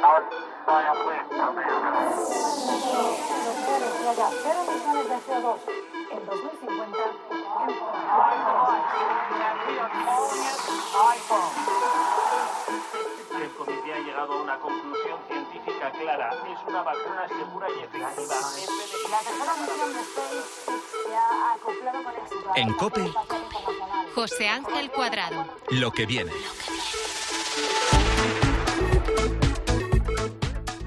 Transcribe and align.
El 0.00 0.08
comité 13.50 13.92
ha 13.92 13.98
llegado 13.98 14.32
a 14.32 14.42
una 14.42 14.58
conclusión 14.58 15.18
científica 15.28 15.90
clara. 15.90 16.30
Es 16.50 16.58
una 16.66 16.82
vacuna 16.82 17.28
segura 17.28 17.66
y 17.68 17.80
efectiva. 17.80 18.08
La 19.10 19.18
tercera 19.18 19.54
misión 19.60 19.92
de 19.92 20.02
SpaceX 20.02 20.46
se 21.04 21.14
ha 21.16 21.52
acoplado 21.52 22.02
con 22.04 22.14
éxito. 22.14 22.52
En 22.56 22.72
COPE. 22.72 23.12
José 24.14 24.48
Ángel 24.48 24.90
Cuadrado. 24.90 25.44
Lo 25.68 25.90
que 25.90 26.06
viene. 26.06 26.32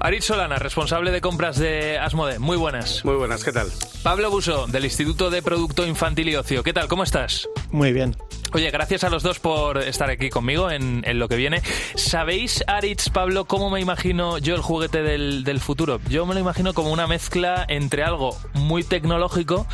Aritz 0.04 0.26
Solana, 0.26 0.56
responsable 0.56 1.10
de 1.10 1.22
compras 1.22 1.56
de 1.56 1.96
Asmode. 1.96 2.38
Muy 2.38 2.58
buenas. 2.58 3.02
Muy 3.06 3.14
buenas, 3.14 3.42
¿qué 3.42 3.52
tal? 3.52 3.68
Pablo 4.02 4.30
Buso, 4.30 4.66
del 4.66 4.84
Instituto 4.84 5.30
de 5.30 5.40
Producto 5.40 5.86
Infantil 5.86 6.28
y 6.28 6.36
Ocio. 6.36 6.62
¿Qué 6.62 6.74
tal? 6.74 6.88
¿Cómo 6.88 7.04
estás? 7.04 7.48
Muy 7.70 7.94
bien. 7.94 8.14
Oye, 8.52 8.70
gracias 8.70 9.02
a 9.02 9.08
los 9.08 9.22
dos 9.22 9.40
por 9.40 9.78
estar 9.78 10.10
aquí 10.10 10.28
conmigo 10.28 10.70
en, 10.70 11.02
en 11.06 11.18
lo 11.18 11.26
que 11.26 11.36
viene. 11.36 11.62
¿Sabéis, 11.94 12.62
Aritz, 12.66 13.08
Pablo, 13.08 13.46
cómo 13.46 13.70
me 13.70 13.80
imagino 13.80 14.36
yo 14.36 14.54
el 14.54 14.60
juguete 14.60 15.02
del, 15.02 15.42
del 15.42 15.58
futuro? 15.58 15.98
Yo 16.10 16.26
me 16.26 16.34
lo 16.34 16.40
imagino 16.40 16.74
como 16.74 16.92
una 16.92 17.06
mezcla 17.06 17.64
entre 17.66 18.04
algo 18.04 18.36
muy 18.52 18.84
tecnológico, 18.84 19.66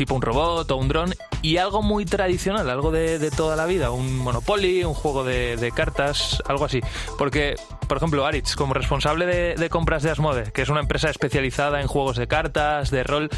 tipo 0.00 0.14
un 0.14 0.22
robot 0.22 0.70
o 0.70 0.76
un 0.78 0.88
dron, 0.88 1.14
y 1.42 1.58
algo 1.58 1.82
muy 1.82 2.06
tradicional, 2.06 2.70
algo 2.70 2.90
de, 2.90 3.30
toda 3.36 3.54
la 3.54 3.66
vida. 3.66 3.90
Un 3.90 4.16
Monopoly, 4.16 4.82
un 4.82 4.94
juego 4.94 5.24
de, 5.24 5.58
de 5.58 5.72
cartas, 5.72 6.42
algo 6.48 6.64
así. 6.64 6.80
Porque, 7.18 7.56
por 7.86 7.98
ejemplo, 7.98 8.24
Aritz, 8.24 8.56
como 8.56 8.72
responsable 8.72 9.26
de, 9.26 9.56
de 9.56 9.68
compras 9.68 10.02
de 10.02 10.08
Asmode, 10.08 10.52
que 10.52 10.62
es 10.62 10.70
una 10.70 10.80
empresa 10.80 11.10
especializada 11.10 11.82
en 11.82 11.86
juegos 11.86 12.16
de 12.16 12.26
cartas, 12.26 12.90
de 12.90 13.04
rol, 13.04 13.28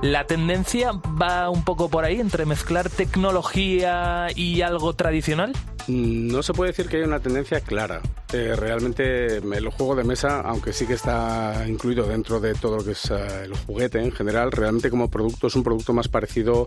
¿la 0.00 0.24
tendencia 0.28 0.92
va 1.20 1.50
un 1.50 1.64
poco 1.64 1.88
por 1.88 2.04
ahí, 2.04 2.20
entre 2.20 2.46
mezclar 2.46 2.88
tecnología 2.88 4.28
y 4.36 4.62
algo 4.62 4.92
tradicional? 4.92 5.52
No 5.88 6.42
se 6.42 6.52
puede 6.52 6.70
decir 6.70 6.88
que 6.88 6.98
haya 6.98 7.06
una 7.06 7.20
tendencia 7.20 7.60
clara. 7.60 8.00
Eh, 8.32 8.54
realmente 8.56 9.38
el 9.38 9.68
juego 9.70 9.96
de 9.96 10.04
mesa, 10.04 10.40
aunque 10.40 10.72
sí 10.72 10.86
que 10.86 10.94
está 10.94 11.64
incluido 11.66 12.06
dentro 12.06 12.40
de 12.40 12.54
todo 12.54 12.76
lo 12.78 12.84
que 12.84 12.92
es 12.92 13.10
eh, 13.10 13.44
el 13.44 13.56
juguete 13.56 14.00
en 14.00 14.12
general, 14.12 14.52
realmente 14.52 14.90
como 14.90 15.10
producto 15.10 15.48
es 15.48 15.54
un 15.54 15.64
producto 15.64 15.92
más 15.92 16.08
parecido, 16.08 16.66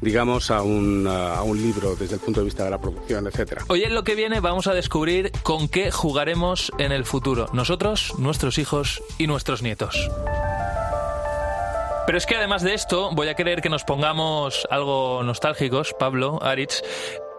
digamos, 0.00 0.50
a 0.50 0.62
un, 0.62 1.06
a 1.06 1.42
un 1.42 1.60
libro 1.60 1.96
desde 1.96 2.14
el 2.14 2.20
punto 2.20 2.40
de 2.40 2.44
vista 2.44 2.64
de 2.64 2.70
la 2.70 2.80
producción, 2.80 3.26
etcétera. 3.26 3.64
Hoy 3.68 3.82
en 3.82 3.94
lo 3.94 4.04
que 4.04 4.14
viene 4.14 4.40
vamos 4.40 4.66
a 4.66 4.74
descubrir 4.74 5.32
con 5.42 5.68
qué 5.68 5.90
jugaremos 5.90 6.72
en 6.78 6.92
el 6.92 7.04
futuro. 7.04 7.48
Nosotros, 7.52 8.14
nuestros 8.18 8.58
hijos 8.58 9.02
y 9.18 9.26
nuestros 9.26 9.62
nietos. 9.62 10.08
Pero 12.06 12.18
es 12.18 12.26
que 12.26 12.36
además 12.36 12.62
de 12.62 12.74
esto, 12.74 13.10
voy 13.12 13.28
a 13.28 13.34
querer 13.34 13.62
que 13.62 13.68
nos 13.68 13.84
pongamos 13.84 14.66
algo 14.70 15.22
nostálgicos, 15.22 15.94
Pablo, 15.98 16.42
Aritz. 16.42 16.82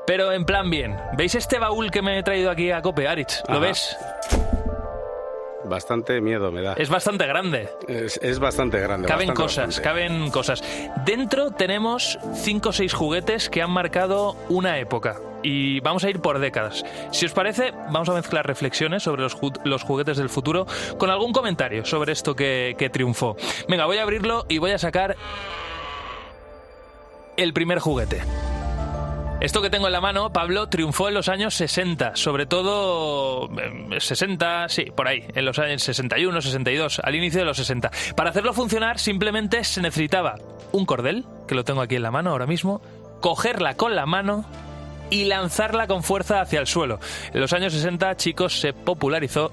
Pero 0.05 0.31
en 0.33 0.45
plan 0.45 0.69
bien. 0.69 0.97
¿Veis 1.17 1.35
este 1.35 1.59
baúl 1.59 1.89
que 1.91 2.01
me 2.01 2.19
he 2.19 2.23
traído 2.23 2.51
aquí 2.51 2.71
a 2.71 2.81
Cope, 2.81 3.07
Aritz? 3.07 3.41
¿Lo 3.47 3.55
Ajá. 3.55 3.65
ves? 3.67 3.97
Bastante 5.65 6.19
miedo 6.19 6.51
me 6.51 6.61
da. 6.61 6.73
Es 6.73 6.89
bastante 6.89 7.25
grande. 7.25 7.69
Es, 7.87 8.19
es 8.21 8.37
bastante 8.39 8.79
grande. 8.81 9.07
Caben 9.07 9.27
bastante, 9.29 9.41
cosas, 9.41 9.65
bastante. 9.67 9.81
caben 9.89 10.29
cosas. 10.29 10.63
Dentro 11.05 11.51
tenemos 11.51 12.19
cinco 12.33 12.69
o 12.69 12.73
seis 12.73 12.93
juguetes 12.93 13.49
que 13.49 13.61
han 13.61 13.71
marcado 13.71 14.35
una 14.49 14.77
época. 14.79 15.15
Y 15.41 15.79
vamos 15.79 16.03
a 16.03 16.09
ir 16.09 16.19
por 16.19 16.39
décadas. 16.39 16.83
Si 17.11 17.25
os 17.25 17.31
parece, 17.31 17.71
vamos 17.71 18.09
a 18.09 18.13
mezclar 18.13 18.45
reflexiones 18.45 19.03
sobre 19.03 19.21
los, 19.21 19.37
ju- 19.37 19.57
los 19.63 19.83
juguetes 19.83 20.17
del 20.17 20.29
futuro 20.29 20.67
con 20.97 21.09
algún 21.09 21.31
comentario 21.31 21.85
sobre 21.85 22.11
esto 22.11 22.35
que, 22.35 22.75
que 22.77 22.89
triunfó. 22.89 23.37
Venga, 23.69 23.85
voy 23.85 23.97
a 23.99 24.03
abrirlo 24.03 24.45
y 24.49 24.57
voy 24.57 24.71
a 24.71 24.77
sacar 24.77 25.15
el 27.37 27.53
primer 27.53 27.79
juguete. 27.79 28.21
Esto 29.43 29.61
que 29.61 29.69
tengo 29.69 29.87
en 29.87 29.91
la 29.91 29.99
mano, 29.99 30.31
Pablo, 30.31 30.69
triunfó 30.69 31.09
en 31.09 31.15
los 31.15 31.27
años 31.27 31.53
60, 31.55 32.15
sobre 32.15 32.45
todo 32.45 33.49
eh, 33.59 33.99
60, 33.99 34.69
sí, 34.69 34.85
por 34.95 35.09
ahí, 35.09 35.25
en 35.35 35.43
los 35.43 35.59
años 35.59 35.83
61, 35.83 36.41
62, 36.41 37.01
al 37.03 37.13
inicio 37.13 37.41
de 37.41 37.45
los 37.45 37.57
60. 37.57 37.91
Para 38.15 38.29
hacerlo 38.29 38.53
funcionar 38.53 38.99
simplemente 38.99 39.65
se 39.65 39.81
necesitaba 39.81 40.35
un 40.71 40.85
cordel, 40.85 41.25
que 41.45 41.55
lo 41.55 41.65
tengo 41.65 41.81
aquí 41.81 41.97
en 41.97 42.03
la 42.03 42.11
mano 42.11 42.29
ahora 42.29 42.47
mismo, 42.47 42.81
cogerla 43.19 43.75
con 43.75 43.97
la 43.97 44.05
mano 44.05 44.45
y 45.09 45.25
lanzarla 45.25 45.87
con 45.87 46.03
fuerza 46.03 46.39
hacia 46.39 46.61
el 46.61 46.67
suelo. 46.67 47.01
En 47.33 47.41
los 47.41 47.51
años 47.51 47.73
60, 47.73 48.15
chicos, 48.15 48.61
se 48.61 48.71
popularizó 48.71 49.51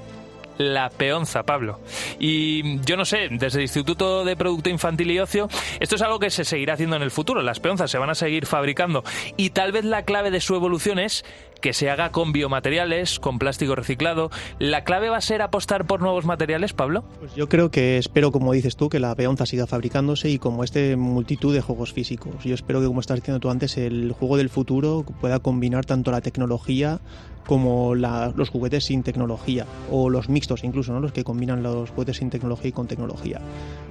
la 0.60 0.90
peonza, 0.90 1.44
Pablo. 1.44 1.80
Y 2.18 2.80
yo 2.80 2.96
no 2.96 3.04
sé, 3.06 3.28
desde 3.30 3.58
el 3.58 3.62
Instituto 3.62 4.24
de 4.24 4.36
Producto 4.36 4.68
Infantil 4.68 5.10
y 5.10 5.18
Ocio, 5.18 5.48
esto 5.80 5.96
es 5.96 6.02
algo 6.02 6.18
que 6.18 6.30
se 6.30 6.44
seguirá 6.44 6.74
haciendo 6.74 6.96
en 6.96 7.02
el 7.02 7.10
futuro. 7.10 7.42
Las 7.42 7.60
peonzas 7.60 7.90
se 7.90 7.98
van 7.98 8.10
a 8.10 8.14
seguir 8.14 8.44
fabricando 8.44 9.02
y 9.38 9.50
tal 9.50 9.72
vez 9.72 9.84
la 9.84 10.04
clave 10.04 10.30
de 10.30 10.40
su 10.40 10.54
evolución 10.54 10.98
es 10.98 11.24
que 11.62 11.72
se 11.72 11.90
haga 11.90 12.10
con 12.10 12.32
biomateriales, 12.32 13.20
con 13.20 13.38
plástico 13.38 13.74
reciclado. 13.74 14.30
¿La 14.58 14.84
clave 14.84 15.08
va 15.08 15.16
a 15.16 15.22
ser 15.22 15.42
apostar 15.42 15.86
por 15.86 16.00
nuevos 16.00 16.24
materiales, 16.24 16.72
Pablo? 16.72 17.04
Pues 17.18 17.34
yo 17.34 17.48
creo 17.48 17.70
que 17.70 17.98
espero, 17.98 18.32
como 18.32 18.52
dices 18.52 18.76
tú, 18.76 18.88
que 18.88 18.98
la 18.98 19.14
peonza 19.14 19.46
siga 19.46 19.66
fabricándose 19.66 20.28
y 20.28 20.38
como 20.38 20.64
este 20.64 20.96
multitud 20.96 21.54
de 21.54 21.60
juegos 21.60 21.92
físicos. 21.92 22.44
Yo 22.44 22.54
espero 22.54 22.80
que, 22.80 22.86
como 22.86 23.00
estás 23.00 23.16
diciendo 23.16 23.40
tú 23.40 23.50
antes, 23.50 23.76
el 23.76 24.12
juego 24.12 24.36
del 24.36 24.50
futuro 24.50 25.04
pueda 25.20 25.38
combinar 25.38 25.84
tanto 25.86 26.10
la 26.10 26.20
tecnología 26.20 27.00
como 27.46 27.94
la- 27.94 28.32
los 28.36 28.48
juguetes 28.50 28.84
sin 28.84 29.02
tecnología 29.02 29.66
o 29.90 30.08
los 30.10 30.28
mixtos 30.28 30.62
incluso, 30.64 30.92
¿no? 30.92 31.00
los 31.00 31.12
que 31.12 31.24
combinan 31.24 31.62
los 31.62 31.90
juguetes 31.90 32.18
sin 32.18 32.30
tecnología 32.30 32.68
y 32.68 32.72
con 32.72 32.86
tecnología. 32.86 33.40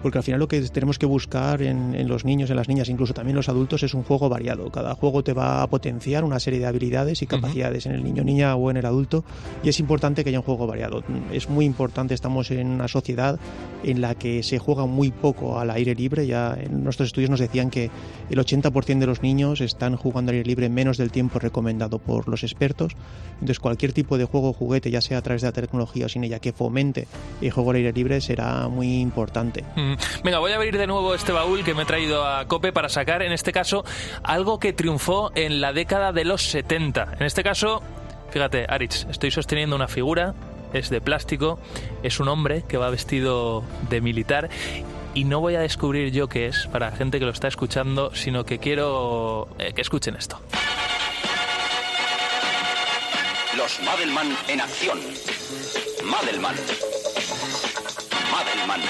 Porque 0.01 0.17
al 0.19 0.23
final 0.23 0.39
lo 0.39 0.47
que 0.47 0.61
tenemos 0.61 0.97
que 0.97 1.05
buscar 1.05 1.61
en, 1.61 1.93
en 1.93 2.07
los 2.07 2.23
niños, 2.23 2.49
en 2.49 2.55
las 2.55 2.69
niñas, 2.69 2.87
incluso 2.87 3.13
también 3.13 3.35
los 3.35 3.49
adultos, 3.49 3.83
es 3.83 3.93
un 3.93 4.03
juego 4.03 4.29
variado. 4.29 4.69
Cada 4.71 4.95
juego 4.95 5.23
te 5.23 5.33
va 5.33 5.61
a 5.61 5.67
potenciar 5.67 6.23
una 6.23 6.39
serie 6.39 6.59
de 6.59 6.67
habilidades 6.67 7.21
y 7.21 7.27
capacidades 7.27 7.85
en 7.85 7.93
el 7.93 8.03
niño, 8.03 8.23
niña 8.23 8.55
o 8.55 8.71
en 8.71 8.77
el 8.77 8.85
adulto 8.85 9.23
y 9.63 9.69
es 9.69 9.79
importante 9.79 10.23
que 10.23 10.29
haya 10.29 10.39
un 10.39 10.45
juego 10.45 10.67
variado. 10.67 11.03
Es 11.33 11.49
muy 11.49 11.65
importante, 11.65 12.13
estamos 12.13 12.49
en 12.51 12.67
una 12.67 12.87
sociedad 12.87 13.39
en 13.83 13.99
la 14.01 14.15
que 14.15 14.41
se 14.43 14.57
juega 14.59 14.85
muy 14.85 15.11
poco 15.11 15.59
al 15.59 15.69
aire 15.71 15.95
libre. 15.95 16.25
Ya 16.27 16.57
en 16.59 16.83
nuestros 16.83 17.07
estudios 17.07 17.29
nos 17.29 17.39
decían 17.39 17.69
que 17.69 17.89
el 18.29 18.39
80% 18.39 18.99
de 18.99 19.05
los 19.07 19.21
niños 19.21 19.59
están 19.61 19.95
jugando 19.97 20.29
al 20.31 20.37
aire 20.37 20.47
libre 20.47 20.69
menos 20.69 20.97
del 20.97 21.11
tiempo 21.11 21.39
recomendado 21.39 21.99
por 21.99 22.27
los 22.29 22.43
expertos. 22.43 22.93
Entonces 23.49 23.61
cualquier 23.61 23.93
tipo 23.93 24.19
de 24.19 24.25
juego 24.25 24.49
o 24.49 24.53
juguete, 24.53 24.91
ya 24.91 25.01
sea 25.01 25.17
a 25.17 25.21
través 25.23 25.41
de 25.41 25.47
la 25.47 25.51
tecnología 25.51 26.05
o 26.05 26.09
sin 26.09 26.23
ella, 26.23 26.37
que 26.37 26.53
fomente 26.53 27.07
el 27.41 27.49
juego 27.49 27.71
al 27.71 27.77
aire 27.77 27.91
libre 27.91 28.21
será 28.21 28.67
muy 28.67 28.99
importante. 28.99 29.63
Mm, 29.75 29.93
Venga, 30.23 30.37
voy 30.37 30.51
a 30.51 30.57
abrir 30.57 30.77
de 30.77 30.85
nuevo 30.85 31.15
este 31.15 31.31
baúl 31.31 31.63
que 31.63 31.73
me 31.73 31.81
he 31.81 31.85
traído 31.87 32.23
a 32.27 32.45
Cope 32.45 32.71
para 32.71 32.89
sacar, 32.89 33.23
en 33.23 33.31
este 33.31 33.51
caso, 33.51 33.83
algo 34.21 34.59
que 34.59 34.71
triunfó 34.71 35.31
en 35.33 35.61
la 35.61 35.73
década 35.73 36.11
de 36.11 36.25
los 36.25 36.43
70. 36.43 37.15
En 37.19 37.25
este 37.25 37.41
caso, 37.41 37.81
fíjate, 38.29 38.67
Aritz, 38.69 39.07
estoy 39.09 39.31
sosteniendo 39.31 39.75
una 39.75 39.87
figura, 39.87 40.35
es 40.71 40.91
de 40.91 41.01
plástico, 41.01 41.57
es 42.03 42.19
un 42.19 42.27
hombre 42.27 42.63
que 42.67 42.77
va 42.77 42.91
vestido 42.91 43.63
de 43.89 43.99
militar 43.99 44.47
y 45.15 45.23
no 45.23 45.39
voy 45.39 45.55
a 45.55 45.61
descubrir 45.61 46.11
yo 46.11 46.27
qué 46.27 46.45
es 46.45 46.67
para 46.67 46.91
la 46.91 46.95
gente 46.95 47.17
que 47.17 47.25
lo 47.25 47.31
está 47.31 47.47
escuchando, 47.47 48.13
sino 48.13 48.43
que 48.45 48.59
quiero 48.59 49.47
eh, 49.57 49.73
que 49.73 49.81
escuchen 49.81 50.15
esto. 50.15 50.39
Los 53.55 53.79
Madelman 53.81 54.37
en 54.47 54.61
acción. 54.61 54.99
Madelman. 56.03 56.55
Madelman. 58.31 58.81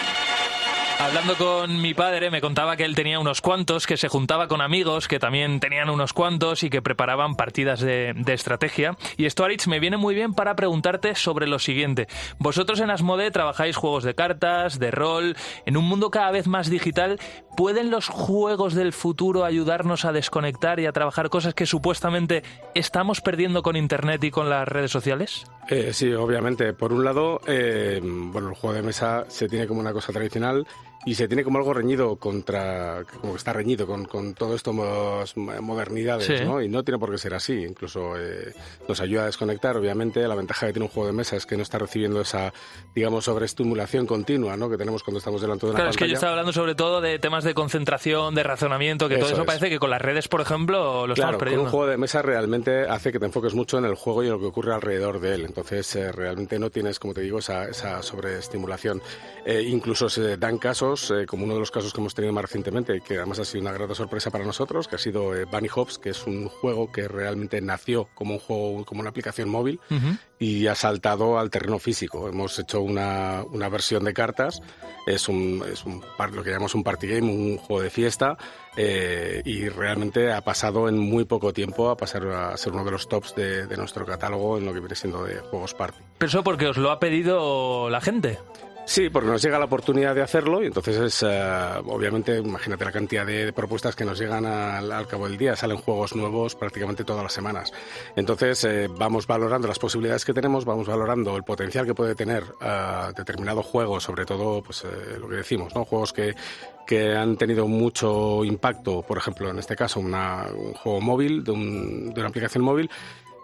Hablando 1.02 1.38
con 1.38 1.82
mi 1.82 1.94
padre, 1.94 2.30
me 2.30 2.42
contaba 2.42 2.76
que 2.76 2.84
él 2.84 2.94
tenía 2.94 3.20
unos 3.20 3.40
cuantos, 3.40 3.88
que 3.88 3.96
se 3.96 4.10
juntaba 4.10 4.50
con 4.50 4.60
amigos 4.60 5.08
que 5.08 5.18
también 5.18 5.62
tenían 5.62 5.90
unos 5.90 6.12
cuantos 6.12 6.62
y 6.62 6.70
que 6.70 6.82
preparaban 6.82 7.36
partidas 7.36 7.80
de, 7.80 8.14
estrategia. 8.28 8.98
Y 9.16 9.26
esto, 9.26 9.46
Aritz, 9.46 9.66
me 9.68 9.80
viene 9.80 9.96
muy 9.96 10.14
bien 10.14 10.34
para 10.34 10.58
preguntarte 10.58 11.16
sobre 11.16 11.48
lo 11.48 11.58
siguiente. 11.58 12.10
Vosotros 12.38 12.82
en 12.82 12.90
Asmode 12.90 13.32
trabajáis 13.32 13.78
juegos 13.78 14.04
de 14.04 14.14
cartas, 14.14 14.78
de 14.78 14.92
rol, 14.92 15.38
en 15.66 15.78
un 15.78 15.86
mundo 15.86 16.12
cada 16.12 16.32
vez 16.32 16.48
más 16.48 16.70
digital. 16.70 17.18
¿Pueden 17.56 17.92
los 17.92 18.10
juegos 18.10 18.74
del 18.74 18.92
futuro 18.92 19.46
ayudarnos 19.46 20.04
a 20.04 20.12
desconectar 20.12 20.82
y 20.82 20.86
a 20.86 20.92
trabajar 20.92 21.30
cosas 21.30 21.54
que 21.54 21.66
supuestamente 21.66 22.44
estamos 22.76 23.22
perdiendo 23.22 23.64
con 23.64 23.78
Internet 23.78 24.22
y 24.26 24.32
con 24.32 24.50
las 24.50 24.68
redes 24.68 24.92
sociales? 24.92 25.46
Eh, 25.70 25.94
sí, 25.94 26.12
obviamente. 26.12 26.74
Por 26.74 26.92
un 26.92 27.06
lado, 27.06 27.40
eh, 27.48 28.02
bueno, 28.04 28.50
el 28.50 28.56
juego 28.56 28.76
de 28.76 28.82
mesa 28.82 29.24
se 29.30 29.48
tiene 29.48 29.66
como 29.66 29.80
una 29.80 29.94
cosa 29.94 30.12
tradicional 30.12 30.68
y 31.06 31.16
se 31.16 31.28
tiene 31.28 31.44
como 31.44 31.58
algo 31.60 31.74
reñido 31.74 32.18
contra, 32.18 33.04
como 33.22 33.34
que 33.34 33.38
está 33.38 33.54
reñido 33.54 33.88
con, 33.88 34.06
con 34.06 34.34
todo 34.34 34.56
esto 34.56 34.74
más 34.74 35.36
modernidades, 35.38 36.26
Sí. 36.28 36.46
¿no? 36.46 36.62
Y 36.62 36.68
no 36.70 36.84
tiene 36.84 37.00
por 37.00 37.10
qué 37.12 37.18
ser 37.18 37.34
así. 37.34 37.54
Incluso 37.64 38.18
eh, 38.18 38.54
nos 38.88 39.00
ayuda 39.02 39.24
a 39.24 39.26
desconectar, 39.28 39.78
obviamente. 39.78 40.28
La 40.28 40.36
ventaja 40.36 40.68
que 40.68 40.74
tiene 40.74 40.86
un 40.86 40.92
juego 40.92 41.08
de 41.08 41.14
mesa 41.14 41.36
es 41.38 41.46
que 41.46 41.56
no 41.58 41.64
está 41.64 41.78
recibiendo 41.80 42.22
esa, 42.22 42.54
digamos, 42.94 43.26
sobreestimulación 43.26 44.06
continua, 44.06 44.58
¿no? 44.58 44.70
Que 44.70 44.78
tenemos 44.78 45.04
cuando 45.04 45.20
estamos 45.20 45.42
delante 45.42 45.66
de 45.66 45.72
una 45.72 45.78
Claro, 45.78 45.90
es 45.92 45.96
que 45.98 46.02
yo 46.04 46.08
pantalla. 46.08 46.14
estaba 46.18 46.32
hablando 46.34 46.54
sobre 46.54 46.76
todo 46.76 47.02
de 47.02 47.18
temas 47.20 47.44
de 47.44 47.54
concentración, 47.54 48.36
de 48.36 48.44
razonamiento, 48.44 49.08
que 49.08 49.16
todo 49.16 49.26
Eso 49.28 49.34
eso 49.36 49.42
es. 49.44 49.48
parece 49.48 49.70
que 49.70 49.80
con 49.80 49.90
las 49.90 50.02
redes, 50.02 50.28
por 50.28 50.42
ejemplo, 50.42 51.08
lo 51.08 51.14
Claro, 51.14 51.14
estamos 51.14 51.32
con 51.34 51.40
perdiendo. 51.40 51.64
un 51.64 51.70
juego 51.70 51.88
de 51.88 51.98
mesa 51.98 52.22
realmente 52.22 52.82
hace 52.88 53.12
que 53.12 53.20
te 53.20 53.26
enfoques 53.26 53.54
mucho 53.54 53.78
en 53.78 53.86
el 53.86 53.96
juego 53.96 54.24
y 54.24 54.28
en 54.28 54.34
lo 54.34 54.40
que 54.40 54.46
ocurre 54.48 54.74
alrededor 54.74 55.20
de 55.20 55.36
él. 55.36 55.46
Entonces, 55.46 55.96
eh, 55.96 56.12
realmente 56.12 56.60
no 56.60 56.70
tienes, 56.70 57.00
como 57.00 57.14
te 57.14 57.22
digo, 57.22 57.40
esa, 57.40 57.70
esa 57.70 58.04
sobreestimulación. 58.04 59.02
Eh, 59.46 59.64
incluso 59.68 60.10
se 60.10 60.38
dan 60.38 60.58
casos, 60.58 60.89
eh, 61.12 61.26
como 61.26 61.44
uno 61.46 61.54
de 61.54 61.60
los 61.60 61.72
casos 61.72 61.94
que 61.94 62.02
hemos 62.02 62.14
tenido 62.16 62.34
más 62.34 62.44
recientemente, 62.44 63.02
que 63.02 63.18
además 63.18 63.40
ha 63.40 63.46
sido 63.46 63.62
una 63.62 63.72
grata 63.72 63.94
sorpresa 63.96 64.32
para 64.32 64.46
nosotros, 64.46 64.88
que 64.88 64.96
ha 64.96 65.00
sido 65.00 65.36
eh, 65.36 65.46
Bunny 65.46 65.70
Hops, 65.74 65.98
que 66.00 66.10
es 66.10 66.26
un 66.26 66.48
juego 66.50 66.92
que 66.92 67.08
realmente 67.08 67.62
nació 67.62 68.08
como 68.16 68.34
un 68.34 68.40
juego, 68.40 68.86
como 68.86 69.02
una 69.02 69.10
aplicación 69.10 69.50
móvil 69.50 69.80
Ujú. 69.90 70.18
y 70.40 70.68
ha 70.68 70.76
saltado 70.76 71.38
al 71.40 71.50
terreno 71.50 71.80
físico. 71.80 72.28
Hemos 72.28 72.58
hecho 72.60 72.82
una, 72.82 73.44
una 73.52 73.70
versión 73.70 74.04
de 74.04 74.14
cartas, 74.14 74.62
es, 75.06 75.30
un, 75.30 75.64
es 75.72 75.86
un, 75.86 76.02
lo 76.34 76.44
que 76.44 76.50
llamamos 76.50 76.76
un 76.76 76.84
party 76.84 77.08
game, 77.08 77.32
un 77.32 77.58
juego 77.58 77.82
de 77.82 77.90
fiesta, 77.90 78.38
eh, 78.78 79.42
y 79.46 79.68
realmente 79.70 80.32
ha 80.32 80.42
pasado 80.42 80.88
en 80.88 80.98
muy 80.98 81.26
poco 81.26 81.54
tiempo 81.54 81.90
a 81.90 81.98
pasar 81.98 82.26
a 82.28 82.56
ser 82.58 82.74
uno 82.74 82.86
de 82.86 82.92
los 82.92 83.08
tops 83.08 83.36
de, 83.36 83.68
de 83.68 83.78
nuestro 83.78 84.06
catálogo 84.06 84.58
en 84.58 84.66
lo 84.66 84.74
que 84.74 84.80
viene 84.80 84.96
siendo 84.96 85.24
de 85.24 85.40
juegos 85.40 85.74
party. 85.74 86.00
Pero 86.18 86.30
eso 86.30 86.44
porque 86.44 86.68
os 86.68 86.78
lo 86.78 86.92
ha 86.92 87.00
pedido 87.00 87.90
la 87.90 88.02
gente. 88.02 88.40
Sí, 88.90 89.08
porque 89.12 89.30
nos 89.30 89.40
llega 89.44 89.60
la 89.60 89.66
oportunidad 89.66 90.16
de 90.16 90.24
hacerlo 90.24 90.64
y 90.64 90.66
entonces 90.66 90.98
es, 90.98 91.22
eh, 91.24 91.30
obviamente, 91.86 92.40
imagínate 92.40 92.86
la 92.86 92.92
cantidad 92.92 93.24
de 93.24 93.54
propuestas 93.54 93.96
que 93.96 94.04
nos 94.04 94.18
llegan 94.20 94.48
al, 94.48 94.92
al 94.92 95.06
cabo 95.06 95.28
del 95.28 95.38
día. 95.38 95.56
Salen 95.56 95.78
juegos 95.78 96.16
nuevos 96.16 96.56
prácticamente 96.56 97.04
todas 97.04 97.22
las 97.22 97.32
semanas. 97.32 97.72
Entonces 98.16 98.64
eh, 98.64 98.88
vamos 98.90 99.28
valorando 99.28 99.68
las 99.68 99.78
posibilidades 99.78 100.26
que 100.26 100.34
tenemos, 100.34 100.66
vamos 100.66 100.88
valorando 100.88 101.38
el 101.38 101.44
potencial 101.44 101.86
que 101.86 101.94
puede 101.94 102.16
tener 102.16 102.44
eh, 102.62 103.12
determinado 103.16 103.62
juego, 103.62 104.00
sobre 104.00 104.26
todo, 104.26 104.64
pues 104.64 104.84
eh, 104.86 105.20
lo 105.20 105.30
que 105.30 105.36
decimos, 105.36 105.76
¿no? 105.76 105.86
Juegos 105.86 106.12
que, 106.12 106.34
que 106.88 107.16
han 107.16 107.38
tenido 107.38 107.68
mucho 107.68 108.44
impacto, 108.44 109.04
por 109.04 109.20
ejemplo, 109.20 109.52
en 109.52 109.60
este 109.60 109.76
caso, 109.76 110.00
una- 110.00 110.48
un 110.52 110.74
juego 110.74 111.00
móvil, 111.00 111.44
de, 111.44 111.52
un- 111.52 112.12
de 112.12 112.20
una 112.22 112.30
aplicación 112.30 112.64
móvil, 112.64 112.90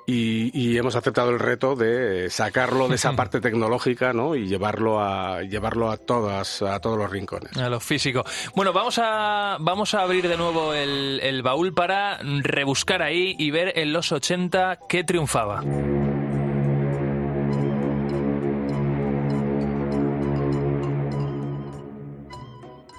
y, 0.05 0.51
y 0.53 0.77
hemos 0.77 0.95
aceptado 0.95 1.31
el 1.31 1.39
reto 1.39 1.75
de 1.75 2.29
sacarlo 2.29 2.87
de 2.87 2.95
esa 2.95 3.13
parte 3.15 3.41
tecnológica 3.41 4.13
¿no? 4.13 4.35
y 4.35 4.47
llevarlo 4.47 5.01
a 5.01 5.41
llevarlo 5.43 5.89
a 5.89 5.97
todas 5.97 6.61
a 6.61 6.79
todos 6.79 6.97
los 6.97 7.09
rincones. 7.09 7.55
A 7.57 7.69
lo 7.69 7.79
físico. 7.79 8.23
Bueno, 8.55 8.73
vamos 8.73 8.99
a, 9.01 9.57
vamos 9.59 9.93
a 9.93 10.01
abrir 10.01 10.27
de 10.27 10.37
nuevo 10.37 10.73
el, 10.73 11.19
el 11.21 11.41
baúl 11.41 11.73
para 11.73 12.19
rebuscar 12.21 13.01
ahí 13.01 13.35
y 13.37 13.51
ver 13.51 13.73
en 13.77 13.93
los 13.93 14.11
80 14.11 14.79
qué 14.87 15.03
triunfaba. 15.03 15.63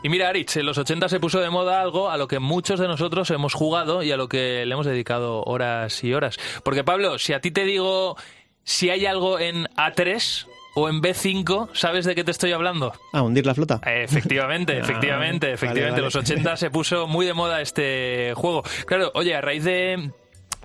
Y 0.06 0.08
mira, 0.08 0.28
Aritz, 0.28 0.56
en 0.56 0.66
los 0.66 0.78
80 0.78 1.08
se 1.08 1.18
puso 1.18 1.40
de 1.40 1.50
moda 1.50 1.80
algo 1.80 2.08
a 2.10 2.16
lo 2.16 2.28
que 2.28 2.38
muchos 2.38 2.78
de 2.78 2.86
nosotros 2.86 3.28
hemos 3.32 3.54
jugado 3.54 4.04
y 4.04 4.12
a 4.12 4.16
lo 4.16 4.28
que 4.28 4.64
le 4.64 4.72
hemos 4.72 4.86
dedicado 4.86 5.42
horas 5.42 6.04
y 6.04 6.14
horas. 6.14 6.38
Porque, 6.62 6.84
Pablo, 6.84 7.18
si 7.18 7.32
a 7.32 7.40
ti 7.40 7.50
te 7.50 7.64
digo 7.64 8.16
si 8.62 8.88
hay 8.88 9.04
algo 9.04 9.40
en 9.40 9.64
A3 9.76 10.46
o 10.76 10.88
en 10.88 11.02
B5, 11.02 11.70
¿sabes 11.72 12.04
de 12.04 12.14
qué 12.14 12.22
te 12.22 12.30
estoy 12.30 12.52
hablando? 12.52 12.92
Ah, 13.12 13.22
hundir 13.22 13.46
la 13.46 13.54
flota. 13.56 13.80
Efectivamente, 13.84 14.74
Ah, 14.76 14.78
efectivamente, 14.78 15.46
vale, 15.46 15.54
efectivamente. 15.54 16.00
vale. 16.00 16.02
Los 16.04 16.14
80 16.14 16.56
se 16.56 16.70
puso 16.70 17.08
muy 17.08 17.26
de 17.26 17.34
moda 17.34 17.60
este 17.60 18.32
juego. 18.36 18.62
Claro, 18.86 19.10
oye, 19.14 19.34
a 19.34 19.40
raíz 19.40 19.64
de 19.64 20.12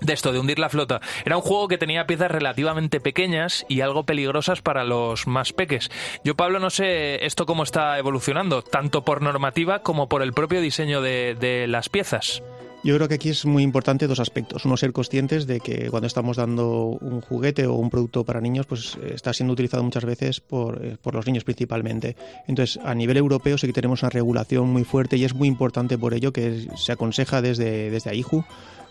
de 0.04 0.12
esto, 0.12 0.32
de 0.32 0.38
hundir 0.38 0.58
la 0.58 0.68
flota. 0.68 1.00
Era 1.24 1.36
un 1.36 1.42
juego 1.42 1.68
que 1.68 1.78
tenía 1.78 2.06
piezas 2.06 2.30
relativamente 2.30 3.00
pequeñas 3.00 3.64
y 3.68 3.80
algo 3.80 4.04
peligrosas 4.04 4.62
para 4.62 4.84
los 4.84 5.26
más 5.26 5.52
peques. 5.52 5.90
Yo, 6.24 6.36
Pablo, 6.36 6.58
no 6.58 6.70
sé 6.70 7.24
esto 7.24 7.46
cómo 7.46 7.62
está 7.62 7.98
evolucionando, 7.98 8.62
tanto 8.62 9.04
por 9.04 9.22
normativa 9.22 9.80
como 9.80 10.08
por 10.08 10.22
el 10.22 10.32
propio 10.32 10.60
diseño 10.60 11.00
de, 11.00 11.36
de 11.38 11.66
las 11.66 11.88
piezas. 11.88 12.42
Yo 12.84 12.96
creo 12.96 13.06
que 13.06 13.14
aquí 13.14 13.28
es 13.28 13.46
muy 13.46 13.62
importante 13.62 14.08
dos 14.08 14.18
aspectos. 14.18 14.64
Uno, 14.64 14.76
ser 14.76 14.92
conscientes 14.92 15.46
de 15.46 15.60
que 15.60 15.88
cuando 15.88 16.08
estamos 16.08 16.36
dando 16.36 16.98
un 17.00 17.20
juguete 17.20 17.64
o 17.66 17.74
un 17.74 17.90
producto 17.90 18.24
para 18.24 18.40
niños, 18.40 18.66
pues 18.66 18.98
eh, 19.00 19.12
está 19.14 19.32
siendo 19.32 19.52
utilizado 19.52 19.84
muchas 19.84 20.04
veces 20.04 20.40
por, 20.40 20.84
eh, 20.84 20.96
por 21.00 21.14
los 21.14 21.24
niños 21.24 21.44
principalmente. 21.44 22.16
Entonces, 22.48 22.80
a 22.84 22.92
nivel 22.96 23.18
europeo 23.18 23.56
sí 23.56 23.68
que 23.68 23.72
tenemos 23.72 24.02
una 24.02 24.10
regulación 24.10 24.68
muy 24.68 24.82
fuerte 24.82 25.16
y 25.16 25.24
es 25.24 25.32
muy 25.32 25.46
importante 25.46 25.96
por 25.96 26.12
ello 26.12 26.32
que 26.32 26.66
se 26.76 26.90
aconseja 26.90 27.40
desde, 27.40 27.90
desde 27.90 28.10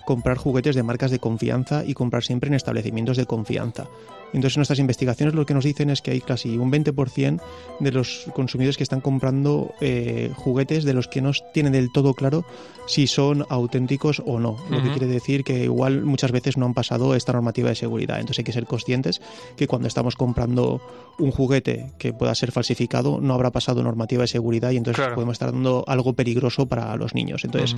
comprar 0.06 0.38
juguetes 0.38 0.76
de 0.76 0.84
marcas 0.84 1.12
de 1.12 1.20
confianza 1.20 1.84
y 1.86 1.94
comprar 1.94 2.24
siempre 2.24 2.48
en 2.50 2.54
establecimientos 2.56 3.18
de 3.18 3.26
confianza. 3.26 3.88
Entonces, 4.34 4.56
nuestras 4.58 4.80
investigaciones 4.80 5.36
lo 5.36 5.46
que 5.46 5.54
nos 5.54 5.66
dicen 5.66 5.90
es 5.90 6.02
que 6.02 6.12
hay 6.12 6.22
casi 6.22 6.58
un 6.58 6.72
20% 6.72 7.42
de 7.82 7.92
los 7.92 8.28
consumidores 8.34 8.78
que 8.78 8.84
están 8.84 9.02
comprando 9.02 9.74
eh, 9.82 10.32
juguetes 10.38 10.86
de 10.86 10.94
los 10.94 11.10
que 11.10 11.22
no 11.22 11.32
tienen 11.54 11.74
del 11.74 11.92
todo 11.92 12.14
claro 12.14 12.46
si 12.88 13.08
son 13.08 13.46
auténticos 13.50 14.22
o 14.26 14.40
no. 14.40 14.56
Lo 14.70 14.82
que 14.82 14.90
quiere 14.92 15.08
decir 15.08 15.44
que 15.44 15.66
igual 15.66 16.04
muchas 16.04 16.32
veces 16.32 16.56
no 16.56 16.66
han 16.66 16.74
pasado 16.74 17.14
esta 17.14 17.34
normativa 17.34 17.70
de 17.70 17.76
seguridad. 17.76 18.20
Entonces 18.22 18.40
hay 18.40 18.46
que 18.46 18.54
ser 18.54 18.66
conscientes 18.66 19.22
que 19.58 19.68
cuando 19.68 19.90
estamos 19.90 20.16
comprando 20.16 20.82
un 21.20 21.32
juguete 21.32 21.92
que 21.98 22.14
pueda 22.14 22.34
ser 22.34 22.54
falsificado 22.54 23.20
no 23.22 23.34
habrá 23.34 23.52
pasado 23.52 23.84
normativa 23.84 24.22
de 24.22 24.28
seguridad 24.28 24.72
y 24.72 24.78
entonces 24.78 25.02
Claro. 25.02 25.16
podemos 25.16 25.34
estar 25.34 25.52
dando 25.52 25.84
algo 25.88 26.14
peligroso 26.14 26.68
para 26.68 26.96
los 26.96 27.14
niños. 27.14 27.44
Entonces. 27.44 27.76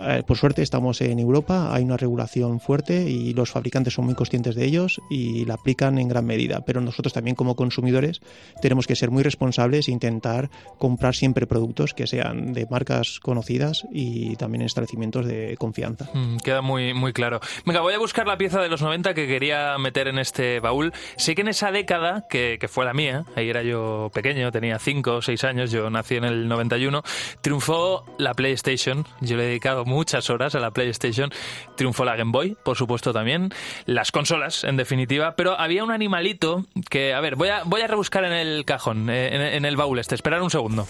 Eh, 0.00 0.22
por 0.26 0.36
suerte 0.36 0.62
estamos 0.62 1.00
en 1.00 1.18
Europa, 1.18 1.74
hay 1.74 1.84
una 1.84 1.96
regulación 1.96 2.60
fuerte 2.60 3.08
y 3.08 3.34
los 3.34 3.50
fabricantes 3.50 3.94
son 3.94 4.06
muy 4.06 4.14
conscientes 4.14 4.54
de 4.54 4.64
ellos 4.64 5.00
y 5.10 5.44
la 5.44 5.54
aplican 5.54 5.98
en 5.98 6.08
gran 6.08 6.26
medida. 6.26 6.64
Pero 6.64 6.80
nosotros 6.80 7.12
también 7.12 7.36
como 7.36 7.56
consumidores 7.56 8.20
tenemos 8.60 8.86
que 8.86 8.96
ser 8.96 9.10
muy 9.10 9.22
responsables 9.22 9.88
e 9.88 9.92
intentar 9.92 10.50
comprar 10.78 11.14
siempre 11.14 11.46
productos 11.46 11.94
que 11.94 12.06
sean 12.06 12.52
de 12.52 12.66
marcas 12.66 13.20
conocidas 13.20 13.86
y 13.92 14.36
también 14.36 14.62
en 14.62 14.66
establecimientos 14.66 15.26
de 15.26 15.56
confianza. 15.58 16.08
Mm, 16.14 16.38
Queda 16.38 16.62
muy, 16.62 16.94
muy 16.94 17.12
claro. 17.12 17.40
Venga, 17.66 17.80
voy 17.80 17.94
a 17.94 17.98
buscar 17.98 18.26
la 18.26 18.38
pieza 18.38 18.60
de 18.60 18.68
los 18.68 18.82
90 18.82 19.14
que 19.14 19.26
quería 19.26 19.76
meter 19.78 20.08
en 20.08 20.18
este 20.18 20.60
baúl. 20.60 20.92
Sé 21.16 21.34
que 21.34 21.42
en 21.42 21.48
esa 21.48 21.70
década, 21.70 22.26
que, 22.28 22.58
que 22.60 22.68
fue 22.68 22.84
la 22.84 22.94
mía, 22.94 23.24
ahí 23.36 23.48
era 23.48 23.62
yo 23.62 24.10
pequeño, 24.12 24.50
tenía 24.50 24.78
5 24.78 25.16
o 25.16 25.22
6 25.22 25.44
años, 25.44 25.70
yo 25.70 25.90
nací 25.90 26.16
en 26.16 26.24
el 26.24 26.48
91, 26.48 27.02
triunfó 27.40 28.04
la 28.18 28.34
PlayStation. 28.34 29.06
Yo 29.20 29.36
le 29.36 29.44
he 29.44 29.46
dedicado 29.46 29.81
muchas 29.84 30.30
horas 30.30 30.54
a 30.54 30.60
la 30.60 30.70
PlayStation. 30.70 31.30
Triunfó 31.76 32.04
la 32.04 32.16
Game 32.16 32.32
Boy, 32.32 32.56
por 32.62 32.76
supuesto 32.76 33.12
también. 33.12 33.52
Las 33.86 34.12
consolas, 34.12 34.64
en 34.64 34.76
definitiva. 34.76 35.36
Pero 35.36 35.58
había 35.58 35.84
un 35.84 35.90
animalito 35.90 36.64
que, 36.90 37.14
a 37.14 37.20
ver, 37.20 37.36
voy 37.36 37.48
a, 37.48 37.62
voy 37.64 37.80
a 37.82 37.86
rebuscar 37.86 38.24
en 38.24 38.32
el 38.32 38.64
cajón, 38.64 39.10
eh, 39.10 39.34
en, 39.34 39.40
en 39.40 39.64
el 39.64 39.76
baúl 39.76 39.98
este. 39.98 40.14
Esperar 40.14 40.42
un 40.42 40.50
segundo. 40.50 40.86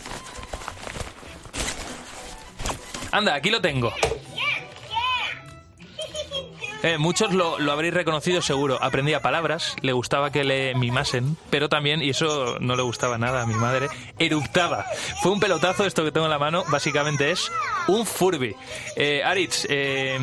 Anda, 3.13 3.35
aquí 3.35 3.51
lo 3.51 3.61
tengo. 3.61 3.93
Eh, 6.83 6.99
muchos 6.99 7.33
lo, 7.33 7.59
lo 7.59 7.73
habréis 7.73 7.95
reconocido 7.95 8.43
seguro. 8.43 8.79
Aprendía 8.83 9.21
palabras, 9.23 9.77
le 9.83 9.93
gustaba 9.93 10.31
que 10.33 10.43
le 10.45 10.75
mimasen, 10.75 11.37
pero 11.51 11.69
también, 11.69 12.03
y 12.03 12.11
eso 12.11 12.57
no 12.61 12.75
le 12.77 12.83
gustaba 12.83 13.19
nada 13.19 13.43
a 13.43 13.47
mi 13.47 13.55
madre, 13.55 13.89
eruptaba. 14.19 14.85
Fue 15.23 15.31
un 15.31 15.41
pelotazo, 15.41 15.85
esto 15.87 16.05
que 16.05 16.11
tengo 16.12 16.27
en 16.27 16.31
la 16.33 16.39
mano, 16.39 16.65
básicamente 16.69 17.31
es 17.31 17.51
un 17.87 18.05
Furby. 18.05 18.57
Eh, 18.97 19.23
Aritz, 19.25 19.67
eh, 19.69 20.19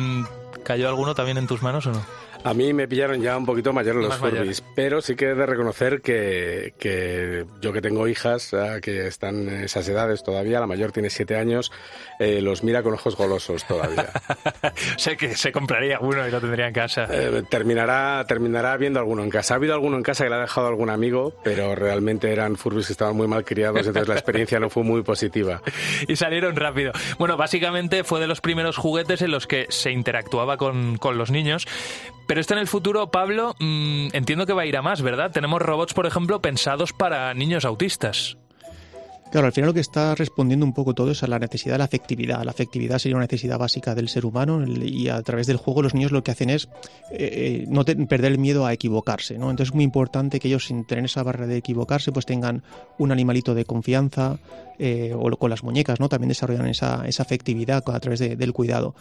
¿cayó 0.64 0.88
alguno 0.88 1.14
también 1.14 1.38
en 1.38 1.46
tus 1.46 1.62
manos 1.62 1.86
o 1.86 1.92
no? 1.92 2.19
A 2.42 2.54
mí 2.54 2.72
me 2.72 2.88
pillaron 2.88 3.20
ya 3.20 3.36
un 3.36 3.44
poquito 3.44 3.72
mayor 3.72 3.96
los 3.96 4.16
Furbies, 4.16 4.62
pero 4.74 5.02
sí 5.02 5.14
que 5.14 5.30
he 5.30 5.34
de 5.34 5.46
reconocer 5.46 6.00
que, 6.00 6.74
que 6.78 7.44
yo 7.60 7.72
que 7.72 7.82
tengo 7.82 8.08
hijas 8.08 8.52
eh, 8.54 8.80
que 8.82 9.06
están 9.06 9.48
en 9.48 9.64
esas 9.64 9.86
edades 9.88 10.22
todavía, 10.22 10.58
la 10.58 10.66
mayor 10.66 10.90
tiene 10.92 11.10
siete 11.10 11.36
años, 11.36 11.70
eh, 12.18 12.40
los 12.40 12.64
mira 12.64 12.82
con 12.82 12.94
ojos 12.94 13.16
golosos 13.16 13.64
todavía. 13.66 14.10
sé 14.96 15.16
que 15.16 15.36
se 15.36 15.52
compraría 15.52 16.00
uno 16.00 16.26
y 16.26 16.30
lo 16.30 16.40
tendría 16.40 16.68
en 16.68 16.72
casa. 16.72 17.06
Eh, 17.10 17.42
terminará, 17.50 18.24
terminará 18.26 18.76
viendo 18.78 19.00
alguno 19.00 19.22
en 19.22 19.30
casa. 19.30 19.54
Ha 19.54 19.56
habido 19.58 19.74
alguno 19.74 19.96
en 19.96 20.02
casa 20.02 20.24
que 20.24 20.30
le 20.30 20.36
ha 20.36 20.40
dejado 20.40 20.66
algún 20.66 20.88
amigo, 20.88 21.34
pero 21.44 21.74
realmente 21.74 22.32
eran 22.32 22.56
Furbies 22.56 22.86
que 22.86 22.92
estaban 22.92 23.16
muy 23.16 23.26
mal 23.26 23.44
criados, 23.44 23.86
entonces 23.86 24.08
la 24.08 24.14
experiencia 24.14 24.58
no 24.58 24.70
fue 24.70 24.82
muy 24.82 25.02
positiva. 25.02 25.62
y 26.08 26.16
salieron 26.16 26.56
rápido. 26.56 26.92
Bueno, 27.18 27.36
básicamente 27.36 28.02
fue 28.04 28.20
de 28.20 28.26
los 28.26 28.40
primeros 28.40 28.78
juguetes 28.78 29.20
en 29.20 29.30
los 29.30 29.46
que 29.46 29.66
se 29.68 29.90
interactuaba 29.90 30.56
con, 30.56 30.96
con 30.96 31.18
los 31.18 31.30
niños. 31.30 31.66
Pero 32.30 32.40
esto 32.40 32.54
en 32.54 32.60
el 32.60 32.68
futuro, 32.68 33.10
Pablo, 33.10 33.56
mmm, 33.58 34.10
entiendo 34.12 34.46
que 34.46 34.52
va 34.52 34.62
a 34.62 34.66
ir 34.66 34.76
a 34.76 34.82
más, 34.82 35.02
¿verdad? 35.02 35.32
Tenemos 35.32 35.60
robots, 35.60 35.94
por 35.94 36.06
ejemplo, 36.06 36.40
pensados 36.40 36.92
para 36.92 37.34
niños 37.34 37.64
autistas. 37.64 38.36
Claro, 39.30 39.46
al 39.46 39.52
final 39.52 39.68
lo 39.68 39.74
que 39.74 39.80
está 39.80 40.16
respondiendo 40.16 40.66
un 40.66 40.72
poco 40.72 40.92
todo 40.92 41.12
es 41.12 41.22
a 41.22 41.28
la 41.28 41.38
necesidad 41.38 41.74
de 41.74 41.78
la 41.78 41.84
afectividad. 41.84 42.42
La 42.42 42.50
afectividad 42.50 42.98
sería 42.98 43.14
una 43.14 43.26
necesidad 43.26 43.58
básica 43.58 43.94
del 43.94 44.08
ser 44.08 44.26
humano 44.26 44.66
y 44.66 45.08
a 45.08 45.22
través 45.22 45.46
del 45.46 45.56
juego 45.56 45.82
los 45.82 45.94
niños 45.94 46.10
lo 46.10 46.24
que 46.24 46.32
hacen 46.32 46.50
es 46.50 46.68
eh, 47.12 47.64
no 47.68 47.84
te, 47.84 47.94
perder 47.94 48.32
el 48.32 48.38
miedo 48.38 48.66
a 48.66 48.72
equivocarse. 48.72 49.38
¿no? 49.38 49.50
Entonces 49.50 49.68
es 49.70 49.74
muy 49.74 49.84
importante 49.84 50.40
que 50.40 50.48
ellos 50.48 50.66
sin 50.66 50.84
tener 50.84 51.04
esa 51.04 51.22
barrera 51.22 51.46
de 51.46 51.58
equivocarse 51.58 52.10
pues 52.10 52.26
tengan 52.26 52.64
un 52.98 53.12
animalito 53.12 53.54
de 53.54 53.64
confianza 53.64 54.40
eh, 54.80 55.14
o 55.14 55.30
con 55.36 55.50
las 55.50 55.62
muñecas, 55.62 56.00
¿no? 56.00 56.08
También 56.08 56.30
desarrollan 56.30 56.66
esa, 56.66 57.02
afectividad 57.02 57.84
a 57.86 58.00
través 58.00 58.18
de, 58.18 58.34
del 58.34 58.52
cuidado. 58.52 58.94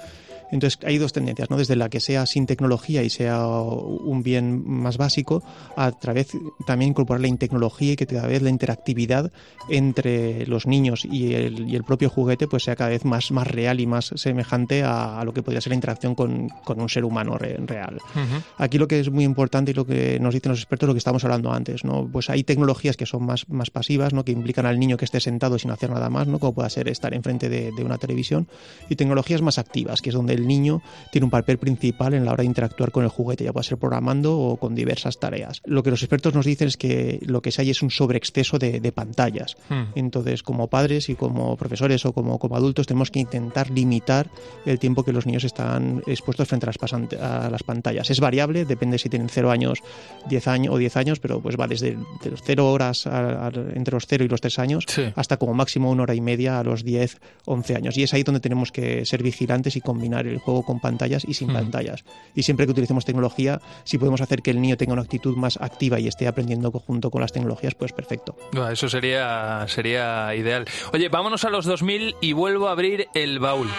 Entonces 0.52 0.80
hay 0.84 0.98
dos 0.98 1.14
tendencias, 1.14 1.50
¿no? 1.50 1.58
Desde 1.58 1.76
la 1.76 1.90
que 1.90 2.00
sea 2.00 2.26
sin 2.26 2.46
tecnología 2.46 3.04
y 3.04 3.10
sea 3.10 3.50
un 3.50 4.24
bien 4.24 4.64
más 4.66 4.98
básico, 4.98 5.44
a 5.76 5.92
través 5.92 6.30
también 6.66 6.90
incorporar 6.90 7.22
la 7.22 7.36
tecnología 7.38 7.94
y 7.94 7.96
que 7.96 8.08
cada 8.08 8.28
vez 8.28 8.42
la 8.42 8.50
interactividad 8.50 9.32
entre 9.70 10.19
los 10.48 10.66
niños 10.66 11.06
y 11.06 11.34
el, 11.34 11.70
y 11.70 11.76
el 11.76 11.84
propio 11.84 12.10
juguete 12.10 12.48
pues 12.48 12.64
sea 12.64 12.76
cada 12.76 12.90
vez 12.90 13.06
más, 13.06 13.32
más 13.32 13.48
real 13.48 13.80
y 13.80 13.86
más 13.88 14.12
semejante 14.16 14.84
a, 14.84 15.20
a 15.20 15.24
lo 15.24 15.34
que 15.34 15.42
podría 15.44 15.62
ser 15.62 15.72
la 15.72 15.76
interacción 15.76 16.16
con, 16.16 16.50
con 16.64 16.80
un 16.82 16.90
ser 16.90 17.04
humano 17.06 17.38
re, 17.38 17.58
real. 17.66 17.96
Uh 18.16 18.20
-huh. 18.20 18.42
Aquí 18.58 18.78
lo 18.78 18.88
que 18.88 19.00
es 19.00 19.10
muy 19.10 19.24
importante 19.24 19.72
y 19.72 19.74
lo 19.74 19.86
que 19.86 20.20
nos 20.20 20.34
dicen 20.34 20.52
los 20.52 20.60
expertos 20.60 20.86
es 20.86 20.90
lo 20.90 20.94
que 20.94 21.00
estábamos 21.00 21.24
hablando 21.24 21.52
antes, 21.52 21.84
¿no? 21.84 22.08
Pues 22.12 22.30
hay 22.30 22.44
tecnologías 22.44 22.98
que 22.98 23.06
son 23.06 23.24
más, 23.26 23.48
más 23.50 23.70
pasivas, 23.70 24.14
¿no? 24.14 24.24
Que 24.24 24.32
implican 24.32 24.66
al 24.66 24.80
niño 24.80 24.98
que 24.98 25.06
esté 25.06 25.20
sentado 25.20 25.58
sin 25.60 25.72
hacer 25.72 25.90
nada 25.90 26.10
más, 26.10 26.28
¿no? 26.28 26.40
Como 26.40 26.54
pueda 26.54 26.70
ser 26.70 26.88
estar 26.90 27.14
enfrente 27.14 27.50
de, 27.50 27.72
de 27.72 27.84
una 27.84 27.98
televisión 27.98 28.48
y 28.90 28.96
tecnologías 28.96 29.42
más 29.42 29.58
activas, 29.58 30.02
que 30.02 30.10
es 30.10 30.16
donde 30.16 30.34
el 30.34 30.48
niño 30.48 30.82
tiene 31.12 31.26
un 31.26 31.32
papel 31.32 31.58
principal 31.58 32.14
en 32.14 32.26
la 32.26 32.32
hora 32.34 32.42
de 32.42 32.48
interactuar 32.48 32.92
con 32.92 33.04
el 33.04 33.10
juguete, 33.10 33.44
ya 33.44 33.54
puede 33.54 33.66
ser 33.66 33.78
programando 33.78 34.38
o 34.38 34.58
con 34.58 34.76
diversas 34.76 35.20
tareas. 35.20 35.62
Lo 35.66 35.84
que 35.84 35.92
los 35.92 36.02
expertos 36.04 36.34
nos 36.34 36.46
dicen 36.46 36.68
es 36.68 36.78
que 36.78 37.20
lo 37.26 37.42
que 37.42 37.52
se 37.52 37.62
hay 37.62 37.70
es 37.70 37.82
un 37.82 37.90
sobreexceso 37.92 38.58
de, 38.58 38.80
de 38.80 38.92
pantallas. 38.92 39.56
Hmm. 39.70 39.84
Entonces, 40.10 40.42
como 40.44 40.68
padres 40.68 41.10
y 41.10 41.16
como 41.16 41.56
profesores 41.58 42.06
o 42.06 42.14
como, 42.14 42.40
como, 42.40 42.56
adultos, 42.56 42.88
tenemos 42.88 43.12
que 43.12 43.20
intentar 43.20 43.70
limitar 43.70 44.28
el 44.66 44.80
tiempo 44.80 45.04
que 45.04 45.14
los 45.14 45.26
niños 45.26 45.44
están 45.44 46.02
expuestos 46.08 46.48
frente 46.48 46.66
a 46.66 46.72
las, 46.72 47.14
a 47.22 47.50
las 47.50 47.64
pantallas. 47.64 48.10
Es 48.10 48.20
variable, 48.20 48.66
depende 48.66 48.98
si 48.98 49.10
tienen 49.10 49.30
0 49.30 49.52
años, 49.52 49.80
10 50.28 50.48
años 50.48 50.74
o 50.74 50.78
10 50.78 50.98
años, 50.98 51.20
pero 51.20 51.42
pues 51.42 51.58
va 51.60 51.68
desde 51.68 51.92
de 51.92 52.34
0 52.42 52.72
horas 52.72 53.06
a, 53.06 53.48
a, 53.48 53.52
entre 53.76 53.94
los 53.94 54.08
0 54.08 54.24
y 54.24 54.28
los 54.28 54.42
3 54.42 54.60
años 54.60 54.86
sí. 54.88 55.04
hasta 55.16 55.38
como 55.38 55.54
máximo 55.54 55.92
una 55.92 56.04
hora 56.04 56.16
y 56.16 56.22
media 56.22 56.60
a 56.60 56.64
los 56.64 56.84
10, 56.84 57.20
11 57.46 57.76
años. 57.76 57.98
Y 57.98 58.04
es 58.04 58.14
ahí 58.14 58.24
donde 58.24 58.40
tenemos 58.40 58.72
que 58.72 59.06
ser 59.06 59.22
vigilantes 59.24 59.76
y 59.76 59.82
combinar 59.82 60.26
el 60.26 60.40
juego 60.40 60.64
con 60.64 60.80
pantallas 60.80 61.26
y 61.28 61.34
sin 61.34 61.50
Hmm. 61.50 61.54
pantallas. 61.54 62.04
Y 62.36 62.44
siempre 62.44 62.66
que 62.66 62.72
utilicemos 62.72 63.06
tecnología, 63.06 63.62
si 63.84 63.98
podemos 63.98 64.22
hacer 64.22 64.42
que 64.42 64.52
el 64.52 64.62
niño 64.62 64.78
tenga 64.78 64.94
una 64.94 65.02
actitud 65.02 65.36
más 65.36 65.58
activa 65.58 66.00
y 66.00 66.08
esté 66.08 66.28
aprendiendo 66.28 66.72
junto 66.72 67.10
con 67.12 67.22
las 67.22 67.32
tecnologías, 67.32 67.76
pues 67.76 67.92
perfecto. 67.92 68.36
No, 68.54 68.70
eso 68.70 68.88
sería, 68.90 69.66
sería 69.68 69.99
ideal. 70.36 70.66
Oye, 70.94 71.10
vámonos 71.10 71.44
a 71.46 71.50
los 71.50 71.66
2000 71.66 72.16
y 72.22 72.34
vuelvo 72.34 72.68
a 72.68 72.72
abrir 72.72 73.08
el 73.14 73.40
baúl. 73.40 73.70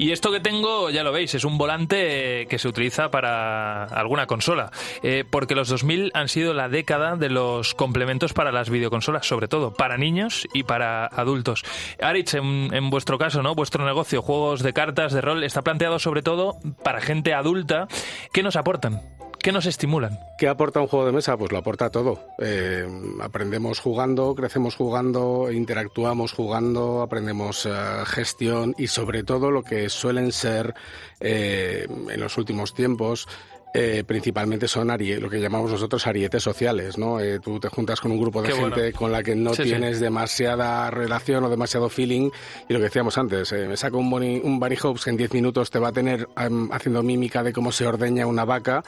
Y 0.00 0.12
esto 0.12 0.32
que 0.32 0.40
tengo, 0.40 0.88
ya 0.88 1.04
lo 1.04 1.12
veis, 1.12 1.34
es 1.34 1.44
un 1.44 1.58
volante 1.58 2.46
que 2.48 2.58
se 2.58 2.68
utiliza 2.68 3.10
para 3.10 3.84
alguna 3.84 4.26
consola. 4.26 4.70
Eh, 5.02 5.24
porque 5.28 5.54
los 5.54 5.68
2000 5.68 6.12
han 6.14 6.28
sido 6.28 6.54
la 6.54 6.70
década 6.70 7.16
de 7.16 7.28
los 7.28 7.74
complementos 7.74 8.32
para 8.32 8.50
las 8.50 8.70
videoconsolas, 8.70 9.26
sobre 9.26 9.46
todo 9.46 9.74
para 9.74 9.98
niños 9.98 10.48
y 10.54 10.62
para 10.62 11.04
adultos. 11.04 11.64
Aritz, 12.00 12.32
en, 12.32 12.70
en, 12.72 12.88
vuestro 12.88 13.18
caso, 13.18 13.42
¿no? 13.42 13.54
Vuestro 13.54 13.84
negocio, 13.84 14.22
juegos 14.22 14.62
de 14.62 14.72
cartas, 14.72 15.12
de 15.12 15.20
rol, 15.20 15.44
está 15.44 15.60
planteado 15.60 15.98
sobre 15.98 16.22
todo 16.22 16.56
para 16.82 17.02
gente 17.02 17.34
adulta. 17.34 17.86
¿Qué 18.32 18.42
nos 18.42 18.56
aportan? 18.56 19.19
¿Qué 19.42 19.52
nos 19.52 19.64
estimulan? 19.64 20.20
¿Qué 20.36 20.48
aporta 20.48 20.82
un 20.82 20.86
juego 20.86 21.06
de 21.06 21.12
mesa? 21.12 21.34
Pues 21.38 21.50
lo 21.50 21.56
aporta 21.56 21.88
todo. 21.88 22.20
Eh, 22.38 22.86
aprendemos 23.22 23.80
jugando, 23.80 24.34
crecemos 24.34 24.76
jugando, 24.76 25.50
interactuamos 25.50 26.34
jugando, 26.34 27.00
aprendemos 27.00 27.64
eh, 27.64 27.70
gestión 28.04 28.74
y 28.76 28.88
sobre 28.88 29.22
todo 29.22 29.50
lo 29.50 29.62
que 29.62 29.88
suelen 29.88 30.32
ser 30.32 30.74
eh, 31.20 31.86
en 31.88 32.20
los 32.20 32.36
últimos 32.36 32.74
tiempos 32.74 33.28
eh, 33.74 34.02
principalmente 34.06 34.66
son 34.68 34.88
lo 34.88 35.30
que 35.30 35.40
llamamos 35.40 35.70
nosotros 35.70 36.06
arietes 36.06 36.42
sociales, 36.42 36.98
¿no? 36.98 37.20
Eh, 37.20 37.38
tú 37.38 37.60
te 37.60 37.68
juntas 37.68 38.00
con 38.00 38.10
un 38.10 38.20
grupo 38.20 38.42
de 38.42 38.48
Qué 38.48 38.54
gente 38.54 38.80
bueno. 38.80 38.98
con 38.98 39.12
la 39.12 39.22
que 39.22 39.36
no 39.36 39.54
Sí, 39.54 39.62
tienes 39.62 39.98
sí. 39.98 40.02
demasiada 40.02 40.90
relación 40.90 41.44
o 41.44 41.48
demasiado 41.48 41.88
feeling 41.88 42.30
y 42.68 42.72
lo 42.72 42.78
que 42.80 42.84
decíamos 42.86 43.16
antes, 43.18 43.52
eh, 43.52 43.66
me 43.68 43.76
saco 43.76 43.98
un 43.98 44.10
bunny, 44.10 44.40
un 44.42 44.58
bunny 44.58 44.76
hopes 44.82 45.04
que 45.04 45.10
en 45.10 45.16
10 45.16 45.32
minutos 45.34 45.70
te 45.70 45.78
va 45.78 45.88
a 45.88 45.92
tener 45.92 46.28
um, 46.48 46.70
haciendo 46.72 47.02
mímica 47.02 47.42
de 47.42 47.52
cómo 47.52 47.70
se 47.72 47.86
ordeña 47.86 48.26
una 48.26 48.44
vaca 48.44 48.82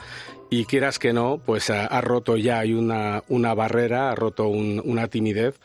y 0.49 0.65
quieras 0.65 0.99
que 0.99 1.13
no, 1.13 1.39
pues 1.43 1.69
ha, 1.69 1.85
ha 1.85 2.01
roto 2.01 2.35
ya 2.37 2.59
hay 2.59 2.73
una, 2.73 3.23
una 3.29 3.53
barrera, 3.53 4.11
ha 4.11 4.15
roto 4.15 4.47
un, 4.47 4.81
una 4.83 5.07
timidez 5.07 5.55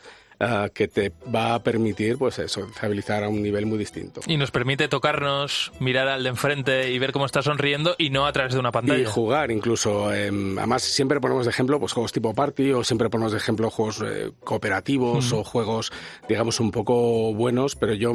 Uh, 0.41 0.69
que 0.73 0.87
te 0.87 1.11
va 1.35 1.53
a 1.53 1.63
permitir, 1.63 2.17
pues 2.17 2.39
eso, 2.39 2.63
estabilizar 2.63 3.25
a 3.25 3.27
un 3.27 3.43
nivel 3.43 3.65
muy 3.65 3.77
distinto. 3.77 4.21
Y 4.25 4.37
nos 4.37 4.51
permite 4.51 4.87
tocarnos, 4.87 5.73
mirar 5.81 6.07
al 6.07 6.23
de 6.23 6.29
enfrente 6.29 6.91
y 6.91 6.97
ver 6.97 7.11
cómo 7.11 7.25
está 7.25 7.41
sonriendo 7.41 7.93
y 7.97 8.09
no 8.09 8.25
a 8.25 8.31
través 8.31 8.53
de 8.53 8.59
una 8.61 8.71
pantalla. 8.71 9.01
Y 9.01 9.05
jugar 9.05 9.51
incluso. 9.51 10.13
Eh, 10.13 10.31
además, 10.57 10.83
siempre 10.83 11.19
ponemos 11.19 11.45
de 11.45 11.51
ejemplo 11.51 11.77
pues 11.77 11.91
juegos 11.91 12.13
tipo 12.13 12.33
party 12.33 12.71
o 12.71 12.85
siempre 12.85 13.09
ponemos 13.09 13.33
de 13.33 13.37
ejemplo 13.37 13.69
juegos 13.69 14.01
eh, 14.01 14.31
cooperativos 14.45 15.29
mm. 15.29 15.35
o 15.35 15.43
juegos, 15.43 15.91
digamos, 16.29 16.61
un 16.61 16.71
poco 16.71 17.33
buenos, 17.33 17.75
pero 17.75 17.93
yo 17.93 18.13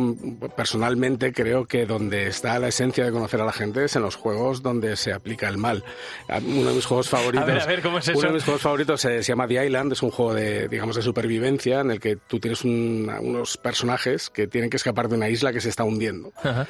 personalmente 0.57 1.31
creo 1.35 1.67
que 1.67 1.85
donde 1.85 2.29
está 2.29 2.59
la 2.59 2.69
esencia 2.69 3.05
de 3.05 3.13
conocer 3.13 3.43
a 3.43 3.45
la 3.45 3.53
gente 3.53 3.85
es 3.85 3.97
en 3.97 4.03
los 4.03 4.17
juegos 4.17 4.63
donde 4.63 4.97
se 4.97 5.13
aplica 5.13 5.47
el 5.47 5.59
mal. 5.59 5.85
Uno 6.29 6.71
de 6.71 6.75
mis 6.75 6.87
juegos 6.87 7.11
favoritos... 7.11 7.45
A 7.45 7.53
ver, 7.53 7.61
a 7.61 7.67
ver, 7.67 7.83
¿cómo 7.83 7.99
es 7.99 8.09
eso? 8.09 8.19
Uno 8.19 8.29
de 8.29 8.35
mis 8.35 8.45
juegos 8.45 8.63
favoritos 8.63 9.05
eh, 9.05 9.23
se 9.23 9.33
llama 9.33 9.47
The 9.47 9.67
Island, 9.67 9.93
es 9.93 10.03
un 10.03 10.11
juego 10.11 10.33
de, 10.33 10.69
digamos, 10.69 10.97
de 10.97 11.03
supervivencia 11.03 11.81
en 11.81 11.91
el 11.91 12.01
que 12.01 12.14
tú 12.17 12.41
tienes 12.41 12.65
un, 12.65 13.11
unos 13.21 13.57
personajes 13.57 14.31
que 14.31 14.47
tienen 14.47 14.71
que 14.71 14.77
escapar 14.77 15.09
de 15.09 15.17
una 15.17 15.29
isla 15.29 15.53
que 15.53 15.61
se 15.61 15.69
está 15.69 15.85
hundiendo. 15.85 16.33
Ajá. 16.43 16.67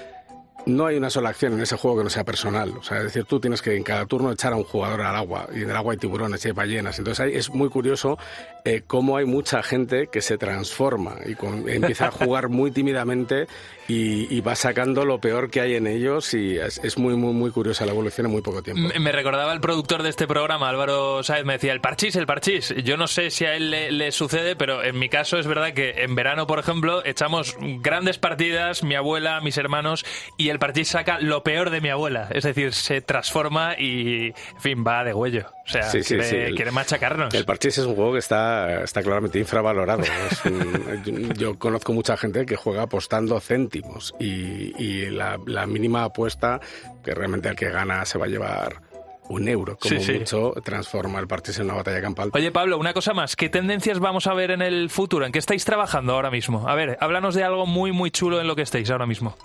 No 0.66 0.86
hay 0.86 0.96
una 0.96 1.10
sola 1.10 1.28
acción 1.28 1.52
en 1.52 1.60
ese 1.60 1.76
juego 1.76 1.98
que 1.98 2.04
no 2.04 2.10
sea 2.10 2.24
personal. 2.24 2.70
O 2.78 2.82
sea, 2.82 2.98
es 2.98 3.04
decir, 3.04 3.24
tú 3.24 3.38
tienes 3.38 3.60
que 3.60 3.76
en 3.76 3.82
cada 3.82 4.06
turno 4.06 4.32
echar 4.32 4.54
a 4.54 4.56
un 4.56 4.64
jugador 4.64 5.02
al 5.02 5.14
agua. 5.14 5.46
Y 5.54 5.62
en 5.62 5.70
el 5.70 5.76
agua 5.76 5.92
hay 5.92 5.98
tiburones 5.98 6.42
y 6.44 6.48
hay 6.48 6.52
ballenas. 6.52 6.98
Entonces 6.98 7.20
ahí 7.20 7.34
es 7.34 7.50
muy 7.50 7.68
curioso 7.68 8.16
eh, 8.64 8.82
cómo 8.86 9.18
hay 9.18 9.26
mucha 9.26 9.62
gente 9.62 10.08
que 10.08 10.22
se 10.22 10.38
transforma 10.38 11.18
y 11.26 11.34
con, 11.34 11.68
empieza 11.68 12.06
a 12.06 12.10
jugar 12.24 12.48
muy 12.48 12.70
tímidamente 12.70 13.46
y, 13.88 14.34
y, 14.34 14.40
va 14.40 14.54
sacando 14.54 15.04
lo 15.04 15.20
peor 15.20 15.50
que 15.50 15.60
hay 15.60 15.74
en 15.74 15.86
ellos. 15.86 16.32
Y 16.32 16.56
es, 16.56 16.80
es, 16.82 16.96
muy, 16.96 17.14
muy, 17.16 17.34
muy 17.34 17.50
curiosa 17.50 17.84
la 17.84 17.92
evolución 17.92 18.26
en 18.26 18.32
muy 18.32 18.40
poco 18.40 18.62
tiempo. 18.62 18.98
Me 18.98 19.12
recordaba 19.12 19.52
el 19.52 19.60
productor 19.60 20.02
de 20.02 20.08
este 20.08 20.26
programa, 20.26 20.70
Álvaro 20.70 21.22
Sáez, 21.22 21.44
me 21.44 21.54
decía, 21.54 21.72
el 21.74 21.82
parchís, 21.82 22.16
el 22.16 22.26
parchís. 22.26 22.74
Yo 22.82 22.96
no 22.96 23.06
sé 23.06 23.30
si 23.30 23.44
a 23.44 23.54
él 23.54 23.70
le, 23.70 23.92
le 23.92 24.12
sucede, 24.12 24.56
pero 24.56 24.82
en 24.82 24.98
mi 24.98 25.10
caso 25.10 25.38
es 25.38 25.46
verdad 25.46 25.74
que 25.74 26.02
en 26.02 26.14
verano, 26.14 26.46
por 26.46 26.58
ejemplo, 26.58 27.04
echamos 27.04 27.56
grandes 27.60 28.16
partidas, 28.16 28.82
mi 28.82 28.94
abuela, 28.94 29.40
mis 29.42 29.58
hermanos, 29.58 30.06
y 30.38 30.48
el 30.48 30.58
parchís 30.58 30.88
saca 30.88 31.18
lo 31.20 31.42
peor 31.42 31.68
de 31.68 31.82
mi 31.82 31.90
abuela. 31.90 32.28
Es 32.30 32.44
decir, 32.44 32.72
se 32.72 33.02
transforma 33.02 33.74
y, 33.78 34.28
en 34.28 34.60
fin, 34.60 34.84
va 34.86 35.04
de 35.04 35.12
huello. 35.12 35.50
O 35.66 35.68
sea, 35.70 35.84
sí, 35.84 36.02
sí, 36.02 36.14
quiere, 36.16 36.48
sí. 36.48 36.54
Quiere, 36.54 36.70
machacarnos. 36.70 37.32
El 37.32 37.46
parchís 37.46 37.78
es 37.78 37.86
un 37.86 37.94
juego 37.94 38.12
que 38.12 38.18
está, 38.18 38.53
está 38.82 39.02
claramente 39.02 39.38
infravalorado. 39.38 40.02
un, 40.44 41.34
yo 41.38 41.58
conozco 41.58 41.92
mucha 41.92 42.16
gente 42.16 42.46
que 42.46 42.56
juega 42.56 42.82
apostando 42.82 43.40
céntimos 43.40 44.14
y, 44.18 44.72
y 44.82 45.10
la, 45.10 45.38
la, 45.46 45.66
mínima 45.66 46.04
apuesta 46.04 46.60
que 47.02 47.14
realmente 47.14 47.48
el 47.48 47.56
que 47.56 47.70
gana 47.70 48.04
se 48.04 48.18
va 48.18 48.26
a 48.26 48.28
llevar 48.28 48.82
un 49.28 49.48
euro, 49.48 49.76
como 49.76 49.94
sí, 49.94 50.04
sí. 50.04 50.18
mucho, 50.18 50.52
transforma 50.64 51.18
el 51.18 51.26
parchís 51.26 51.58
en 51.58 51.66
una 51.66 51.74
batalla 51.74 52.00
campal. 52.00 52.30
Oye, 52.32 52.50
Pablo, 52.52 52.78
una 52.78 52.92
cosa 52.92 53.14
más. 53.14 53.36
¿Qué 53.36 53.48
tendencias 53.48 53.98
vamos 53.98 54.26
a 54.26 54.34
ver 54.34 54.50
en 54.50 54.62
el 54.62 54.90
futuro? 54.90 55.24
¿En 55.24 55.32
qué 55.32 55.38
estáis 55.38 55.64
trabajando 55.64 56.12
ahora 56.14 56.30
mismo? 56.30 56.68
A 56.68 56.74
ver, 56.74 56.98
háblanos 57.00 57.34
de 57.34 57.44
algo 57.44 57.66
muy, 57.66 57.92
muy 57.92 58.10
chulo 58.10 58.40
en 58.40 58.46
lo 58.46 58.56
que 58.56 58.62
estáis 58.62 58.90
ahora 58.90 59.06
mismo. 59.06 59.36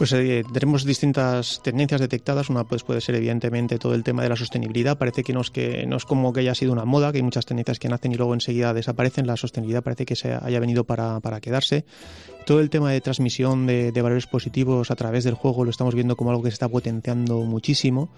Pues 0.00 0.14
eh, 0.14 0.44
tenemos 0.50 0.86
distintas 0.86 1.60
tendencias 1.62 2.00
detectadas. 2.00 2.48
Una 2.48 2.64
pues, 2.64 2.84
puede 2.84 3.02
ser 3.02 3.16
evidentemente 3.16 3.78
todo 3.78 3.94
el 3.94 4.02
tema 4.02 4.22
de 4.22 4.30
la 4.30 4.36
sostenibilidad. 4.36 4.96
Parece 4.96 5.22
que 5.22 5.34
no, 5.34 5.42
es 5.42 5.50
que 5.50 5.84
no 5.86 5.98
es 5.98 6.06
como 6.06 6.32
que 6.32 6.40
haya 6.40 6.54
sido 6.54 6.72
una 6.72 6.86
moda, 6.86 7.12
que 7.12 7.18
hay 7.18 7.22
muchas 7.22 7.44
tendencias 7.44 7.78
que 7.78 7.90
nacen 7.90 8.10
y 8.10 8.14
luego 8.14 8.32
enseguida 8.32 8.72
desaparecen. 8.72 9.26
La 9.26 9.36
sostenibilidad 9.36 9.82
parece 9.82 10.06
que 10.06 10.16
se 10.16 10.32
haya 10.32 10.58
venido 10.58 10.84
para, 10.84 11.20
para 11.20 11.42
quedarse. 11.42 11.84
Todo 12.46 12.60
el 12.60 12.70
tema 12.70 12.90
de 12.90 13.02
transmisión 13.02 13.66
de, 13.66 13.92
de, 13.92 14.00
valores 14.00 14.26
positivos 14.26 14.90
a 14.90 14.96
través 14.96 15.22
del 15.24 15.34
juego 15.34 15.66
lo 15.66 15.70
estamos 15.70 15.94
viendo 15.94 16.16
como 16.16 16.30
algo 16.30 16.42
que 16.42 16.48
se 16.48 16.54
está 16.54 16.70
potenciando 16.70 17.40
muchísimo. 17.42 18.08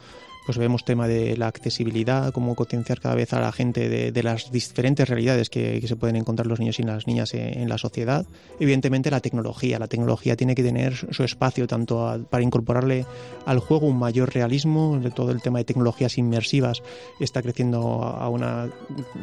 Pues 0.45 0.59
vemos 0.59 0.85
tema 0.85 1.07
de 1.07 1.37
la 1.37 1.47
accesibilidad, 1.47 2.33
cómo 2.33 2.55
concienciar 2.55 3.01
cada 3.01 3.15
vez 3.15 3.33
a 3.33 3.41
la 3.41 3.53
gente 3.53 3.89
de, 3.89 4.23
las 4.23 4.51
diferentes 4.51 5.09
realidades 5.09 5.51
que, 5.51 5.81
se 5.87 5.97
pueden 5.97 6.17
encontrar 6.17 6.47
los 6.47 6.61
niños 6.61 6.79
y 6.79 6.83
las 6.83 7.07
niñas 7.07 7.35
en, 7.35 7.69
la 7.69 7.79
sociedad. 7.79 8.27
Evidentemente 8.59 9.11
la 9.11 9.21
tecnología, 9.21 9.79
la 9.79 9.89
tecnología 9.89 10.37
tiene 10.37 10.55
que 10.55 10.63
tener 10.63 10.95
su 10.95 11.25
espacio 11.25 11.67
tanto 11.67 12.27
para 12.31 12.43
incorporarle 12.43 13.07
al 13.47 13.59
juego 13.59 13.87
un 13.87 13.99
mayor 13.99 14.33
realismo, 14.33 15.01
todo 15.15 15.31
el 15.31 15.43
tema 15.43 15.59
de 15.59 15.65
tecnologías 15.65 16.19
inmersivas 16.19 16.83
está 17.21 17.43
creciendo 17.43 18.03
a 18.03 18.29
una 18.29 18.69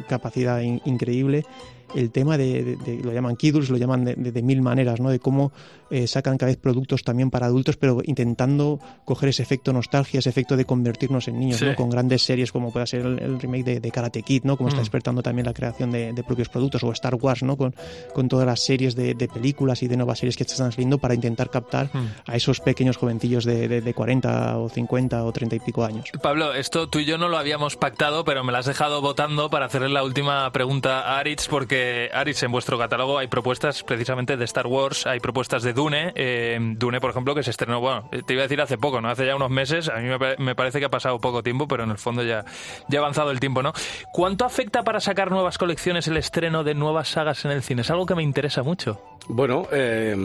capacidad 0.08 0.60
increíble 0.60 1.44
el 1.94 2.10
tema 2.10 2.38
de, 2.38 2.76
lo 3.02 3.12
llaman 3.12 3.36
Kidults, 3.36 3.70
lo 3.70 3.76
llaman 3.76 4.04
de, 4.04 4.42
mil 4.42 4.62
maneras, 4.62 5.00
¿no? 5.00 5.10
De 5.10 5.18
cómo 5.18 5.52
eh, 5.90 6.06
sacan 6.06 6.38
cada 6.38 6.50
vez 6.50 6.58
productos 6.58 7.02
también 7.02 7.30
para 7.30 7.46
adultos, 7.46 7.76
pero 7.76 8.00
intentando 8.04 8.78
coger 9.04 9.30
ese 9.30 9.42
efecto 9.42 9.72
nostalgia, 9.72 10.18
ese 10.18 10.30
efecto 10.30 10.56
de 10.56 10.64
convertirnos 10.64 11.28
en 11.28 11.38
niños, 11.38 11.62
¿no? 11.62 11.74
Con 11.74 11.90
grandes 11.90 12.22
series 12.22 12.52
como 12.52 12.72
puede 12.72 12.86
ser 12.86 13.04
el, 13.04 13.40
remake 13.40 13.80
de, 13.80 13.90
Karate 13.90 14.22
Kid, 14.22 14.44
¿no? 14.44 14.56
Como 14.56 14.68
está 14.68 14.80
mm. 14.80 14.84
despertando 14.84 15.22
también 15.22 15.46
la 15.46 15.54
creación 15.54 15.90
de, 15.90 16.22
propios 16.26 16.48
productos, 16.48 16.82
o 16.84 16.92
Star 16.92 17.14
Wars, 17.14 17.42
¿no? 17.42 17.56
Con, 17.56 17.74
con 18.14 18.28
todas 18.28 18.46
las 18.46 18.60
series 18.60 18.94
de, 18.94 19.14
películas 19.32 19.82
y 19.82 19.88
de 19.88 19.96
nuevas 19.96 20.18
series 20.18 20.36
que 20.36 20.44
están 20.44 20.72
saliendo 20.72 20.98
para 20.98 21.14
intentar 21.14 21.50
captar 21.50 21.90
mm. 21.92 22.06
a 22.26 22.36
esos 22.36 22.60
pequeños 22.60 22.96
jovencillos 22.96 23.44
de, 23.44 23.92
40 23.94 24.58
o 24.58 24.68
50 24.68 25.24
o 25.24 25.32
30 25.32 25.56
y 25.56 25.60
pico 25.60 25.84
años. 25.84 26.10
Pablo, 26.22 26.54
esto 26.54 26.88
tú 26.88 27.00
y 27.00 27.04
yo 27.04 27.18
no 27.18 27.28
lo 27.28 27.38
habíamos 27.38 27.76
pactado, 27.76 28.24
pero 28.24 28.44
me 28.44 28.52
lo 28.52 28.58
has 28.58 28.66
dejado 28.66 29.00
votando 29.00 29.50
para 29.50 29.66
hacerle 29.66 29.88
la 29.88 30.04
última 30.04 30.50
pregunta 30.52 31.00
a 31.00 31.18
Aritz, 31.18 31.48
porque 31.48 31.79
Aris, 32.12 32.42
en 32.42 32.52
vuestro 32.52 32.78
catálogo 32.78 33.18
hay 33.18 33.28
propuestas 33.28 33.82
precisamente 33.82 34.36
de 34.36 34.44
Star 34.44 34.66
Wars, 34.66 35.06
hay 35.06 35.20
propuestas 35.20 35.62
de 35.62 35.72
Dune. 35.72 36.12
Eh, 36.14 36.58
Dune, 36.76 37.00
por 37.00 37.10
ejemplo, 37.10 37.34
que 37.34 37.42
se 37.42 37.50
estrenó, 37.50 37.80
bueno, 37.80 38.08
te 38.26 38.32
iba 38.32 38.42
a 38.42 38.44
decir 38.44 38.60
hace 38.60 38.78
poco, 38.78 39.00
¿no? 39.00 39.08
Hace 39.08 39.26
ya 39.26 39.36
unos 39.36 39.50
meses. 39.50 39.88
A 39.88 39.96
mí 39.96 40.08
me, 40.38 40.54
parece 40.54 40.78
que 40.78 40.86
ha 40.86 40.90
pasado 40.90 41.18
poco 41.18 41.42
tiempo, 41.42 41.68
pero 41.68 41.84
en 41.84 41.90
el 41.90 41.98
fondo 41.98 42.22
ya, 42.22 42.44
ya 42.88 42.98
ha 42.98 43.02
avanzado 43.02 43.30
el 43.30 43.40
tiempo, 43.40 43.62
¿no? 43.62 43.72
¿Cuánto 44.12 44.44
afecta 44.44 44.82
para 44.82 45.00
sacar 45.00 45.30
nuevas 45.30 45.58
colecciones 45.58 46.08
el 46.08 46.16
estreno 46.16 46.64
de 46.64 46.74
nuevas 46.74 47.08
sagas 47.08 47.44
en 47.44 47.52
el 47.52 47.62
cine? 47.62 47.82
Es 47.82 47.90
algo 47.90 48.06
que 48.06 48.14
me 48.14 48.22
interesa 48.22 48.62
mucho. 48.62 49.00
Bueno, 49.28 49.68
eh, 49.70 50.16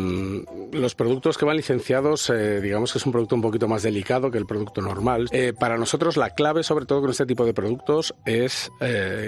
los 0.72 0.96
productos 0.96 1.38
que 1.38 1.46
van 1.46 1.58
licenciados, 1.58 2.30
eh, 2.30 2.62
digamos 2.62 2.92
que 2.92 2.98
es 2.98 3.06
un 3.06 3.12
producto 3.12 3.36
un 3.36 3.42
poquito 3.42 3.68
más 3.68 3.84
delicado 3.84 4.32
que 4.32 4.38
el 4.38 4.46
producto 4.46 4.82
normal. 4.82 5.30
para 5.60 5.78
nosotros 5.78 6.18
la 6.18 6.32
clave, 6.32 6.64
sobre 6.64 6.86
todo 6.86 7.02
con 7.02 7.12
este 7.12 7.26
tipo 7.26 7.46
de 7.46 7.54
productos, 7.54 8.16
es 8.26 8.72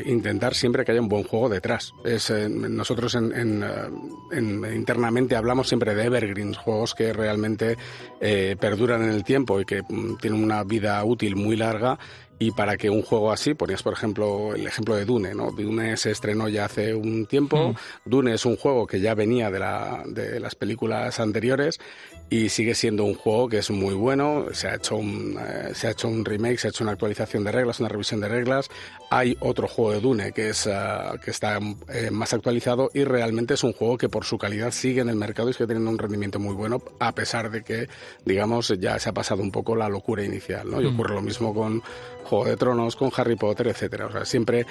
intentar 0.06 0.56
siempre 0.56 0.84
que 0.84 0.92
haya 0.92 1.02
un 1.02 1.10
buen 1.10 1.24
juego 1.24 1.50
detrás. 1.50 1.94
Es 2.18 2.32
nosotros 2.50 3.16
en, 3.16 3.64
eh, 3.64 4.76
internamente 4.76 5.36
hablamos 5.36 5.68
siempre 5.68 5.96
de 5.96 6.06
evergreens, 6.06 6.58
juegos 6.58 6.94
que 6.94 7.14
realmente 7.14 7.78
eh, 8.20 8.56
perduran 8.60 9.04
en 9.04 9.10
el 9.10 9.24
tiempo 9.24 9.62
y 9.62 9.66
que 9.66 9.82
mm, 9.82 10.18
tienen 10.18 10.44
una 10.44 10.64
vida 10.64 11.04
útil 11.04 11.36
muy 11.36 11.56
larga 11.56 11.98
y 12.40 12.52
para 12.52 12.78
que 12.78 12.90
un 12.90 13.02
juego 13.02 13.32
así, 13.32 13.54
ponías 13.54 13.82
por 13.84 13.94
ejemplo 13.94 14.54
el 14.54 14.68
ejemplo 14.68 14.96
de 14.96 15.06
Dune, 15.06 15.34
¿no? 15.34 15.52
Dune 15.52 15.98
se 15.98 16.12
estrenó 16.12 16.48
ya 16.50 16.66
hace 16.66 16.94
un 16.94 17.26
tiempo, 17.26 17.70
mm. 17.70 17.76
Dune 18.10 18.34
es 18.34 18.46
un 18.46 18.58
juego 18.58 18.86
que 18.86 19.00
ya 19.00 19.16
venía 19.16 19.50
de, 19.50 19.60
la, 19.60 20.04
de 20.06 20.40
las 20.40 20.56
películas 20.56 21.20
anteriores 21.20 21.80
y 22.30 22.50
sigue 22.50 22.76
siendo 22.76 23.06
un 23.06 23.16
juego 23.16 23.48
que 23.48 23.60
es 23.60 23.72
muy 23.72 23.94
bueno, 23.94 24.46
se 24.52 24.68
ha 24.68 24.76
hecho 24.76 24.98
un, 24.98 25.38
eh, 25.40 25.74
se 25.74 25.88
ha 25.88 25.92
hecho 25.92 26.08
un 26.08 26.26
remake, 26.26 26.58
se 26.58 26.68
ha 26.68 26.70
hecho 26.70 26.84
una 26.84 26.94
actualización 26.94 27.44
de 27.44 27.52
reglas, 27.52 27.80
una 27.80 27.90
revisión 27.90 28.20
de 28.20 28.28
reglas, 28.28 28.70
hay 29.10 29.38
otro 29.40 29.68
juego 29.68 29.92
de 29.92 30.02
Dune 30.02 30.32
que, 30.34 30.50
es, 30.50 30.68
eh, 30.68 30.78
que 31.24 31.32
está 31.32 31.60
eh, 31.88 32.12
más 32.12 32.34
actualizado 32.34 32.90
y 32.94 33.06
realmente 33.06 33.54
es 33.54 33.64
un 33.64 33.72
juego 33.72 33.98
que 33.98 34.10
por 34.10 34.26
su 34.26 34.38
calidad 34.38 34.72
sigue 34.72 35.02
en 35.02 35.10
el 35.10 35.16
mercado 35.16 35.50
y 35.50 35.54
sigue 35.54 35.68
teniendo 35.68 35.90
un 35.90 35.98
rendimiento 35.98 36.40
muy 36.40 36.54
bueno 36.54 36.82
a 37.00 37.14
pesar 37.14 37.50
de 37.50 37.64
que, 37.64 37.88
digamos, 38.26 38.74
ya 38.80 39.00
se 39.00 39.10
ha 39.10 39.14
pasado 39.14 39.42
un 39.42 39.52
poco 39.52 39.76
la 39.76 39.88
locura 39.88 40.24
inicial, 40.24 40.70
¿no? 40.70 40.82
Y 40.82 40.86
mm. 40.86 40.94
ocurre 40.94 41.16
lo 41.16 41.22
mismo 41.22 41.54
con 41.54 41.82
Juego 42.26 42.46
de 42.46 42.58
Tronos, 42.58 42.96
con 42.98 43.10
Harry 43.16 43.38
Potter, 43.38 43.68
etcétera. 43.68 44.08
O 44.08 44.12
sea, 44.12 44.26
siempre 44.26 44.66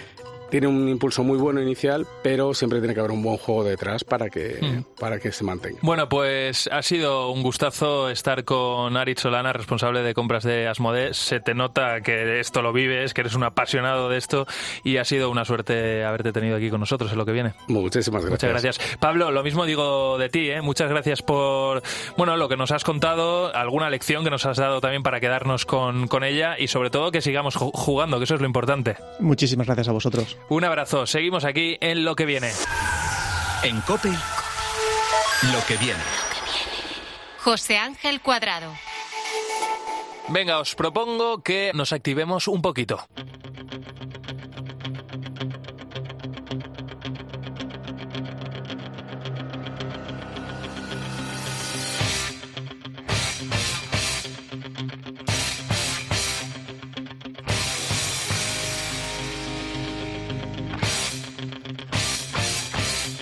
tiene 0.50 0.66
un 0.66 0.88
impulso 0.88 1.24
muy 1.24 1.38
bueno 1.38 1.60
inicial, 1.60 2.06
pero 2.22 2.54
siempre 2.54 2.78
tiene 2.80 2.94
que 2.94 3.00
haber 3.00 3.12
un 3.12 3.22
buen 3.22 3.36
juego 3.36 3.64
detrás 3.64 4.04
para 4.04 4.28
que, 4.30 4.58
hmm. 4.60 5.00
para 5.00 5.18
que 5.18 5.32
se 5.32 5.44
mantenga. 5.44 5.78
Bueno, 5.82 6.08
pues 6.08 6.68
ha 6.72 6.82
sido 6.82 7.30
un 7.30 7.42
gustazo 7.42 8.10
estar 8.10 8.44
con 8.44 8.96
Ari 8.96 9.14
Solana, 9.16 9.52
responsable 9.52 10.02
de 10.02 10.14
compras 10.14 10.44
de 10.44 10.68
Asmode. 10.68 11.14
Se 11.14 11.40
te 11.40 11.54
nota 11.54 12.00
que 12.00 12.40
esto 12.40 12.62
lo 12.62 12.72
vives, 12.72 13.14
que 13.14 13.22
eres 13.22 13.34
un 13.34 13.44
apasionado 13.44 14.08
de 14.08 14.18
esto 14.18 14.46
y 14.84 14.98
ha 14.98 15.04
sido 15.04 15.30
una 15.30 15.44
suerte 15.44 16.04
haberte 16.04 16.32
tenido 16.32 16.56
aquí 16.56 16.70
con 16.70 16.80
nosotros 16.80 17.10
en 17.12 17.18
lo 17.18 17.26
que 17.26 17.32
viene. 17.32 17.54
Muchísimas 17.68 18.24
gracias. 18.24 18.50
Muchas 18.52 18.62
gracias. 18.62 18.98
Pablo, 18.98 19.30
lo 19.30 19.42
mismo 19.42 19.64
digo 19.64 20.18
de 20.18 20.28
ti, 20.28 20.50
¿eh? 20.50 20.62
muchas 20.62 20.88
gracias 20.88 21.22
por 21.22 21.82
bueno, 22.16 22.36
lo 22.36 22.48
que 22.48 22.56
nos 22.56 22.70
has 22.70 22.84
contado, 22.84 23.54
alguna 23.54 23.90
lección 23.90 24.24
que 24.24 24.30
nos 24.30 24.46
has 24.46 24.56
dado 24.56 24.80
también 24.80 25.02
para 25.02 25.20
quedarnos 25.20 25.66
con, 25.66 26.08
con 26.08 26.24
ella 26.24 26.56
y 26.58 26.68
sobre 26.68 26.90
todo 26.90 27.10
que 27.10 27.20
sigamos 27.20 27.56
jugando, 27.56 28.18
que 28.18 28.24
eso 28.24 28.34
es 28.34 28.40
lo 28.40 28.46
importante. 28.46 28.96
Muchísimas 29.20 29.66
gracias 29.66 29.88
a 29.88 29.92
vosotros. 29.92 30.35
Un 30.48 30.64
abrazo. 30.64 31.06
Seguimos 31.06 31.44
aquí 31.44 31.76
en 31.80 32.04
Lo 32.04 32.14
que 32.14 32.26
viene. 32.26 32.50
En 33.62 33.80
COPE, 33.82 34.10
Lo 34.10 35.66
que 35.66 35.76
viene. 35.76 36.02
José 37.38 37.78
Ángel 37.78 38.20
Cuadrado. 38.20 38.72
Venga, 40.28 40.58
os 40.58 40.74
propongo 40.74 41.42
que 41.42 41.70
nos 41.74 41.92
activemos 41.92 42.48
un 42.48 42.60
poquito. 42.60 43.06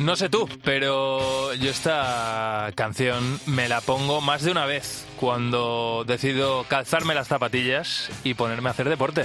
No 0.05 0.17
sé 0.17 0.29
tú, 0.29 0.47
pero 0.63 1.55
yo 1.55 1.71
esta 1.71 2.71
canción 2.75 3.41
me 3.47 3.71
la 3.71 3.81
pongo 3.81 4.21
más 4.21 4.43
de 4.43 4.51
una 4.51 4.67
vez 4.67 5.07
cuando 5.19 6.05
decido 6.07 6.65
calzarme 6.65 7.15
las 7.15 7.29
zapatillas 7.29 8.11
y 8.23 8.35
ponerme 8.35 8.69
a 8.69 8.73
hacer 8.73 8.91
deporte. 8.91 9.23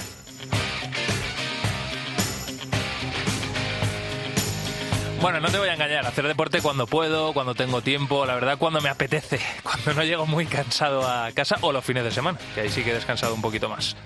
Bueno, 5.20 5.40
no 5.40 5.50
te 5.50 5.58
voy 5.58 5.68
a 5.68 5.74
engañar, 5.74 6.06
hacer 6.06 6.26
deporte 6.26 6.62
cuando 6.62 6.86
puedo, 6.86 7.34
cuando 7.34 7.54
tengo 7.54 7.82
tiempo, 7.82 8.24
la 8.24 8.34
verdad 8.34 8.56
cuando 8.56 8.80
me 8.80 8.88
apetece, 8.88 9.38
cuando 9.62 9.92
no 9.92 10.02
llego 10.02 10.24
muy 10.24 10.46
cansado 10.46 11.06
a 11.06 11.30
casa 11.32 11.58
o 11.60 11.72
los 11.72 11.84
fines 11.84 12.04
de 12.04 12.10
semana, 12.10 12.38
que 12.54 12.62
ahí 12.62 12.70
sí 12.70 12.82
que 12.82 12.92
he 12.92 12.94
descansado 12.94 13.34
un 13.34 13.42
poquito 13.42 13.68
más. 13.68 13.96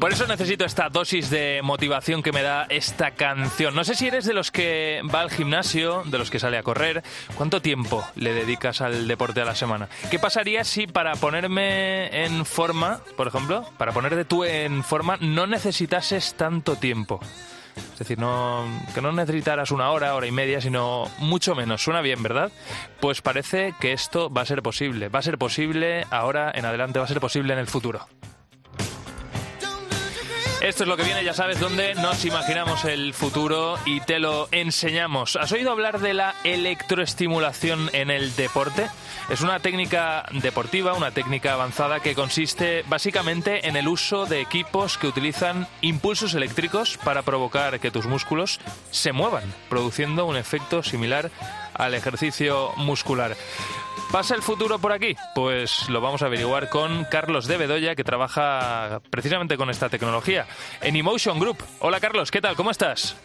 Por 0.00 0.12
eso 0.14 0.26
necesito 0.26 0.64
esta 0.64 0.88
dosis 0.88 1.28
de 1.28 1.60
motivación 1.62 2.22
que 2.22 2.32
me 2.32 2.40
da 2.40 2.64
esta 2.70 3.10
canción. 3.10 3.74
No 3.74 3.84
sé 3.84 3.94
si 3.94 4.06
eres 4.06 4.24
de 4.24 4.32
los 4.32 4.50
que 4.50 5.02
va 5.14 5.20
al 5.20 5.30
gimnasio, 5.30 6.04
de 6.06 6.16
los 6.16 6.30
que 6.30 6.38
sale 6.38 6.56
a 6.56 6.62
correr. 6.62 7.02
¿Cuánto 7.34 7.60
tiempo 7.60 8.02
le 8.16 8.32
dedicas 8.32 8.80
al 8.80 9.06
deporte 9.06 9.42
a 9.42 9.44
la 9.44 9.54
semana? 9.54 9.90
¿Qué 10.10 10.18
pasaría 10.18 10.64
si 10.64 10.86
para 10.86 11.12
ponerme 11.16 12.24
en 12.24 12.46
forma, 12.46 13.02
por 13.14 13.28
ejemplo, 13.28 13.66
para 13.76 13.92
ponerte 13.92 14.24
tú 14.24 14.42
en 14.44 14.82
forma, 14.84 15.18
no 15.20 15.46
necesitases 15.46 16.32
tanto 16.32 16.76
tiempo? 16.76 17.20
Es 17.92 17.98
decir, 17.98 18.18
no, 18.18 18.64
que 18.94 19.02
no 19.02 19.12
necesitaras 19.12 19.70
una 19.70 19.90
hora, 19.90 20.14
hora 20.14 20.26
y 20.26 20.32
media, 20.32 20.62
sino 20.62 21.10
mucho 21.18 21.54
menos. 21.54 21.84
Suena 21.84 22.00
bien, 22.00 22.22
¿verdad? 22.22 22.50
Pues 23.00 23.20
parece 23.20 23.74
que 23.78 23.92
esto 23.92 24.30
va 24.30 24.40
a 24.40 24.46
ser 24.46 24.62
posible. 24.62 25.10
Va 25.10 25.18
a 25.18 25.22
ser 25.22 25.36
posible 25.36 26.06
ahora 26.10 26.50
en 26.54 26.64
adelante, 26.64 26.98
va 26.98 27.04
a 27.04 27.08
ser 27.08 27.20
posible 27.20 27.52
en 27.52 27.58
el 27.58 27.66
futuro. 27.66 28.08
Esto 30.60 30.82
es 30.84 30.88
lo 30.88 30.96
que 30.98 31.04
viene, 31.04 31.24
ya 31.24 31.32
sabes, 31.32 31.58
donde 31.58 31.94
nos 31.94 32.22
imaginamos 32.26 32.84
el 32.84 33.14
futuro 33.14 33.78
y 33.86 34.02
te 34.02 34.18
lo 34.18 34.46
enseñamos. 34.52 35.36
¿Has 35.36 35.52
oído 35.52 35.70
hablar 35.70 36.00
de 36.00 36.12
la 36.12 36.34
electroestimulación 36.44 37.88
en 37.94 38.10
el 38.10 38.36
deporte? 38.36 38.86
Es 39.30 39.40
una 39.40 39.60
técnica 39.60 40.26
deportiva, 40.42 40.92
una 40.92 41.12
técnica 41.12 41.54
avanzada 41.54 42.00
que 42.00 42.14
consiste 42.14 42.84
básicamente 42.88 43.68
en 43.68 43.76
el 43.76 43.88
uso 43.88 44.26
de 44.26 44.42
equipos 44.42 44.98
que 44.98 45.06
utilizan 45.06 45.66
impulsos 45.80 46.34
eléctricos 46.34 46.98
para 46.98 47.22
provocar 47.22 47.80
que 47.80 47.90
tus 47.90 48.04
músculos 48.04 48.60
se 48.90 49.12
muevan, 49.12 49.44
produciendo 49.70 50.26
un 50.26 50.36
efecto 50.36 50.82
similar 50.82 51.30
al 51.80 51.94
ejercicio 51.94 52.72
muscular. 52.76 53.36
¿Pasa 54.12 54.34
el 54.34 54.42
futuro 54.42 54.78
por 54.78 54.92
aquí? 54.92 55.16
Pues 55.34 55.88
lo 55.88 56.00
vamos 56.00 56.22
a 56.22 56.26
averiguar 56.26 56.68
con 56.68 57.04
Carlos 57.04 57.46
de 57.46 57.56
Bedoya, 57.56 57.94
que 57.94 58.04
trabaja 58.04 59.00
precisamente 59.10 59.56
con 59.56 59.70
esta 59.70 59.88
tecnología 59.88 60.46
en 60.82 60.96
Emotion 60.96 61.38
Group. 61.38 61.58
Hola 61.78 62.00
Carlos, 62.00 62.30
¿qué 62.30 62.40
tal? 62.40 62.56
¿Cómo 62.56 62.70
estás? 62.70 63.16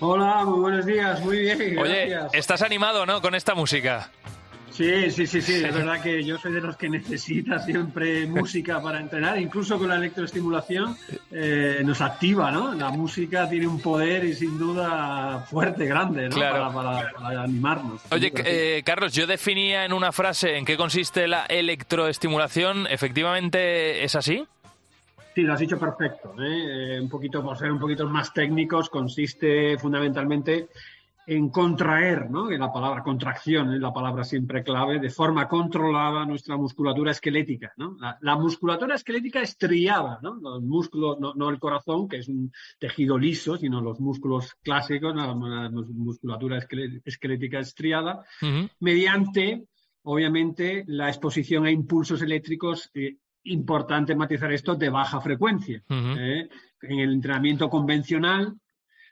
Hola, 0.00 0.44
muy 0.44 0.60
buenos 0.60 0.86
días, 0.86 1.20
muy 1.20 1.38
bien. 1.40 1.78
Oye, 1.78 2.16
estás 2.32 2.62
animado, 2.62 3.04
¿no? 3.04 3.20
Con 3.20 3.34
esta 3.34 3.54
música. 3.54 4.10
Sí, 4.78 5.10
sí, 5.10 5.26
sí, 5.26 5.42
sí, 5.42 5.54
es 5.64 5.74
verdad 5.74 6.00
que 6.00 6.22
yo 6.22 6.38
soy 6.38 6.52
de 6.52 6.60
los 6.60 6.76
que 6.76 6.88
necesita 6.88 7.58
siempre 7.58 8.26
música 8.28 8.80
para 8.80 9.00
entrenar, 9.00 9.36
incluso 9.40 9.76
con 9.76 9.88
la 9.88 9.96
electroestimulación 9.96 10.96
eh, 11.32 11.82
nos 11.84 12.00
activa, 12.00 12.52
¿no? 12.52 12.74
La 12.74 12.90
música 12.90 13.48
tiene 13.50 13.66
un 13.66 13.80
poder 13.80 14.24
y 14.24 14.34
sin 14.34 14.56
duda 14.56 15.40
fuerte, 15.50 15.84
grande, 15.86 16.28
¿no? 16.28 16.36
Claro. 16.36 16.72
Para, 16.72 17.00
para- 17.00 17.12
para 17.12 17.42
animarnos. 17.42 18.00
Oye, 18.12 18.32
eh, 18.44 18.82
Carlos, 18.86 19.12
yo 19.12 19.26
definía 19.26 19.84
en 19.84 19.92
una 19.92 20.12
frase 20.12 20.56
en 20.56 20.64
qué 20.64 20.76
consiste 20.76 21.26
la 21.26 21.44
electroestimulación. 21.46 22.86
¿Efectivamente 22.88 24.04
es 24.04 24.14
así? 24.14 24.46
Sí, 25.34 25.42
lo 25.42 25.54
has 25.54 25.60
dicho 25.60 25.78
perfecto. 25.78 26.34
¿eh? 26.40 26.96
Eh, 26.96 27.00
un 27.00 27.08
poquito, 27.08 27.42
por 27.42 27.58
ser 27.58 27.72
un 27.72 27.80
poquito 27.80 28.06
más 28.08 28.32
técnicos, 28.32 28.88
consiste 28.88 29.76
fundamentalmente 29.78 30.68
en 31.30 31.50
contraer, 31.50 32.30
¿no? 32.30 32.50
En 32.50 32.58
la 32.58 32.72
palabra 32.72 33.02
contracción 33.02 33.74
es 33.74 33.80
la 33.80 33.92
palabra 33.92 34.24
siempre 34.24 34.62
clave, 34.64 34.98
de 34.98 35.10
forma 35.10 35.46
controlada 35.46 36.24
nuestra 36.24 36.56
musculatura 36.56 37.10
esquelética, 37.10 37.72
¿no? 37.76 37.96
La, 38.00 38.16
la 38.22 38.36
musculatura 38.36 38.94
esquelética 38.94 39.42
estriada, 39.42 40.18
¿no? 40.22 40.36
Los 40.36 40.62
músculos, 40.62 41.20
no, 41.20 41.34
no 41.34 41.50
el 41.50 41.58
corazón, 41.58 42.08
que 42.08 42.16
es 42.18 42.28
un 42.28 42.50
tejido 42.78 43.18
liso, 43.18 43.58
sino 43.58 43.82
los 43.82 44.00
músculos 44.00 44.54
clásicos, 44.62 45.14
la, 45.14 45.26
la 45.26 45.70
musculatura 45.70 46.58
esquelética 47.04 47.58
estriada, 47.58 48.24
mediante, 48.80 49.66
obviamente, 50.04 50.84
la 50.86 51.08
exposición 51.08 51.66
a 51.66 51.70
impulsos 51.70 52.22
eléctricos. 52.22 52.90
eh, 52.94 53.18
importante 53.44 54.14
matizar 54.14 54.52
esto 54.52 54.74
de 54.74 54.90
baja 54.90 55.20
frecuencia. 55.20 55.82
¿eh? 55.88 56.48
En 56.82 56.98
el 56.98 57.12
entrenamiento 57.12 57.70
convencional, 57.70 58.54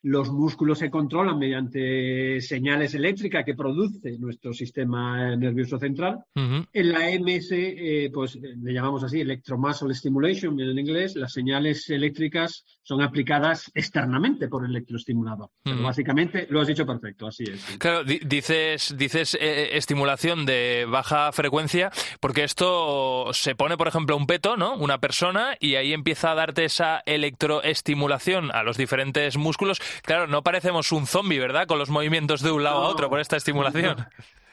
los 0.09 0.31
músculos 0.31 0.79
se 0.79 0.89
controlan 0.89 1.37
mediante 1.37 2.41
señales 2.41 2.95
eléctricas 2.95 3.45
que 3.45 3.55
produce 3.55 4.17
nuestro 4.21 4.53
sistema 4.53 5.35
nervioso 5.35 5.79
central. 5.81 6.21
En 6.35 6.93
la 6.93 7.11
MS, 7.19 7.49
eh, 7.53 8.11
pues 8.15 8.37
eh, 8.37 8.41
le 8.63 8.73
llamamos 8.73 9.03
así 9.03 9.21
electromuscle 9.21 9.93
stimulation 9.95 10.61
en 10.61 10.79
inglés, 10.79 11.17
las 11.17 11.33
señales 11.33 11.91
eléctricas 11.91 12.65
son 12.85 13.03
aplicadas 13.03 13.71
externamente 13.75 14.47
por 14.47 14.65
el 14.65 14.71
electroestimulador. 14.71 15.51
Pero 15.65 15.83
básicamente 15.83 16.47
lo 16.51 16.61
has 16.61 16.69
dicho 16.69 16.87
perfecto, 16.87 17.27
así 17.27 17.43
es. 17.43 17.61
sí. 17.63 17.77
Claro, 17.79 18.05
di- 18.05 18.21
dices, 18.25 18.95
dices 18.97 19.37
eh, 19.41 19.71
estimulación 19.73 20.47
de 20.47 20.87
baja 20.89 21.33
frecuencia, 21.33 21.91
porque 22.21 22.45
esto 22.45 23.33
se 23.33 23.57
pone, 23.57 23.77
por 23.77 23.89
ejemplo, 23.89 24.17
un 24.17 24.27
peto, 24.29 24.57
¿no? 24.57 24.77
Una 24.77 24.99
persona, 24.99 25.57
y 25.59 25.75
ahí 25.75 25.93
empieza 25.93 26.31
a 26.31 26.35
darte 26.37 26.65
esa 26.65 27.03
electroestimulación 27.07 28.51
a 28.55 28.63
los 28.63 28.77
diferentes 28.77 29.37
músculos. 29.37 29.81
Claro, 30.03 30.27
no 30.27 30.43
parecemos 30.43 30.93
un 30.93 31.07
zombie, 31.07 31.39
¿verdad? 31.39 31.67
Con 31.67 31.79
los 31.79 31.91
movimientos 31.91 32.43
de 32.43 32.51
un 32.51 32.65
lado 32.65 32.83
a 32.83 32.89
otro 32.89 33.09
por 33.09 33.21
esta 33.21 33.37
estimulación. 33.37 33.97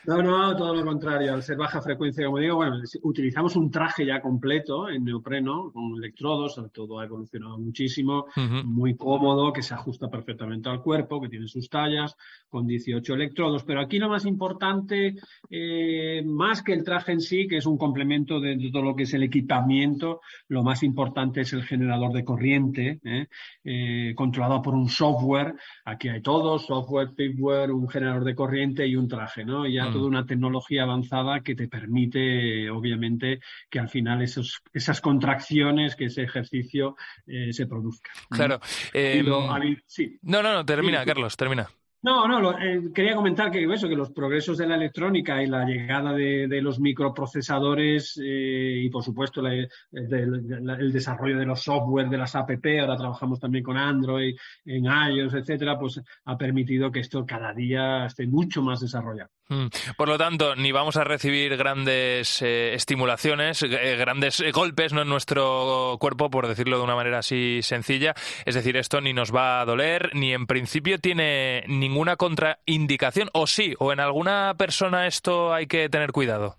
No, 0.06 0.22
no, 0.22 0.56
todo 0.58 0.76
lo 0.76 0.84
contrario. 0.84 1.34
Al 1.34 1.44
ser 1.44 1.56
baja 1.56 1.82
frecuencia, 1.82 2.26
como 2.26 2.40
digo, 2.40 2.58
bueno, 2.58 2.78
utilizamos 3.04 3.56
un 3.56 3.72
traje 3.72 4.06
ya 4.06 4.22
completo 4.22 4.90
en 4.90 5.06
neopreno, 5.06 5.72
con 5.72 5.96
electrodos, 5.98 6.60
todo 6.74 7.00
ha 7.00 7.06
evolucionado 7.06 7.58
muchísimo, 7.58 8.26
muy 8.66 8.98
cómodo, 8.98 9.54
que 9.54 9.64
se 9.64 9.74
ajusta 9.74 10.10
perfectamente 10.10 10.68
al 10.68 10.82
cuerpo, 10.82 11.22
que 11.22 11.30
tiene 11.30 11.48
sus 11.48 11.70
tallas, 11.70 12.18
con 12.54 12.68
18 12.68 13.16
electrodos. 13.16 13.64
Pero 13.64 13.82
aquí 13.82 13.98
lo 13.98 14.10
más 14.10 14.28
importante, 14.28 15.16
eh, 15.50 16.22
más 16.24 16.62
que 16.62 16.74
el 16.74 16.84
traje 16.84 17.12
en 17.14 17.20
sí, 17.20 17.48
que 17.48 17.58
es 17.58 17.66
un 17.66 17.80
complemento 17.80 18.40
de, 18.40 18.56
de 18.56 18.70
todo 18.72 18.84
lo 18.84 18.96
que 18.96 19.04
es 19.04 19.14
el 19.16 19.24
equipamiento, 19.24 20.22
lo 20.50 20.62
más 20.62 20.84
importante 20.84 21.42
es 21.42 21.52
el 21.54 21.64
generador 21.64 22.14
de 22.14 22.24
corriente, 22.24 23.00
¿eh? 23.04 23.26
Eh, 23.64 24.14
controlado 24.16 24.62
por 24.62 24.76
un 24.76 24.88
software. 24.88 25.56
Aquí 25.84 26.10
hay 26.10 26.22
todo, 26.22 26.60
software, 26.60 27.10
firmware, 27.16 27.72
un 27.72 27.90
generador 27.90 28.24
de 28.24 28.36
corriente 28.36 28.86
y 28.86 28.96
un 28.96 29.08
traje, 29.08 29.44
¿no? 29.44 29.66
Y 29.66 29.74
ya 29.74 29.86
Mm. 29.88 29.94
toda 29.94 30.06
una 30.08 30.26
tecnología 30.28 30.84
avanzada 30.84 31.42
que 31.42 31.56
te 31.56 31.68
permite, 31.68 32.70
obviamente, 32.70 33.40
que 33.68 33.80
al 33.80 33.90
final 33.90 34.22
esos, 34.22 34.62
esas 34.74 35.02
contracciones, 35.02 35.96
que 35.96 36.06
ese 36.06 36.22
ejercicio 36.22 36.96
se 37.52 37.66
produzca. 37.66 38.12
Claro. 38.30 38.60
Habido- 38.94 39.50
ha 39.52 39.56
habido- 39.56 39.82
sí. 39.88 40.20
no, 40.22 40.44
no, 40.44 40.54
no, 40.54 40.64
termina, 40.66 41.00
Sí. 41.02 41.06
Carlos, 41.08 41.36
termina. 41.36 41.68
No, 42.06 42.28
no, 42.28 42.42
lo- 42.42 42.60
eh, 42.60 42.92
quería 42.94 43.16
comentar 43.16 43.50
que 43.50 43.64
eso, 43.64 43.88
que 43.88 43.96
los 43.96 44.12
progresos 44.12 44.58
de 44.58 44.68
la 44.68 44.76
electrónica 44.76 45.42
y 45.42 45.48
la 45.48 45.64
llegada 45.64 46.12
de, 46.12 46.48
los 46.62 46.78
microprocesadores 46.82 48.20
eh, 48.22 48.82
y, 48.84 48.90
por 48.90 49.04
supuesto, 49.04 49.42
del- 49.42 50.66
la- 50.66 50.76
el 50.76 50.92
desarrollo 50.92 51.38
de 51.38 51.46
los 51.46 51.62
software, 51.64 52.10
de 52.10 52.18
las 52.18 52.36
app, 52.36 52.50
ahora 52.82 52.98
trabajamos 52.98 53.40
también 53.40 53.64
con 53.64 53.78
Android, 53.78 54.36
en 54.66 54.84
iOS, 54.86 55.34
etcétera, 55.34 55.80
pues 55.80 56.02
ha 56.26 56.38
permitido 56.38 56.92
que 56.92 57.00
esto 57.00 57.26
cada 57.26 57.54
día 57.54 58.06
esté 58.08 58.28
mucho 58.28 58.62
más 58.62 58.82
desarrollado. 58.82 59.30
Mm. 59.54 59.68
Por 59.98 60.10
lo 60.10 60.18
tanto, 60.18 60.56
ni 60.56 60.72
vamos 60.72 60.98
a 60.98 61.04
recibir 61.04 61.56
grandes 61.58 62.42
eh, 62.42 62.74
estimulaciones, 62.74 63.62
eh, 63.62 63.96
grandes 63.98 64.40
eh, 64.40 64.52
golpes 64.52 64.94
¿no? 64.94 65.04
en 65.04 65.10
nuestro 65.10 65.98
cuerpo, 66.00 66.30
por 66.30 66.48
decirlo 66.48 66.78
de 66.78 66.84
una 66.84 66.96
manera 66.96 67.20
así 67.20 67.60
sencilla. 67.62 68.16
Es 68.46 68.56
decir, 68.56 68.78
esto 68.78 69.00
ni 69.00 69.14
nos 69.14 69.34
va 69.34 69.62
a 69.62 69.66
doler, 69.66 70.10
ni 70.16 70.34
en 70.34 70.48
principio 70.48 70.98
tiene 70.98 71.64
ninguna 71.68 72.16
contraindicación. 72.16 73.30
O 73.34 73.46
sí, 73.46 73.76
o 73.78 73.94
en 73.94 74.00
alguna 74.00 74.56
persona 74.58 75.06
esto 75.06 75.54
hay 75.54 75.68
que 75.68 75.88
tener 75.90 76.12
cuidado. 76.12 76.58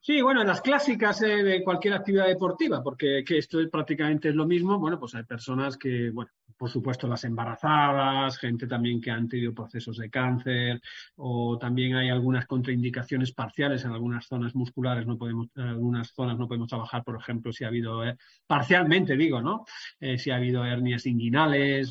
Sí, 0.00 0.22
bueno, 0.22 0.44
las 0.44 0.60
clásicas 0.60 1.18
de 1.18 1.64
cualquier 1.64 1.94
actividad 1.94 2.28
deportiva, 2.28 2.80
porque 2.80 3.24
que 3.26 3.38
esto 3.38 3.60
es 3.60 3.68
prácticamente 3.68 4.28
es 4.28 4.36
lo 4.36 4.46
mismo. 4.46 4.78
Bueno, 4.78 5.00
pues 5.00 5.16
hay 5.16 5.24
personas 5.24 5.76
que, 5.76 6.10
bueno, 6.10 6.30
por 6.56 6.70
supuesto 6.70 7.06
las 7.06 7.24
embarazadas, 7.24 8.38
gente 8.38 8.66
también 8.66 9.00
que 9.00 9.10
han 9.10 9.28
tenido 9.28 9.52
procesos 9.54 9.98
de 9.98 10.10
cáncer, 10.10 10.80
o 11.16 11.58
también 11.58 11.96
hay 11.96 12.08
algunas 12.08 12.46
contraindicaciones 12.46 13.32
parciales 13.32 13.84
en 13.84 13.92
algunas 13.92 14.26
zonas 14.26 14.54
musculares, 14.54 15.06
no 15.06 15.18
podemos, 15.18 15.48
en 15.56 15.64
algunas 15.64 16.12
zonas 16.12 16.38
no 16.38 16.48
podemos 16.48 16.68
trabajar, 16.68 17.04
por 17.04 17.16
ejemplo, 17.16 17.52
si 17.52 17.64
ha 17.64 17.68
habido, 17.68 18.04
eh, 18.04 18.16
parcialmente 18.46 19.16
digo, 19.16 19.40
¿no? 19.42 19.64
Eh, 20.00 20.18
si 20.18 20.30
ha 20.30 20.36
habido 20.36 20.64
hernias 20.64 21.06
inguinales 21.06 21.90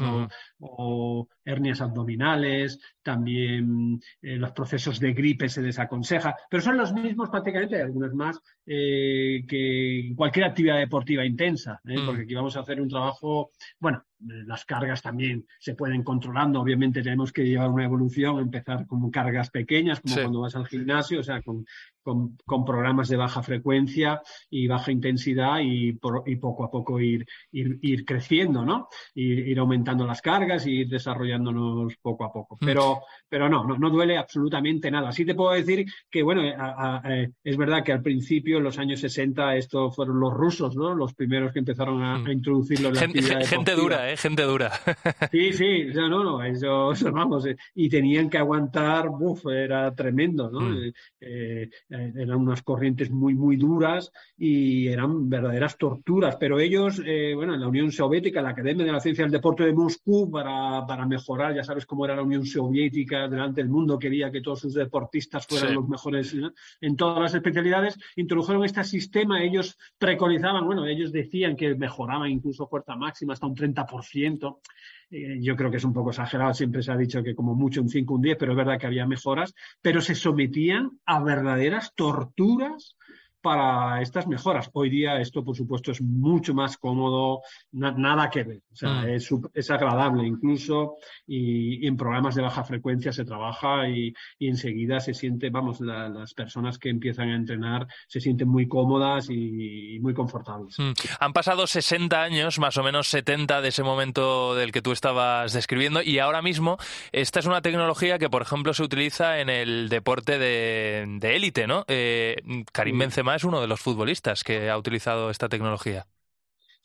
o, 0.60 1.28
hernias 1.44 1.82
abdominales, 1.82 2.80
también 3.04 4.02
eh, 4.22 4.38
los 4.38 4.52
procesos 4.52 5.00
de 5.00 5.13
gripe 5.13 5.48
se 5.48 5.62
desaconseja, 5.62 6.36
pero 6.50 6.63
son 6.63 6.78
los 6.78 6.91
mismos 6.91 7.30
prácticamente, 7.30 7.76
hay 7.76 7.82
algunos 7.84 8.13
más, 8.15 8.41
eh, 8.65 9.43
que 9.47 10.13
cualquier 10.15 10.45
actividad 10.45 10.78
deportiva 10.78 11.25
intensa, 11.25 11.80
¿eh? 11.86 11.97
Mm. 11.97 12.06
porque 12.06 12.21
aquí 12.23 12.34
vamos 12.34 12.58
a 12.58 12.62
hacer 12.62 12.82
un 12.82 12.89
trabajo, 12.89 13.51
bueno, 13.80 14.04
las 14.19 14.65
cargas 14.65 15.01
también 15.01 15.45
se 15.60 15.75
pueden 15.75 16.04
controlando, 16.04 16.62
obviamente 16.62 17.04
tenemos 17.04 17.32
que 17.32 17.45
llevar 17.45 17.69
una 17.69 17.86
evolución, 17.86 18.39
empezar 18.39 18.88
con 18.88 19.12
cargas 19.12 19.51
pequeñas, 19.51 19.99
como 19.99 20.15
Sí. 20.15 20.21
cuando 20.21 20.41
vas 20.41 20.56
al 20.56 20.67
gimnasio, 20.67 21.19
o 21.19 21.23
sea, 21.23 21.41
con, 21.41 21.65
con, 22.06 22.38
con 22.46 22.63
programas 22.63 23.10
de 23.10 23.18
baja 23.18 23.41
frecuencia 23.41 24.22
y 24.50 24.68
baja 24.68 24.91
intensidad 24.91 25.58
y, 25.63 25.94
por- 25.94 26.22
y 26.28 26.36
poco 26.36 26.63
a 26.63 26.70
poco 26.70 27.00
ir, 27.02 27.26
ir, 27.52 27.80
ir 27.82 28.06
creciendo, 28.06 28.63
¿no? 28.63 28.88
Ir, 29.15 29.39
ir 29.48 29.58
aumentando 29.58 30.06
las 30.06 30.22
cargas 30.22 30.68
y 30.68 30.82
ir 30.82 30.88
desarrollándonos 30.88 31.96
poco 32.02 32.24
a 32.26 32.32
poco. 32.32 32.58
Mm. 32.62 32.65
Pero, 32.65 33.00
pero 33.28 33.50
no, 33.50 33.65
no, 33.65 33.76
no 33.78 33.89
duele 33.89 34.18
absolutamente 34.18 34.91
nada. 34.91 35.12
Sí 35.12 35.26
te 35.26 35.34
puedo 35.34 35.52
decir 35.54 35.86
que, 36.12 36.22
bueno, 36.22 36.44
eh, 36.44 36.54
a- 36.56 37.02
a- 37.04 37.13
eh, 37.15 37.32
es 37.44 37.58
verdad 37.58 37.84
que 37.84 37.91
al 37.91 38.04
principio, 38.04 38.60
en 38.60 38.63
los 38.65 38.78
años 38.78 39.00
60, 39.00 39.56
esto 39.56 39.91
fueron 39.91 40.20
los 40.20 40.32
rusos, 40.32 40.76
¿no? 40.76 40.94
Los 40.94 41.15
primeros 41.15 41.52
que 41.52 41.60
empezaron 41.60 42.04
a, 42.04 42.20
Mm. 42.20 42.30
introducirlo 42.32 42.89
en 42.89 42.94
la 42.96 43.02
Gente, 43.02 43.20
actividad 43.20 43.39
gente 43.48 43.72
deportiva. 43.72 43.98
dura, 43.98 44.12
¿eh? 44.12 44.18
Gente 44.18 44.44
dura. 44.44 44.72
Sí, 45.32 45.54
sí, 45.54 45.86
no, 45.94 46.08
no, 46.08 46.24
no, 46.24 46.44
eso, 46.44 46.91
eso, 46.91 47.12
vamos, 47.12 47.46
eh, 47.48 47.56
y 47.74 47.89
tenían 47.89 48.30
que 48.30 48.38
aguantar, 48.38 49.10
buf, 49.10 49.46
era 49.48 49.94
tremendo, 49.96 50.52
¿no? 50.52 50.60
Mm. 50.62 50.76
Eh, 50.84 50.94
eh, 51.22 51.70
eh, 51.96 52.14
eran 52.16 52.38
unas 52.38 52.62
corrientes 52.62 53.10
muy, 53.10 53.34
muy 53.34 53.56
duras 53.56 54.12
y 54.38 54.88
eran 54.88 55.30
verdaderas 55.30 55.78
torturas, 55.78 56.36
pero 56.40 56.60
ellos, 56.60 57.02
eh, 57.06 57.34
bueno, 57.36 57.54
en 57.54 57.62
la 57.62 57.68
Unión 57.68 57.92
Soviética, 57.92 58.42
la 58.42 58.50
Academia 58.50 58.86
de 58.86 58.92
la 58.92 59.00
Ciencia 59.00 59.24
del 59.24 59.32
Deporte 59.32 59.64
de 59.64 59.74
Moscú, 59.74 60.30
para, 60.30 60.86
para 60.86 61.06
mejorar, 61.06 61.56
ya 61.56 61.64
sabes 61.64 61.86
cómo 61.86 62.06
era 62.06 62.16
la 62.16 62.24
Unión 62.24 62.46
Soviética 62.46 63.28
delante 63.28 63.62
del 63.62 63.70
mundo, 63.70 63.98
quería 63.98 64.32
que 64.32 64.42
todos 64.42 64.60
sus 64.60 64.74
deportistas 64.74 65.46
fueran 65.48 65.70
Sí. 65.70 65.74
los 65.76 65.88
mejores 65.88 66.34
¿no? 66.36 66.52
en 66.82 66.96
todas 66.96 67.22
las 67.22 67.34
especialidades, 67.34 67.98
introdujeron 68.16 68.64
este 68.66 68.84
sistema, 68.84 69.42
ellos 69.44 69.78
preconizaban, 69.98 70.66
bueno, 70.66 70.86
ellos 70.86 71.12
decían 71.12 71.56
que 71.56 71.76
mejoraban 71.76 72.30
incluso 72.30 72.68
fuerza 72.68 72.96
máxima 72.96 73.34
hasta 73.34 73.48
un 73.48 73.56
30%. 73.56 74.60
Eh, 75.12 75.39
yo 75.41 75.56
creo 75.56 75.70
que 75.70 75.78
es 75.78 75.84
un 75.84 75.94
poco 75.94 76.10
exagerado, 76.10 76.54
siempre 76.54 76.82
se 76.82 76.91
ha 76.91 76.98
dicho 76.98 77.24
que 77.24 77.36
como 77.36 77.56
mucho 77.56 77.82
un 77.82 77.89
5, 77.89 78.15
un 78.15 78.22
10, 78.22 78.38
pero 78.38 78.54
es 78.54 78.58
verdad 78.58 78.80
que 78.80 78.88
había 78.88 79.06
mejoras, 79.06 79.54
pero 79.82 80.02
se 80.02 80.15
sometían 80.15 81.00
a 81.06 81.24
verdaderas 81.24 81.94
torturas 81.96 82.96
para 83.46 84.02
estas 84.02 84.26
mejoras. 84.26 84.72
Hoy 84.74 84.90
día 84.90 85.22
esto, 85.22 85.46
por 85.46 85.56
supuesto, 85.56 85.92
es 85.92 86.02
mucho 86.02 86.56
más 86.56 86.78
cómodo, 86.78 87.42
nada 87.72 88.28
que 88.32 88.42
ver. 88.44 88.62
O 88.74 88.76
sea, 88.76 89.08
es, 89.08 89.30
es, 89.54 89.70
agradable 89.70 90.26
incluso 90.26 90.96
y, 91.28 91.86
en 91.86 91.96
programas 91.96 92.34
de 92.34 92.42
baja 92.42 92.64
frecuencia 92.64 93.14
se 93.14 93.24
trabaja 93.24 93.88
y, 93.88 94.16
enseguida 94.40 95.00
se 95.00 95.14
siente, 95.14 95.52
vamos, 95.52 95.80
las 95.80 96.34
personas 96.34 96.80
que 96.80 96.90
empiezan 96.90 97.30
a 97.30 97.36
entrenar 97.36 97.86
se 98.08 98.20
sienten 98.20 98.48
muy 98.48 98.68
cómodas 98.68 99.30
y, 99.30 100.00
muy 100.02 100.16
confortables. 100.16 100.78
Han 101.20 101.34
pasado 101.34 101.68
60 101.68 102.20
años, 102.20 102.58
más 102.58 102.78
o 102.78 102.84
menos 102.84 103.10
70 103.10 103.62
de 103.62 103.68
ese 103.68 103.84
momento 103.84 104.56
del 104.56 104.72
que 104.72 104.82
tú 104.82 104.92
estabas 104.92 105.54
describiendo 105.54 106.02
y 106.02 106.18
ahora 106.18 106.42
mismo 106.42 106.80
esta 107.12 107.40
es 107.40 107.46
una 107.46 107.62
tecnología 107.62 108.18
que, 108.18 108.28
por 108.28 108.42
ejemplo, 108.42 108.74
se 108.74 108.82
utiliza 108.82 109.40
en 109.40 109.50
el 109.50 109.88
deporte 109.90 110.40
de 110.40 111.06
élite, 111.22 111.68
¿no? 111.68 111.86
Eh, 111.88 112.38
Karim 112.72 112.98
Benzema 112.98 113.35
es 113.36 113.43
uno 113.43 113.62
de 113.62 113.67
los 113.67 113.80
futbolistas 113.80 114.43
que 114.43 114.69
ha 114.69 114.78
utilizado 114.78 115.30
esta 115.30 115.50
tecnología. 115.50 116.06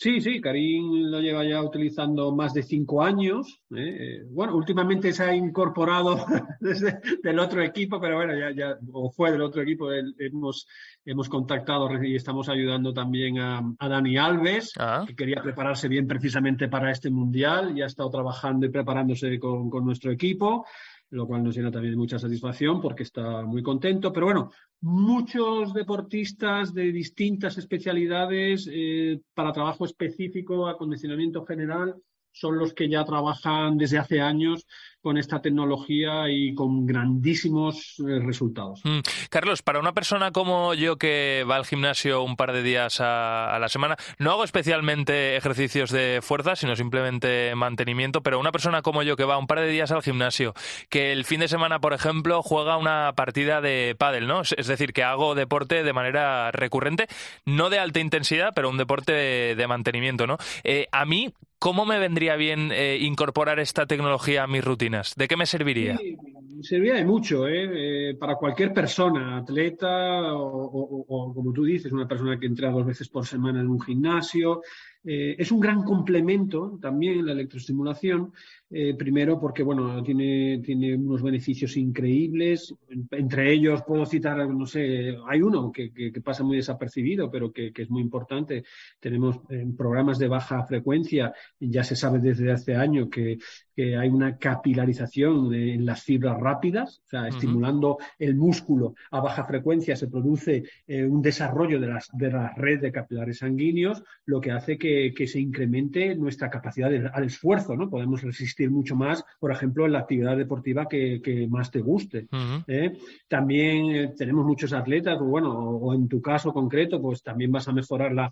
Sí, 0.01 0.23
sí, 0.23 0.41
Karim 0.41 1.11
lo 1.11 1.21
lleva 1.21 1.45
ya 1.45 1.63
utilizando 1.63 2.35
más 2.35 2.55
de 2.55 2.63
cinco 2.63 3.03
años. 3.03 3.61
¿eh? 3.77 4.23
Bueno, 4.31 4.57
últimamente 4.57 5.13
se 5.13 5.25
ha 5.25 5.35
incorporado 5.35 6.25
desde 6.61 7.01
del 7.23 7.39
otro 7.39 7.63
equipo, 7.63 8.01
pero 8.01 8.17
bueno, 8.17 8.35
ya, 8.35 8.51
ya 8.51 8.79
o 8.95 9.11
fue 9.11 9.31
del 9.31 9.43
otro 9.43 9.61
equipo. 9.61 9.93
Hemos, 9.93 10.67
hemos 11.05 11.29
contactado 11.29 12.03
y 12.03 12.17
estamos 12.17 12.49
ayudando 12.49 12.95
también 12.95 13.41
a, 13.41 13.63
Dani 13.79 14.17
Alves, 14.17 14.73
ah. 14.79 15.05
que 15.07 15.15
quería 15.15 15.43
prepararse 15.43 15.87
bien 15.87 16.07
precisamente 16.07 16.69
para 16.69 16.91
este 16.91 17.11
mundial. 17.11 17.75
Ya 17.75 17.85
ha 17.85 17.89
estado 17.89 18.09
trabajando 18.09 18.65
y 18.65 18.71
preparándose 18.71 19.39
con, 19.39 19.69
con 19.69 19.85
nuestro 19.85 20.11
equipo 20.11 20.65
lo 21.11 21.27
cual 21.27 21.43
nos 21.43 21.57
llena 21.57 21.71
también 21.71 21.99
mucha 21.99 22.19
satisfacción 22.19 22.81
porque 22.81 23.03
está 23.03 23.43
muy 23.43 23.63
contento. 23.63 24.13
Pero 24.13 24.27
bueno, 24.27 24.53
muchos 24.81 25.75
deportistas 25.75 26.73
de 26.73 26.93
distintas 26.93 27.59
especialidades 27.59 28.69
eh, 28.73 29.21
para 29.35 29.53
trabajo 29.53 29.85
específico, 29.85 30.69
acondicionamiento 30.69 31.45
general, 31.45 31.97
son 32.33 32.59
los 32.59 32.73
que 32.73 32.89
ya 32.89 33.05
trabajan 33.05 33.77
desde 33.77 33.99
hace 33.99 34.21
años 34.21 34.67
con 35.03 35.17
esta 35.17 35.41
tecnología 35.41 36.29
y 36.29 36.55
con 36.55 36.87
grandísimos 36.87 37.97
eh, 38.01 38.21
resultados. 38.21 38.81
Mm. 38.85 39.01
Carlos, 39.31 39.63
para 39.63 39.81
una 39.81 39.93
persona 39.93 40.31
como 40.31 40.75
yo 40.75 40.97
que 40.97 41.45
va 41.49 41.57
al 41.57 41.65
gimnasio 41.65 42.23
un 42.23 42.37
par 42.37 42.53
de 42.53 42.63
días 42.63 42.99
a, 43.01 43.57
la 43.61 43.69
semana, 43.69 43.97
no 44.19 44.31
hago 44.33 44.45
especialmente 44.45 45.37
ejercicios 45.37 45.91
de 45.91 46.21
fuerza, 46.23 46.57
sino 46.57 46.77
simplemente 46.77 47.55
mantenimiento, 47.55 48.23
pero 48.23 48.39
una 48.39 48.53
persona 48.53 48.83
como 48.83 49.03
yo 49.03 49.17
que 49.17 49.25
va 49.25 49.39
un 49.39 49.47
par 49.47 49.61
de 49.61 49.69
días 49.69 49.91
al 49.91 50.03
gimnasio, 50.03 50.55
que 50.89 51.13
el 51.13 51.25
fin 51.25 51.41
de 51.41 51.49
semana, 51.49 51.81
por 51.81 51.93
ejemplo, 51.93 52.43
juega 52.43 52.77
una 52.77 53.13
partida 53.15 53.61
de 53.61 53.95
pádel, 53.99 54.27
¿no? 54.27 54.43
Es 54.43 54.67
decir, 54.67 54.93
que 54.93 55.03
hago 55.03 55.35
deporte 55.35 55.83
de 55.83 55.93
manera 55.93 56.51
recurrente, 56.53 57.07
no 57.45 57.71
de 57.71 57.79
alta 57.79 58.01
intensidad, 58.01 58.53
pero 58.55 58.69
un 58.69 58.77
deporte 58.77 59.13
de, 59.13 59.67
mantenimiento, 59.71 60.27
¿no? 60.27 60.37
Eh, 60.65 60.89
a 60.91 61.05
mí, 61.05 61.33
¿cómo 61.61 61.87
me 61.87 62.01
vendría 62.01 62.35
bien 62.35 62.73
eh, 62.73 62.99
incorporar 63.01 63.61
esta 63.61 63.87
tecnología 63.87 64.43
a 64.43 64.47
mi 64.49 64.61
rutina? 64.61 64.90
¿De 65.17 65.29
qué 65.29 65.37
me 65.37 65.47
serviría? 65.47 65.97
Sí, 65.97 66.17
serviría 66.63 66.95
de 66.95 67.05
mucho, 67.05 67.47
¿eh? 67.49 68.11
¿eh? 68.11 68.15
para 68.15 68.35
cualquier 68.37 68.73
persona, 68.73 69.39
atleta 69.39 70.35
o, 70.35 71.33
como 71.35 71.53
tú 71.53 71.65
dices, 71.65 71.93
una 71.93 72.09
persona 72.09 72.39
que 72.39 72.47
entra 72.47 72.71
dos 72.71 72.87
veces 72.87 73.09
por 73.09 73.27
semana 73.27 73.61
en 73.61 73.69
un 73.69 73.81
gimnasio. 73.81 74.63
Eh, 75.05 75.37
es 75.39 75.51
un 75.51 75.61
gran 75.61 75.83
complemento 75.83 76.79
también 76.81 77.25
la 77.25 77.33
electroestimulación 77.33 78.33
eh, 78.73 78.95
primero 78.95 79.41
porque 79.41 79.65
bueno, 79.65 80.01
tiene, 80.03 80.61
tiene 80.65 80.95
unos 80.95 81.23
beneficios 81.23 81.77
increíbles. 81.77 82.73
Entre 83.11 83.53
ellos 83.53 83.83
puedo 83.85 84.07
citar, 84.07 84.49
no 84.49 84.65
sé, 84.65 85.17
hay 85.27 85.43
uno 85.43 85.73
que, 85.73 85.93
que, 85.93 86.21
pasa 86.21 86.45
muy 86.45 86.59
desapercibido, 86.59 87.29
pero 87.31 87.51
que, 87.53 87.73
que, 87.73 87.83
es 87.83 87.91
muy 87.91 88.01
importante. 88.01 88.63
Tenemos 89.01 89.41
en 89.49 89.75
programas 89.75 90.21
de 90.21 90.29
baja 90.29 90.63
frecuencia, 90.65 91.33
ya 91.59 91.83
se 91.83 91.97
sabe 91.97 92.21
desde 92.21 92.53
hace 92.53 92.77
años 92.77 93.09
que, 93.11 93.39
hay 93.81 94.11
una 94.11 94.37
capilarización 94.37 95.55
en 95.55 95.87
las 95.87 96.03
fibras 96.03 96.39
rápidas, 96.39 97.01
o 97.07 97.09
sea, 97.09 97.29
estimulando 97.29 97.97
el 98.19 98.35
músculo 98.35 98.95
a 99.11 99.21
baja 99.21 99.47
frecuencia 99.47 99.97
se 99.97 100.07
produce 100.07 100.65
eh, 100.87 101.07
un 101.07 101.23
desarrollo 101.23 101.81
de, 101.81 101.87
las, 101.87 102.11
de 102.13 102.31
la 102.31 102.53
red 102.55 102.79
de 102.83 102.93
capilares 102.93 103.39
sanguíneos, 103.39 104.03
lo 104.27 104.39
que 104.39 104.51
hace 104.51 104.77
que, 104.77 104.90
se 105.27 105.41
incremente 105.41 106.15
nuestra 106.15 106.51
capacidad 106.51 106.91
al 107.13 107.25
esfuerzo, 107.25 107.77
¿no? 107.77 107.89
Podemos 107.89 108.23
resistir 108.23 108.71
mucho 108.71 108.97
más, 108.97 109.25
por 109.39 109.53
ejemplo, 109.53 109.87
en 109.87 109.93
la 109.93 110.01
actividad 110.01 110.37
deportiva 110.37 110.89
que, 110.89 111.21
más 111.49 111.71
te 111.71 111.81
guste. 111.81 112.29
¿eh? 112.67 112.93
También 113.29 113.91
eh, 113.91 114.15
tenemos 114.17 114.45
muchos 114.45 114.73
atletas, 114.73 115.17
pues 115.19 115.31
bueno, 115.31 115.53
o, 115.53 115.95
en 115.95 116.09
tu 116.09 116.21
caso 116.21 116.53
concreto, 116.53 117.01
pues 117.01 117.23
también 117.23 117.53
vas 117.53 117.69
a 117.69 117.73
mejorar 117.73 118.13
la, 118.13 118.31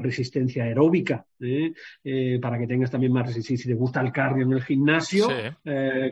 resistencia 0.00 0.64
aeróbica, 0.64 1.24
¿eh? 1.40 1.72
para 2.40 2.58
que 2.58 2.66
tengas 2.66 2.90
también 2.90 3.12
más 3.12 3.26
resistencia. 3.26 3.64
Si 3.64 3.68
te 3.68 3.74
gusta 3.74 4.00
el 4.00 4.12
cardio 4.12 4.44
en 4.44 4.52
el 4.52 4.62
gimnasio, 4.62 5.28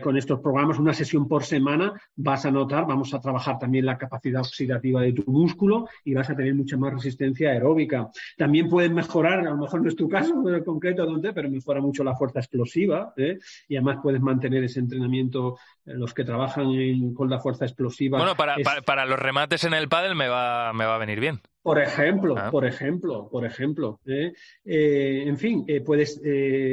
con 0.03 0.17
estos 0.17 0.41
programas, 0.41 0.79
una 0.79 0.95
sesión 0.95 1.29
por 1.29 1.45
semana, 1.45 1.93
vas 2.17 2.47
a 2.47 2.51
notar, 2.51 2.87
vamos 2.87 3.13
a 3.15 3.21
trabajar 3.21 3.59
también 3.59 3.87
la 3.87 3.99
capacidad 3.99 4.41
oxidativa 4.41 5.03
de 5.03 5.13
tu 5.13 5.31
músculo 5.31 5.89
y 6.05 6.15
vas 6.15 6.31
a 6.31 6.37
tener 6.37 6.55
mucha 6.55 6.77
más 6.77 6.93
resistencia 6.93 7.51
aeróbica. 7.51 8.11
También 8.37 8.69
puedes 8.69 8.91
mejorar, 8.91 9.42
a 9.47 9.51
lo 9.51 9.57
mejor 9.57 9.83
no 9.83 9.89
es 9.89 9.97
tu 9.97 10.09
caso 10.09 10.35
en 10.49 10.65
concreto, 10.65 11.07
pero 11.35 11.51
mejora 11.51 11.81
mucho 11.81 12.05
la 12.05 12.15
fuerza 12.15 12.41
explosiva, 12.41 13.13
¿eh? 13.17 13.39
y 13.69 13.77
además 13.77 13.99
puedes 14.03 14.21
mantener 14.21 14.65
ese 14.65 14.81
entrenamiento. 14.81 15.57
Eh, 15.87 15.95
los 15.95 16.15
que 16.15 16.25
trabajan 16.25 17.13
con 17.15 17.29
la 17.29 17.41
fuerza 17.41 17.65
explosiva. 17.65 18.19
Bueno, 18.19 18.37
para, 18.37 18.57
para, 18.85 19.05
los 19.05 19.19
remates 19.19 19.65
en 19.65 19.75
el 19.75 19.89
pádel 19.89 20.15
me 20.15 20.29
va, 20.29 20.73
me 20.73 20.85
va 20.85 20.95
a 20.95 20.99
venir 20.99 21.19
bien. 21.19 21.41
Por 21.63 21.79
ejemplo, 21.81 22.35
ah. 22.37 22.51
por 22.51 22.67
ejemplo, 22.67 23.29
por 23.31 23.45
ejemplo. 23.45 24.01
¿eh? 24.05 24.33
Eh, 24.65 25.23
en 25.25 25.39
fin, 25.39 25.65
eh, 25.69 25.81
puedes, 25.81 26.21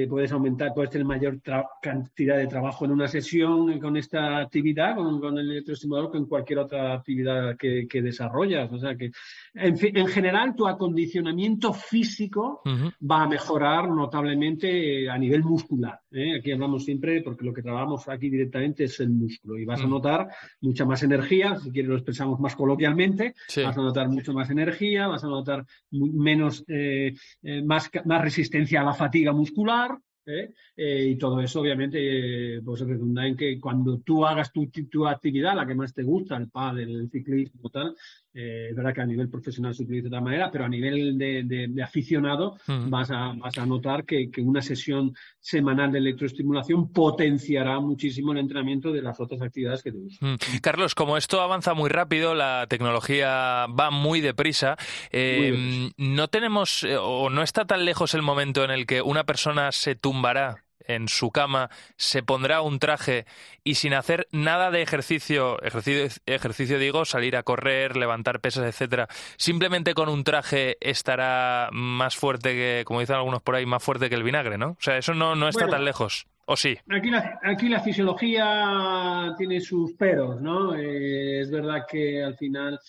puedes 0.10 0.32
aumentar, 0.32 0.74
puedes 0.74 0.90
tener 0.90 1.06
mayor 1.06 1.40
cantidad 1.80 2.38
de 2.38 2.48
trabajo 2.48 2.86
en 2.86 2.92
una 2.92 3.08
sesión 3.08 3.80
con 3.80 3.98
esta 3.98 4.40
actividad, 4.40 4.96
con, 4.96 5.38
el 5.38 5.52
electroestimulador, 5.52 6.12
que 6.12 6.18
en 6.18 6.26
cualquier 6.26 6.60
otra 6.60 6.94
actividad 6.96 7.56
que, 7.56 8.02
desarrollas. 8.02 8.72
O 8.72 8.80
sea 8.80 8.96
que, 8.96 9.12
en, 9.54 9.78
en 9.80 10.08
general, 10.08 10.56
tu 10.56 10.68
acondicionamiento 10.68 11.72
físico 11.72 12.62
va 13.00 13.24
a 13.24 13.28
mejorar 13.28 13.90
notablemente 13.90 15.08
a 15.08 15.18
nivel 15.20 15.44
muscular. 15.44 16.00
Aquí 16.38 16.52
hablamos 16.52 16.86
siempre, 16.86 17.22
porque 17.22 17.46
lo 17.46 17.54
que 17.54 17.62
trabajamos 17.62 18.08
aquí 18.10 18.30
directamente 18.30 18.86
es 18.86 19.00
el 19.02 19.10
músculo 19.10 19.60
y 19.60 19.66
vas 19.66 19.82
a 19.82 19.88
notar 19.88 20.30
mucha 20.62 20.86
más 20.86 21.04
energía, 21.04 21.56
si 21.58 21.72
quieres 21.72 21.90
lo 21.90 21.96
expresamos 21.96 22.40
más 22.40 22.56
coloquialmente, 22.56 23.36
vas 23.64 23.78
a 23.78 23.82
notar 23.82 24.10
mucho 24.10 24.34
más 24.34 24.50
energía 24.50 24.79
vas 25.08 25.24
a 25.24 25.28
notar 25.28 25.66
menos, 25.92 26.64
eh, 26.68 27.14
eh, 27.42 27.62
más, 27.62 27.90
más 28.06 28.22
resistencia 28.22 28.82
a 28.82 28.86
la 28.86 28.94
fatiga 28.94 29.32
muscular, 29.32 29.98
¿eh? 30.26 30.52
y 30.76 31.16
todo 31.16 31.42
eso 31.42 31.62
obviamente 31.62 32.62
pues 32.64 32.82
redunda 32.82 33.26
en 33.26 33.36
que 33.36 33.60
cuando 33.60 34.00
tú 34.00 34.26
hagas 34.26 34.52
tu, 34.52 34.70
tu, 34.70 35.08
actividad, 35.08 35.56
la 35.56 35.66
que 35.66 35.76
más 35.76 35.94
te 35.94 36.04
gusta, 36.04 36.38
el 36.38 36.50
pádel, 36.50 37.02
el 37.02 37.10
ciclismo, 37.10 37.70
tal, 37.70 37.96
eh, 38.34 38.68
es 38.70 38.76
verdad 38.76 38.94
que 38.94 39.02
a 39.02 39.06
nivel 39.06 39.28
profesional 39.28 39.74
se 39.74 39.84
utiliza 39.84 40.04
de 40.04 40.08
otra 40.10 40.22
manera, 40.22 40.52
pero 40.52 40.66
a 40.66 40.70
nivel 40.70 41.18
de, 41.18 41.84
aficionado 41.84 42.58
vas, 42.68 43.10
a, 43.12 43.34
vas 43.36 43.58
a 43.58 43.66
notar 43.66 44.06
que, 44.06 44.30
una 44.40 44.62
sesión 44.62 45.14
semanal 45.40 45.92
de 45.92 45.98
electroestimulación 45.98 46.92
potenciará 46.92 47.80
muchísimo 47.80 48.32
el 48.32 48.40
entrenamiento 48.40 48.92
de 48.92 49.02
las 49.02 49.20
otras 49.20 49.42
actividades 49.42 49.84
que 49.84 49.92
te 49.92 49.98
gustan. 49.98 50.38
Carlos, 50.62 50.96
como 50.96 51.18
esto 51.18 51.42
avanza 51.42 51.74
muy 51.74 51.90
rápido, 51.90 52.36
la 52.36 52.68
tecnología 52.70 53.66
va 53.68 53.92
muy 53.92 54.22
deprisa, 54.22 54.78
eh, 55.12 55.90
no 55.98 56.28
tenemos 56.28 56.84
eh, 56.84 56.98
o 56.98 57.30
no 57.30 57.42
está 57.42 57.66
tan 57.66 57.84
lejos 57.86 58.14
el 58.14 58.22
momento 58.22 58.64
en 58.64 58.72
el 58.72 58.86
que 58.86 59.02
una 59.02 59.26
persona 59.26 59.72
se 59.72 59.96
tumbará 59.96 60.64
en 60.90 61.08
su 61.08 61.32
cama, 61.32 61.70
se 61.96 62.24
pondrá 62.24 62.62
un 62.62 62.80
traje 62.80 63.26
y 63.64 63.76
sin 63.76 63.94
hacer 63.94 64.28
nada 64.32 64.72
de 64.72 64.82
ejercicio, 64.82 65.62
ejercicio, 65.62 66.80
digo, 66.80 67.06
salir 67.06 67.38
a 67.38 67.44
correr, 67.44 67.96
levantar 67.96 68.42
pesas, 68.42 68.66
etcétera, 68.66 69.08
simplemente 69.38 69.94
con 69.94 70.10
un 70.10 70.24
traje 70.24 70.78
estará 70.82 71.70
más 71.72 72.18
fuerte 72.18 72.54
que, 72.54 72.84
como 72.86 73.00
dicen 73.00 73.16
algunos 73.16 73.42
por 73.42 73.56
ahí, 73.56 73.66
más 73.66 73.84
fuerte 73.84 74.10
que 74.10 74.16
el 74.16 74.24
vinagre, 74.24 74.58
¿no? 74.58 74.72
O 74.72 74.78
sea, 74.82 74.98
eso 74.98 75.14
no, 75.14 75.36
no 75.36 75.48
está 75.48 75.68
tan 75.68 75.86
lejos. 75.86 76.26
¿O 76.52 76.58
sí? 76.58 76.76
Aquí 76.90 77.12
la, 77.12 77.40
aquí 77.44 77.70
la 77.70 77.80
fisiología 77.80 79.36
tiene 79.38 79.62
sus 79.62 79.94
peros, 79.94 80.42
¿no? 80.42 80.74
Eh, 80.74 81.42
es 81.42 81.52
verdad 81.52 81.86
que 81.88 82.24
al 82.24 82.36
final, 82.38 82.80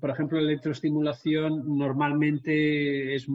por 0.00 0.08
ejemplo, 0.08 0.40
la 0.40 0.44
electroestimulación 0.44 1.76
normalmente 1.76 3.14
es 3.14 3.28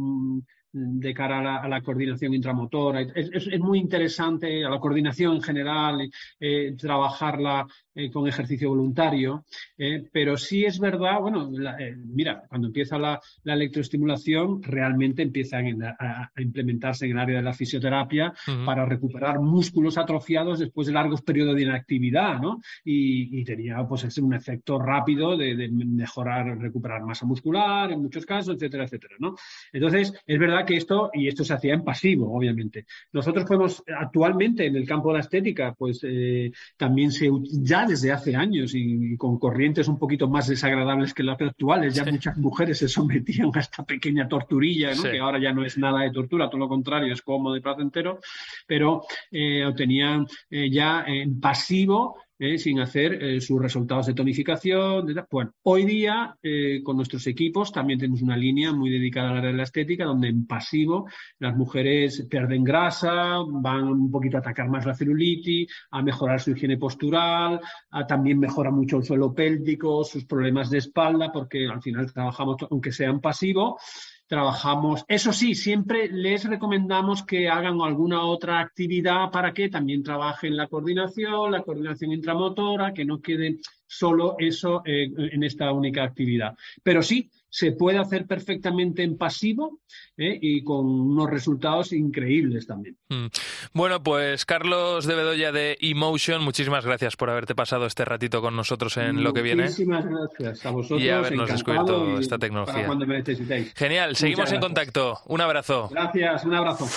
de 0.78 1.13
cara 1.13 1.40
a 1.40 1.44
la, 1.44 1.56
a 1.58 1.68
la 1.68 1.82
coordinación 1.82 2.34
intramotora. 2.34 3.02
Es, 3.02 3.30
es, 3.34 3.48
es, 3.48 3.60
muy 3.60 3.80
interesante 3.80 4.63
a 4.63 4.70
la 4.70 4.80
coordinación 4.80 5.36
en 5.36 5.42
general, 5.42 6.10
eh, 6.40 6.76
trabajarla 6.78 7.66
eh, 7.96 8.12
con 8.12 8.28
ejercicio 8.28 8.70
voluntario, 8.70 9.46
eh, 9.78 10.06
pero 10.12 10.38
sí 10.38 10.66
es 10.66 10.80
verdad, 10.80 11.20
bueno, 11.20 11.50
la, 11.52 11.76
mira, 12.06 12.44
cuando 12.48 12.68
empieza 12.68 12.98
la, 12.98 13.20
la 13.44 13.54
electroestimulación, 13.54 14.62
realmente 14.62 15.24
empieza 15.24 15.58
a, 15.58 16.32
a, 16.36 16.42
implementarse 16.42 17.06
en 17.06 17.13
el 17.13 17.20
área 17.20 17.38
de 17.38 17.44
la 17.44 17.54
fisioterapia 17.54 18.34
uh 18.48 18.52
-huh. 18.52 18.66
para 18.66 18.86
recuperar 18.86 19.40
músculos 19.40 19.98
atrofiados 19.98 20.60
después 20.60 20.88
de 20.88 20.94
largos 20.94 21.22
periodos 21.24 21.56
de 21.56 21.63
inactividad, 21.63 22.40
¿no? 22.40 22.62
Y, 22.86 23.40
y 23.40 23.44
tenía 23.44 23.84
pues 23.88 24.04
ese, 24.04 24.22
un 24.22 24.34
efecto 24.34 24.78
rápido 24.80 25.36
de, 25.36 25.56
de, 25.56 25.70
mejorar, 25.70 26.58
recuperar 26.60 27.02
masa 27.04 27.26
muscular 27.26 27.92
en 27.92 28.02
muchos 28.02 28.26
casos, 28.26 28.56
etcétera, 28.56 28.84
etcétera, 28.84 29.16
¿no? 29.20 29.36
Entonces, 29.74 30.13
es 30.26 30.40
verdad 30.40 30.66
que 30.67 30.77
esto, 30.77 31.10
y 31.13 31.27
esto 31.27 31.43
se 31.43 31.53
hacía 31.53 31.73
en 31.73 31.84
pasivo, 31.84 32.32
obviamente. 32.32 32.86
Nosotros 33.12 33.45
podemos, 33.45 33.84
actualmente 33.99 34.67
en 34.67 34.75
el 34.75 34.86
campo 34.86 35.10
de 35.10 35.15
la 35.15 35.21
estética, 35.21 35.73
pues 35.73 36.01
eh, 36.03 36.51
también 36.77 37.12
se, 37.12 37.32
ya 37.43 37.88
desde 37.88 38.12
hace 38.12 38.36
años 38.36 38.75
y, 38.75 39.13
y, 39.13 39.17
con 39.17 39.39
corrientes 39.39 39.88
un 39.88 39.97
poquito 39.97 40.27
más 40.27 40.47
desagradables 40.47 41.13
que 41.15 41.23
las 41.23 41.41
actuales. 41.41 41.95
Ya 41.95 42.03
sí. 42.03 42.12
muchas 42.12 42.38
mujeres 42.38 42.77
se 42.77 42.88
sometían 42.88 43.49
a 43.56 43.60
esta 43.60 43.84
pequeña 43.84 44.27
torturilla, 44.27 44.89
¿no? 44.89 45.01
sí. 45.01 45.10
que 45.10 45.19
ahora 45.19 45.39
ya 45.39 45.53
no 45.53 45.65
es 45.65 45.77
nada 45.77 46.01
de 46.01 46.12
tortura, 46.12 46.49
todo 46.49 46.60
lo 46.60 46.67
contrario, 46.67 47.12
es 47.12 47.21
cómodo 47.21 47.56
y 47.56 47.62
placentero, 47.62 48.19
pero 48.67 49.03
eh, 49.32 49.63
tenían 49.75 50.27
eh, 50.49 50.69
ya 50.69 51.03
en 51.08 51.39
pasivo 51.39 52.17
eh, 52.39 52.60
sin 52.60 52.80
hacer 52.80 53.23
eh, 53.23 53.41
sus 53.41 53.60
resultados 53.60 54.06
de 54.06 54.13
tonificación. 54.13 55.08
Bueno, 55.32 55.54
hoy 55.63 55.86
día 55.86 56.38
eh, 56.43 56.82
con 56.84 56.95
nuestros 56.95 57.26
equipos 57.26 57.71
también 57.71 57.97
tenemos 57.97 58.21
una 58.21 58.38
línea 58.38 58.71
muy 58.71 58.91
dedicada 58.91 59.38
área 59.38 59.52
de 59.52 59.58
la 59.58 59.63
estética, 59.63 60.06
donde 60.06 60.28
en 60.28 60.45
pasivo 60.45 61.08
las 61.39 61.56
mujeres 61.56 62.28
pierden 62.30 62.63
grasa, 62.63 63.38
van 63.47 63.86
un 63.86 64.12
poquito 64.12 64.38
a 64.38 64.41
atacar 64.41 64.69
más 64.69 64.86
la 64.86 64.93
celulitis, 64.93 65.71
a 65.89 66.04
mejorar 66.04 66.39
su 66.39 66.52
higiene 66.52 66.78
postural, 66.78 67.60
a, 67.89 68.06
también 68.06 68.38
mejora 68.39 68.69
mucho 68.69 68.97
el 68.97 69.04
suelo 69.04 69.34
pélvico, 69.34 70.04
sus 70.04 70.26
problemas 70.26 70.69
de 70.69 70.78
espalda, 70.78 71.32
porque 71.32 71.67
al 71.67 71.82
final 71.82 72.13
trabajamos, 72.13 72.58
aunque 72.69 72.91
sea 72.91 73.10
en 73.10 73.19
pasivo, 73.19 73.80
trabajamos. 74.28 75.06
Eso 75.08 75.32
sí, 75.32 75.56
siempre 75.56 76.10
les 76.10 76.44
recomendamos 76.44 77.24
que 77.24 77.50
hagan 77.50 77.82
alguna 77.82 78.24
otra 78.24 78.60
actividad 78.60 79.32
para 79.32 79.54
que 79.54 79.70
también 79.70 80.04
trabajen 80.04 80.56
la 80.56 80.68
coordinación, 80.68 81.52
la 81.52 81.63
coordinación 81.63 82.12
intramotora, 82.12 82.94
que 82.94 83.06
no 83.06 83.22
quede 83.22 83.60
solo 83.88 84.36
eso 84.38 84.82
eh, 84.86 85.10
en 85.16 85.44
esta 85.44 85.72
única 85.72 86.04
actividad. 86.04 86.56
Pero 86.84 87.02
sí, 87.02 87.30
se 87.49 87.71
puede 87.71 87.97
hacer 87.97 88.25
perfectamente 88.27 89.03
en 89.03 89.17
pasivo 89.17 89.79
¿eh? 90.17 90.38
y 90.41 90.63
con 90.63 90.86
unos 90.86 91.29
resultados 91.29 91.93
increíbles 91.93 92.67
también. 92.67 92.97
Mm. 93.10 93.27
Bueno, 93.73 94.03
pues 94.03 94.45
Carlos 94.45 95.05
de 95.05 95.15
Bedoya 95.15 95.51
de 95.51 95.77
Emotion, 95.81 96.43
muchísimas 96.43 96.86
gracias 96.86 97.15
por 97.15 97.29
haberte 97.29 97.55
pasado 97.55 97.86
este 97.86 98.05
ratito 98.05 98.41
con 98.41 98.55
nosotros 98.55 98.97
en 98.97 99.23
lo 99.23 99.33
que 99.33 99.41
viene. 99.41 99.63
Muchísimas 99.63 100.05
gracias 100.05 100.65
a 100.65 100.71
vosotros. 100.71 101.01
Y 101.01 101.10
habernos 101.10 101.49
descubierto 101.49 102.19
esta 102.19 102.38
tecnología. 102.38 102.86
cuando 102.86 103.05
me 103.07 103.17
necesitéis. 103.19 103.73
Genial, 103.75 104.10
Muchas 104.10 104.19
seguimos 104.19 104.39
gracias. 104.39 104.55
en 104.55 104.62
contacto. 104.62 105.19
Un 105.25 105.41
abrazo. 105.41 105.89
Gracias, 105.91 106.45
un 106.45 106.53
abrazo. 106.53 106.88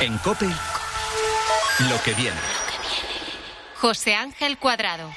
En 0.00 0.16
COPE, 0.18 0.46
lo 0.46 2.02
que 2.04 2.14
viene. 2.14 2.36
José 3.76 4.14
Ángel 4.14 4.58
Cuadrado. 4.58 5.10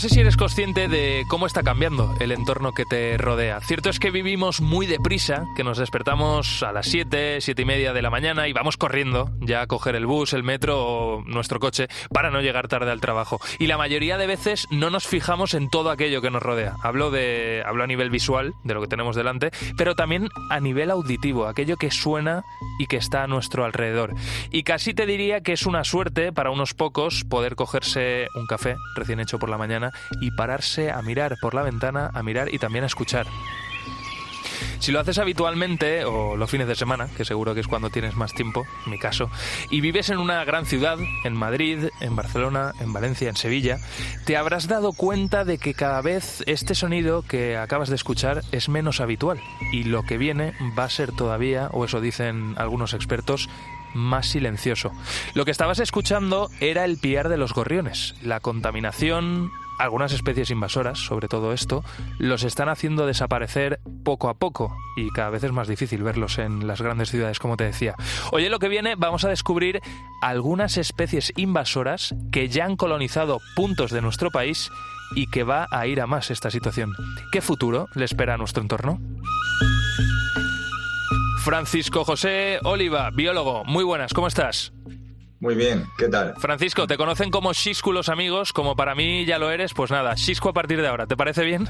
No 0.00 0.08
sé 0.08 0.14
si 0.14 0.20
eres 0.20 0.38
consciente 0.38 0.88
de 0.88 1.26
cómo 1.28 1.44
está 1.44 1.62
cambiando 1.62 2.14
el 2.20 2.32
entorno 2.32 2.72
que 2.72 2.86
te 2.86 3.18
rodea. 3.18 3.60
Cierto 3.60 3.90
es 3.90 3.98
que 3.98 4.10
vivimos 4.10 4.62
muy 4.62 4.86
deprisa, 4.86 5.44
que 5.54 5.62
nos 5.62 5.76
despertamos 5.76 6.62
a 6.62 6.72
las 6.72 6.86
7, 6.86 7.42
7 7.42 7.60
y 7.60 7.64
media 7.66 7.92
de 7.92 8.00
la 8.00 8.08
mañana 8.08 8.48
y 8.48 8.54
vamos 8.54 8.78
corriendo 8.78 9.30
ya 9.40 9.60
a 9.60 9.66
coger 9.66 9.96
el 9.96 10.06
bus, 10.06 10.32
el 10.32 10.42
metro 10.42 10.82
o 10.82 11.22
nuestro 11.26 11.60
coche 11.60 11.88
para 12.14 12.30
no 12.30 12.40
llegar 12.40 12.66
tarde 12.66 12.90
al 12.90 13.02
trabajo. 13.02 13.40
Y 13.58 13.66
la 13.66 13.76
mayoría 13.76 14.16
de 14.16 14.26
veces 14.26 14.66
no 14.70 14.88
nos 14.88 15.06
fijamos 15.06 15.52
en 15.52 15.68
todo 15.68 15.90
aquello 15.90 16.22
que 16.22 16.30
nos 16.30 16.42
rodea. 16.42 16.76
Hablo, 16.82 17.10
de, 17.10 17.62
hablo 17.66 17.84
a 17.84 17.86
nivel 17.86 18.08
visual, 18.08 18.54
de 18.64 18.72
lo 18.72 18.80
que 18.80 18.88
tenemos 18.88 19.16
delante, 19.16 19.50
pero 19.76 19.96
también 19.96 20.30
a 20.48 20.60
nivel 20.60 20.90
auditivo, 20.90 21.46
aquello 21.46 21.76
que 21.76 21.90
suena 21.90 22.42
y 22.78 22.86
que 22.86 22.96
está 22.96 23.24
a 23.24 23.26
nuestro 23.26 23.66
alrededor. 23.66 24.14
Y 24.50 24.62
casi 24.62 24.94
te 24.94 25.04
diría 25.04 25.42
que 25.42 25.52
es 25.52 25.66
una 25.66 25.84
suerte 25.84 26.32
para 26.32 26.50
unos 26.50 26.72
pocos 26.72 27.24
poder 27.24 27.54
cogerse 27.54 28.28
un 28.34 28.46
café 28.46 28.76
recién 28.96 29.20
hecho 29.20 29.38
por 29.38 29.50
la 29.50 29.58
mañana 29.58 29.89
y 30.20 30.30
pararse 30.30 30.90
a 30.90 31.02
mirar 31.02 31.36
por 31.40 31.54
la 31.54 31.62
ventana, 31.62 32.10
a 32.12 32.22
mirar 32.22 32.52
y 32.52 32.58
también 32.58 32.84
a 32.84 32.88
escuchar. 32.88 33.26
Si 34.78 34.92
lo 34.92 35.00
haces 35.00 35.18
habitualmente 35.18 36.04
o 36.04 36.36
los 36.36 36.50
fines 36.50 36.66
de 36.66 36.74
semana, 36.74 37.08
que 37.16 37.24
seguro 37.24 37.54
que 37.54 37.60
es 37.60 37.68
cuando 37.68 37.90
tienes 37.90 38.16
más 38.16 38.32
tiempo, 38.32 38.64
en 38.86 38.92
mi 38.92 38.98
caso, 38.98 39.30
y 39.70 39.80
vives 39.80 40.08
en 40.08 40.18
una 40.18 40.42
gran 40.44 40.64
ciudad, 40.64 40.98
en 41.24 41.34
Madrid, 41.34 41.90
en 42.00 42.16
Barcelona, 42.16 42.72
en 42.80 42.92
Valencia, 42.92 43.28
en 43.28 43.36
Sevilla, 43.36 43.78
te 44.24 44.36
habrás 44.36 44.68
dado 44.68 44.92
cuenta 44.92 45.44
de 45.44 45.58
que 45.58 45.74
cada 45.74 46.00
vez 46.00 46.42
este 46.46 46.74
sonido 46.74 47.22
que 47.22 47.58
acabas 47.58 47.90
de 47.90 47.96
escuchar 47.96 48.42
es 48.52 48.68
menos 48.68 49.00
habitual 49.00 49.40
y 49.72 49.84
lo 49.84 50.02
que 50.02 50.18
viene 50.18 50.54
va 50.78 50.84
a 50.84 50.90
ser 50.90 51.12
todavía, 51.12 51.68
o 51.72 51.84
eso 51.84 52.00
dicen 52.00 52.54
algunos 52.56 52.94
expertos, 52.94 53.50
más 53.92 54.28
silencioso. 54.28 54.92
Lo 55.34 55.44
que 55.44 55.50
estabas 55.50 55.78
escuchando 55.80 56.48
era 56.60 56.84
el 56.84 56.98
piar 56.98 57.28
de 57.28 57.36
los 57.36 57.52
gorriones, 57.52 58.14
la 58.22 58.40
contaminación, 58.40 59.50
algunas 59.80 60.12
especies 60.12 60.50
invasoras, 60.50 60.98
sobre 60.98 61.26
todo 61.26 61.52
esto, 61.52 61.82
los 62.18 62.44
están 62.44 62.68
haciendo 62.68 63.06
desaparecer 63.06 63.80
poco 64.04 64.28
a 64.28 64.34
poco 64.34 64.76
y 64.96 65.08
cada 65.10 65.30
vez 65.30 65.42
es 65.42 65.52
más 65.52 65.68
difícil 65.68 66.02
verlos 66.02 66.38
en 66.38 66.66
las 66.66 66.82
grandes 66.82 67.10
ciudades, 67.10 67.38
como 67.38 67.56
te 67.56 67.64
decía. 67.64 67.94
Hoy 68.30 68.44
en 68.44 68.50
lo 68.50 68.58
que 68.58 68.68
viene 68.68 68.94
vamos 68.96 69.24
a 69.24 69.30
descubrir 69.30 69.80
algunas 70.20 70.76
especies 70.76 71.32
invasoras 71.36 72.14
que 72.30 72.48
ya 72.48 72.66
han 72.66 72.76
colonizado 72.76 73.40
puntos 73.56 73.90
de 73.90 74.02
nuestro 74.02 74.30
país 74.30 74.70
y 75.16 75.26
que 75.28 75.44
va 75.44 75.66
a 75.70 75.86
ir 75.86 76.02
a 76.02 76.06
más 76.06 76.30
esta 76.30 76.50
situación. 76.50 76.92
¿Qué 77.32 77.40
futuro 77.40 77.88
le 77.94 78.04
espera 78.04 78.34
a 78.34 78.36
nuestro 78.36 78.62
entorno? 78.62 79.00
Francisco 81.42 82.04
José 82.04 82.58
Oliva, 82.64 83.10
biólogo, 83.10 83.64
muy 83.64 83.82
buenas, 83.82 84.12
¿cómo 84.12 84.26
estás? 84.26 84.74
Muy 85.40 85.54
bien, 85.54 85.86
¿qué 85.96 86.08
tal? 86.08 86.34
Francisco, 86.36 86.86
te 86.86 86.98
conocen 86.98 87.30
como 87.30 87.54
Xiscu 87.54 87.92
los 87.92 88.10
amigos, 88.10 88.52
como 88.52 88.76
para 88.76 88.94
mí 88.94 89.24
ya 89.24 89.38
lo 89.38 89.50
eres, 89.50 89.72
pues 89.72 89.90
nada, 89.90 90.14
Xiscu 90.14 90.50
a 90.50 90.52
partir 90.52 90.82
de 90.82 90.88
ahora, 90.88 91.06
¿te 91.06 91.16
parece 91.16 91.44
bien? 91.44 91.66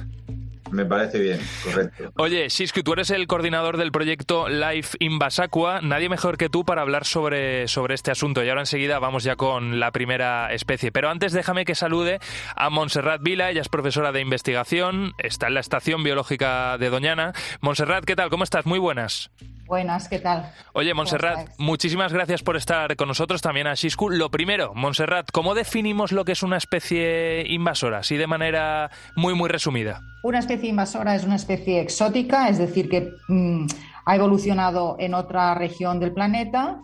Me 0.72 0.84
parece 0.84 1.18
bien, 1.18 1.40
correcto. 1.64 2.12
Oye, 2.16 2.48
Xiscu, 2.48 2.82
tú 2.82 2.92
eres 2.92 3.10
el 3.10 3.26
coordinador 3.26 3.76
del 3.76 3.90
proyecto 3.90 4.48
Life 4.48 4.96
in 5.00 5.18
Basacua. 5.18 5.80
Nadie 5.80 6.08
mejor 6.08 6.36
que 6.36 6.48
tú 6.48 6.64
para 6.64 6.82
hablar 6.82 7.04
sobre, 7.04 7.66
sobre 7.66 7.94
este 7.94 8.12
asunto. 8.12 8.44
Y 8.44 8.48
ahora 8.48 8.62
enseguida 8.62 9.00
vamos 9.00 9.24
ya 9.24 9.34
con 9.34 9.80
la 9.80 9.90
primera 9.90 10.52
especie. 10.52 10.92
Pero 10.92 11.10
antes 11.10 11.32
déjame 11.32 11.64
que 11.64 11.74
salude 11.74 12.20
a 12.54 12.70
Montserrat 12.70 13.20
Vila. 13.20 13.50
Ella 13.50 13.62
es 13.62 13.68
profesora 13.68 14.12
de 14.12 14.20
investigación. 14.20 15.14
Está 15.18 15.48
en 15.48 15.54
la 15.54 15.60
Estación 15.60 16.04
Biológica 16.04 16.78
de 16.78 16.88
Doñana. 16.88 17.32
Montserrat, 17.60 18.04
¿qué 18.04 18.14
tal? 18.14 18.30
¿Cómo 18.30 18.44
estás? 18.44 18.64
Muy 18.64 18.78
buenas. 18.78 19.32
Buenas, 19.70 20.08
¿qué 20.08 20.18
tal? 20.18 20.50
Oye, 20.72 20.92
Montserrat, 20.94 21.50
muchísimas 21.56 22.12
gracias 22.12 22.42
por 22.42 22.56
estar 22.56 22.96
con 22.96 23.06
nosotros, 23.06 23.40
también 23.40 23.68
a 23.68 23.76
Xiscu. 23.76 24.10
Lo 24.10 24.28
primero, 24.28 24.74
Montserrat, 24.74 25.30
¿cómo 25.30 25.54
definimos 25.54 26.10
lo 26.10 26.24
que 26.24 26.32
es 26.32 26.42
una 26.42 26.56
especie 26.56 27.44
invasora? 27.46 27.98
Así 27.98 28.16
de 28.16 28.26
manera 28.26 28.90
muy, 29.14 29.32
muy 29.34 29.48
resumida. 29.48 30.00
Una 30.24 30.40
especie 30.40 30.70
invasora 30.70 31.14
es 31.14 31.22
una 31.22 31.36
especie 31.36 31.80
exótica, 31.80 32.48
es 32.48 32.58
decir, 32.58 32.88
que 32.88 33.12
mmm, 33.28 33.66
ha 34.06 34.16
evolucionado 34.16 34.96
en 34.98 35.14
otra 35.14 35.54
región 35.54 36.00
del 36.00 36.14
planeta 36.14 36.80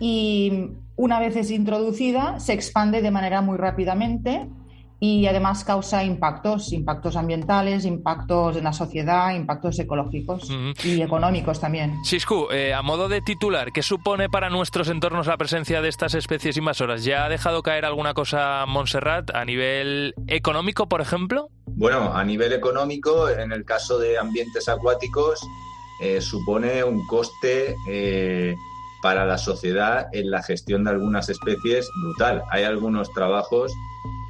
y 0.00 0.70
una 0.96 1.20
vez 1.20 1.36
es 1.36 1.50
introducida 1.50 2.40
se 2.40 2.54
expande 2.54 3.02
de 3.02 3.10
manera 3.10 3.42
muy 3.42 3.58
rápidamente 3.58 4.48
y 5.04 5.26
además 5.26 5.64
causa 5.64 6.02
impactos, 6.02 6.72
impactos 6.72 7.16
ambientales, 7.16 7.84
impactos 7.84 8.56
en 8.56 8.64
la 8.64 8.72
sociedad, 8.72 9.34
impactos 9.34 9.78
ecológicos 9.78 10.48
uh 10.48 10.54
-huh. 10.54 10.84
y 10.84 11.02
económicos 11.02 11.60
también. 11.60 12.02
Sisku, 12.04 12.48
eh, 12.50 12.72
a 12.72 12.80
modo 12.80 13.08
de 13.08 13.20
titular, 13.20 13.70
¿qué 13.72 13.82
supone 13.82 14.30
para 14.30 14.48
nuestros 14.48 14.88
entornos 14.88 15.26
la 15.26 15.36
presencia 15.36 15.82
de 15.82 15.90
estas 15.90 16.14
especies 16.14 16.56
invasoras? 16.56 17.04
¿Ya 17.04 17.26
ha 17.26 17.28
dejado 17.28 17.62
caer 17.62 17.84
alguna 17.84 18.14
cosa 18.14 18.64
Montserrat 18.66 19.34
a 19.34 19.44
nivel 19.44 20.14
económico, 20.26 20.88
por 20.88 21.02
ejemplo? 21.02 21.50
Bueno, 21.66 22.14
a 22.14 22.24
nivel 22.24 22.54
económico, 22.54 23.28
en 23.28 23.52
el 23.52 23.64
caso 23.64 23.98
de 23.98 24.18
ambientes 24.18 24.68
acuáticos, 24.70 25.40
eh, 26.00 26.20
supone 26.22 26.82
un 26.82 27.06
coste 27.06 27.76
eh, 27.88 28.54
para 29.04 29.26
la 29.26 29.36
sociedad 29.36 30.06
en 30.12 30.30
la 30.30 30.42
gestión 30.42 30.82
de 30.84 30.92
algunas 30.92 31.28
especies 31.28 31.90
brutal. 32.02 32.42
Hay 32.50 32.64
algunos 32.64 33.12
trabajos 33.12 33.70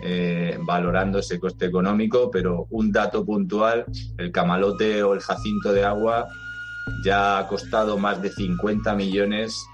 eh, 0.03 0.59
valorando 0.63 1.21
ese 1.21 1.39
coste 1.39 1.67
económico, 1.67 2.29
pero 2.29 2.67
un 2.71 2.91
dato 2.91 3.25
puntual, 3.25 3.85
el 4.19 4.33
camalote 4.33 5.05
o 5.05 5.15
el 5.15 5.21
jacinto 5.21 5.73
de 5.73 5.85
agua 5.85 6.27
ya 7.05 7.39
ha 7.39 7.47
costado 7.47 7.99
más 7.99 8.21
de 8.21 8.31
50 8.31 8.97
millones 8.97 9.65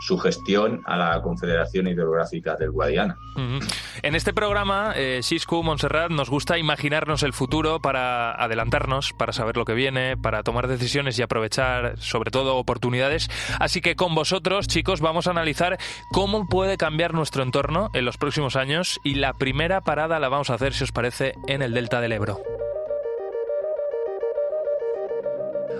su 0.00 0.18
gestión 0.18 0.82
a 0.84 0.96
la 0.96 1.22
Confederación 1.22 1.86
Hidrográfica 1.88 2.56
del 2.56 2.70
Guadiana. 2.70 3.16
En 4.02 4.14
este 4.14 4.32
programa, 4.32 4.92
eh, 4.96 5.20
Siscu 5.22 5.62
Montserrat, 5.62 6.10
nos 6.10 6.30
gusta 6.30 6.58
imaginarnos 6.58 7.22
el 7.22 7.32
futuro 7.32 7.80
para 7.80 8.32
adelantarnos, 8.32 9.12
para 9.12 9.32
saber 9.32 9.56
lo 9.56 9.64
que 9.64 9.74
viene, 9.74 10.16
para 10.16 10.42
tomar 10.42 10.68
decisiones 10.68 11.18
y 11.18 11.22
aprovechar, 11.22 11.98
sobre 11.98 12.30
todo, 12.30 12.56
oportunidades. 12.56 13.30
Así 13.58 13.80
que 13.80 13.96
con 13.96 14.14
vosotros, 14.14 14.66
chicos, 14.68 15.00
vamos 15.00 15.26
a 15.26 15.30
analizar 15.30 15.78
cómo 16.12 16.46
puede 16.48 16.76
cambiar 16.76 17.14
nuestro 17.14 17.42
entorno 17.42 17.90
en 17.94 18.04
los 18.04 18.16
próximos 18.18 18.56
años 18.56 19.00
y 19.04 19.14
la 19.14 19.34
primera 19.34 19.80
parada 19.80 20.18
la 20.18 20.28
vamos 20.28 20.50
a 20.50 20.54
hacer, 20.54 20.74
si 20.74 20.84
os 20.84 20.92
parece, 20.92 21.34
en 21.46 21.62
el 21.62 21.74
Delta 21.74 22.00
del 22.00 22.12
Ebro. 22.12 22.40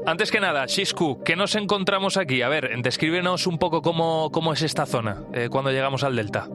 Antes 0.09 0.31
que 0.31 0.41
nada, 0.41 0.65
Shisku, 0.65 1.23
¿qué 1.23 1.37
nos 1.37 1.55
encontramos 1.55 2.17
aquí? 2.17 2.41
A 2.41 2.49
ver, 2.49 2.71
descríbenos 2.81 3.47
un 3.47 3.59
poco 3.59 3.83
cómo, 3.83 4.31
cómo 4.33 4.55
es 4.55 4.63
esta 4.63 4.87
zona 4.87 5.25
eh, 5.35 5.51
cuando 5.51 5.71
llegamos 5.71 6.03
al 6.03 6.17
delta. 6.17 6.49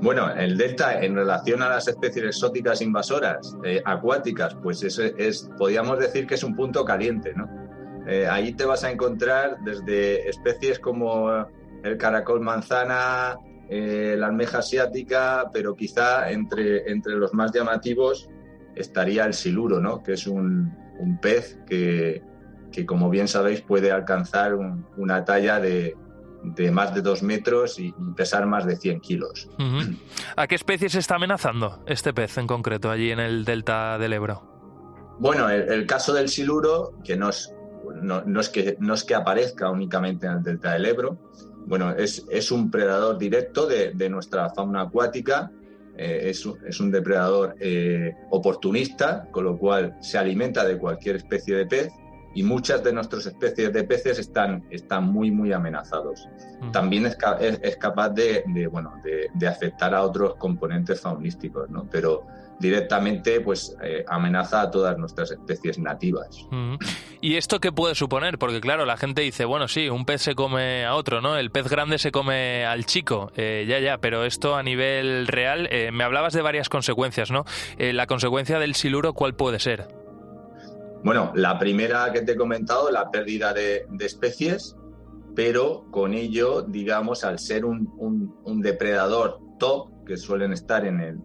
Bueno, 0.00 0.32
el 0.32 0.56
delta 0.56 1.02
en 1.02 1.16
relación 1.16 1.60
a 1.60 1.68
las 1.68 1.88
especies 1.88 2.24
exóticas 2.24 2.80
invasoras 2.82 3.56
eh, 3.64 3.82
acuáticas, 3.84 4.54
pues 4.62 4.84
es, 4.84 4.96
es, 4.96 5.50
podríamos 5.58 5.98
decir 5.98 6.28
que 6.28 6.36
es 6.36 6.44
un 6.44 6.54
punto 6.54 6.84
caliente, 6.84 7.34
¿no? 7.34 7.48
Eh, 8.06 8.28
ahí 8.28 8.52
te 8.52 8.64
vas 8.64 8.84
a 8.84 8.92
encontrar 8.92 9.56
desde 9.64 10.28
especies 10.28 10.78
como 10.78 11.48
el 11.82 11.96
caracol 11.98 12.42
manzana, 12.42 13.38
la 13.68 14.26
almeja 14.28 14.58
asiática, 14.58 15.50
pero 15.52 15.74
quizá 15.74 16.30
entre, 16.30 16.88
entre 16.92 17.14
los 17.14 17.34
más 17.34 17.50
llamativos 17.50 18.30
estaría 18.76 19.24
el 19.24 19.34
siluro, 19.34 19.80
¿no? 19.80 20.04
Que 20.04 20.12
es 20.12 20.28
un, 20.28 20.72
un 21.00 21.18
pez 21.18 21.58
que, 21.66 22.22
que, 22.72 22.86
como 22.86 23.10
bien 23.10 23.28
sabéis, 23.28 23.60
puede 23.60 23.90
alcanzar 23.90 24.54
una 24.96 25.24
talla 25.24 25.60
de, 25.60 25.96
de, 26.42 26.70
más 26.70 26.94
de 26.94 27.02
dos 27.02 27.22
metros 27.22 27.78
y, 27.78 27.92
pesar 28.16 28.46
más 28.46 28.66
de 28.66 28.76
100 28.76 29.00
kilos. 29.00 29.48
¿A 30.36 30.46
qué 30.46 30.54
especies 30.54 30.94
está 30.94 31.16
amenazando 31.16 31.82
este 31.86 32.12
pez 32.12 32.38
en 32.38 32.46
concreto 32.46 32.90
allí 32.90 33.10
en 33.10 33.20
el 33.20 33.44
delta 33.44 33.98
del 33.98 34.12
Ebro? 34.12 35.16
Bueno, 35.18 35.48
el, 35.48 35.86
caso 35.86 36.12
del 36.12 36.28
siluro, 36.28 36.94
que 37.02 37.16
no 37.16 37.30
es, 37.30 37.54
no, 38.02 38.40
es 38.40 38.48
que 38.50 38.76
no 38.80 38.94
es 38.94 39.04
que 39.04 39.14
aparezca 39.14 39.70
únicamente 39.70 40.26
en 40.26 40.32
el 40.32 40.42
delta 40.42 40.74
del 40.74 40.84
Ebro, 40.86 41.18
bueno, 41.66 41.90
es, 41.92 42.24
es 42.30 42.52
un 42.52 42.70
predador 42.70 43.18
directo 43.18 43.66
de, 43.66 43.92
de 43.92 44.08
nuestra 44.08 44.50
fauna 44.50 44.82
acuática 44.82 45.50
eh, 45.98 46.28
es, 46.28 46.46
es, 46.66 46.78
un 46.78 46.90
depredador 46.90 47.56
eh, 47.58 48.14
oportunista, 48.30 49.26
con 49.30 49.44
lo 49.44 49.56
cual 49.56 49.96
se 50.02 50.18
alimenta 50.18 50.62
de 50.62 50.76
cualquier 50.76 51.16
especie 51.16 51.56
de 51.56 51.66
pez 51.66 51.88
y 52.36 52.42
muchas 52.42 52.84
de 52.84 52.92
nuestras 52.92 53.24
especies 53.24 53.72
de 53.72 53.82
peces 53.84 54.18
están, 54.18 54.62
están 54.70 55.10
muy, 55.10 55.30
muy 55.30 55.54
amenazados. 55.54 56.28
También 56.70 57.06
es, 57.06 57.16
es, 57.40 57.76
capaz 57.78 58.10
de, 58.10 58.44
de 58.46 58.66
bueno, 58.66 58.92
de, 59.02 59.30
de, 59.32 59.48
afectar 59.48 59.94
a 59.94 60.02
otros 60.02 60.34
componentes 60.36 61.00
faunísticos, 61.00 61.70
¿no? 61.70 61.88
pero 61.90 62.26
directamente 62.58 63.40
pues 63.40 63.74
eh, 63.82 64.04
amenaza 64.06 64.60
a 64.60 64.70
todas 64.70 64.98
nuestras 64.98 65.30
especies 65.30 65.78
nativas. 65.78 66.46
¿Y 67.22 67.36
esto 67.36 67.58
qué 67.58 67.72
puede 67.72 67.94
suponer? 67.94 68.38
Porque 68.38 68.60
claro, 68.60 68.84
la 68.84 68.98
gente 68.98 69.22
dice, 69.22 69.46
bueno, 69.46 69.66
sí, 69.66 69.88
un 69.88 70.04
pez 70.04 70.20
se 70.20 70.34
come 70.34 70.84
a 70.84 70.94
otro, 70.94 71.22
¿no? 71.22 71.38
El 71.38 71.50
pez 71.50 71.68
grande 71.70 71.98
se 71.98 72.12
come 72.12 72.66
al 72.66 72.84
chico, 72.84 73.32
eh, 73.36 73.64
ya, 73.66 73.78
ya, 73.78 73.96
pero 73.96 74.26
esto 74.26 74.56
a 74.56 74.62
nivel 74.62 75.26
real, 75.26 75.68
eh, 75.70 75.90
me 75.90 76.04
hablabas 76.04 76.34
de 76.34 76.42
varias 76.42 76.68
consecuencias, 76.68 77.30
¿no? 77.30 77.44
la 77.78 78.06
consecuencia 78.06 78.58
del 78.58 78.74
siluro, 78.74 79.14
¿cuál 79.14 79.34
puede 79.34 79.58
ser? 79.58 79.88
Bueno, 81.04 81.32
la 81.34 81.58
primera 81.58 82.12
que 82.12 82.22
te 82.22 82.32
he 82.32 82.36
comentado, 82.36 82.90
la 82.90 83.10
pérdida 83.10 83.52
de, 83.52 83.86
especies, 84.00 84.76
pero 85.34 85.86
con 85.90 86.14
ello, 86.14 86.62
digamos, 86.62 87.24
al 87.24 87.38
ser 87.38 87.64
un, 87.64 87.92
un, 88.44 88.60
depredador 88.60 89.38
top, 89.58 90.04
que 90.04 90.16
suelen 90.16 90.52
estar 90.52 90.84
en, 90.86 91.00
el, 91.00 91.18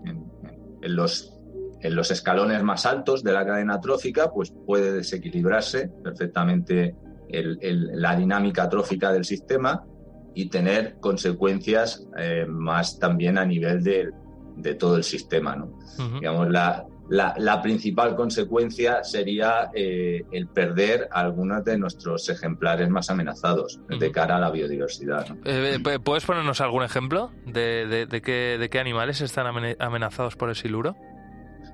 en 0.82 0.96
los, 0.96 1.40
en 1.82 1.96
los 1.96 2.12
escalones 2.12 2.62
más 2.64 2.86
altos 2.86 3.24
de 3.24 3.32
la 3.32 3.46
cadena 3.46 3.80
trófica, 3.80 4.32
pues 4.32 4.54
puede 4.66 4.92
desequilibrarse 4.92 5.90
perfectamente 6.04 6.96
la 7.32 8.16
dinámica 8.16 8.68
trófica 8.68 9.12
del 9.14 9.24
sistema 9.24 9.86
y 10.34 10.50
tener 10.50 10.98
consecuencias 11.00 12.06
eh, 12.18 12.46
más 12.48 13.00
también 13.00 13.38
a 13.38 13.46
nivel 13.46 13.84
de, 13.84 14.10
de 14.58 14.76
todo 14.76 14.98
el 14.98 15.04
sistema. 15.04 15.56
¿no? 15.56 15.80
Digamos, 16.20 16.50
la, 16.50 16.86
la, 17.12 17.62
principal 17.62 18.16
consecuencia 18.16 19.04
sería 19.04 19.70
eh, 19.74 20.24
el 20.32 20.48
perder 20.48 21.10
algunos 21.12 21.64
de 21.66 21.78
nuestros 21.78 22.30
ejemplares 22.30 22.90
más 22.90 23.10
amenazados 23.10 23.82
de 23.88 24.12
cara 24.12 24.38
a 24.38 24.40
la 24.40 24.50
biodiversidad. 24.50 25.26
Eh, 25.44 25.80
¿Puedes 26.04 26.24
ponernos 26.26 26.62
algún 26.62 26.84
ejemplo 26.84 27.32
de, 27.46 28.08
de, 28.10 28.22
qué, 28.22 28.58
de, 28.58 28.70
qué, 28.70 28.80
animales 28.80 29.20
están 29.20 29.46
amenazados 29.80 30.38
por 30.38 30.50
el 30.50 30.56
siluro? 30.56 30.96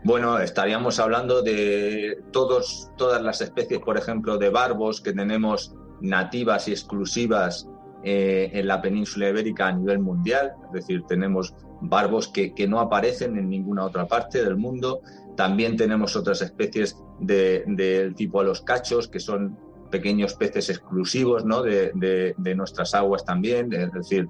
Bueno, 0.03 0.39
estaríamos 0.39 0.99
hablando 0.99 1.43
de 1.43 2.19
todos, 2.31 2.89
todas 2.97 3.21
las 3.21 3.39
especies, 3.41 3.79
por 3.79 3.97
ejemplo, 3.97 4.39
de 4.39 4.49
barbos 4.49 5.01
que 5.01 5.13
tenemos 5.13 5.75
nativas 6.01 6.67
y 6.67 6.71
exclusivas 6.71 7.67
eh, 8.03 8.49
en 8.53 8.67
la 8.67 8.81
península 8.81 9.29
ibérica 9.29 9.67
a 9.67 9.71
nivel 9.71 9.99
mundial, 9.99 10.53
es 10.67 10.71
decir, 10.71 11.03
tenemos 11.07 11.55
barbos 11.81 12.27
que, 12.27 12.53
que, 12.53 12.67
no 12.67 12.79
aparecen 12.79 13.37
en 13.37 13.49
ninguna 13.49 13.85
otra 13.85 14.07
parte 14.07 14.43
del 14.43 14.57
mundo. 14.57 15.01
También 15.35 15.77
tenemos 15.77 16.15
otras 16.15 16.41
especies 16.41 16.97
del 17.19 17.75
de, 17.75 18.13
tipo 18.15 18.39
a 18.39 18.43
los 18.43 18.61
cachos, 18.61 19.07
que 19.07 19.19
son 19.19 19.57
pequeños 19.89 20.33
peces 20.33 20.69
exclusivos 20.69 21.45
¿no? 21.45 21.61
de, 21.61 21.91
de, 22.37 22.55
nuestras 22.55 22.93
aguas 22.93 23.25
también. 23.25 23.71
Es 23.73 23.91
decir, 23.91 24.27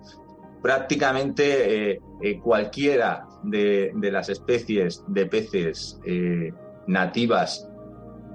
prácticamente 0.61 1.91
eh, 1.91 2.01
eh, 2.21 2.39
cualquiera 2.39 3.27
de, 3.43 3.91
las 3.95 4.29
especies 4.29 5.03
de 5.07 5.25
peces 5.25 5.99
eh, 6.05 6.51
nativas 6.87 7.69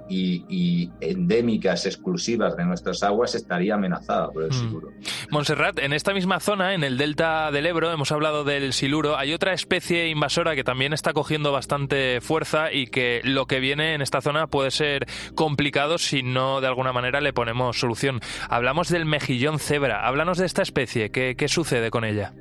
y, 0.09 0.91
endémicas 1.01 1.85
exclusivas 1.85 2.55
de 2.55 2.65
nuestras 2.65 3.03
aguas 3.03 3.35
estaría 3.35 3.75
amenazada 3.75 4.29
por 4.29 4.43
el 4.43 4.49
mm. 4.49 4.53
siluro. 4.53 4.89
Montserrat, 5.31 5.79
en 5.79 5.93
esta 5.93 6.13
misma 6.13 6.39
zona, 6.39 6.73
en 6.73 6.83
el 6.83 6.97
delta 6.97 7.51
del 7.51 7.65
Ebro, 7.65 7.91
hemos 7.91 8.11
hablado 8.11 8.43
del 8.43 8.73
siluro, 8.73 9.17
hay 9.17 9.33
otra 9.33 9.53
especie 9.53 10.09
invasora 10.09 10.55
que 10.55 10.63
también 10.63 10.93
está 10.93 11.13
cogiendo 11.13 11.51
bastante 11.51 12.21
fuerza 12.21 12.71
y 12.71 12.87
que 12.87 13.21
lo 13.23 13.45
que 13.45 13.59
viene 13.59 13.93
en 13.93 14.01
esta 14.01 14.21
zona 14.21 14.47
puede 14.47 14.71
ser 14.71 15.05
complicado 15.35 15.97
si 15.97 16.23
no 16.23 16.61
de 16.61 16.67
alguna 16.67 16.93
manera 16.93 17.21
le 17.21 17.33
ponemos 17.33 17.79
solución. 17.79 18.19
Hablamos 18.49 18.89
del 18.89 19.05
mejillón 19.05 19.59
cebra, 19.59 20.05
háblanos 20.07 20.37
de 20.37 20.45
esta 20.45 20.61
especie, 20.61 21.09
¿qué, 21.09 21.35
qué 21.37 21.47
sucede 21.47 21.89
con 21.89 22.03
ella? 22.03 22.33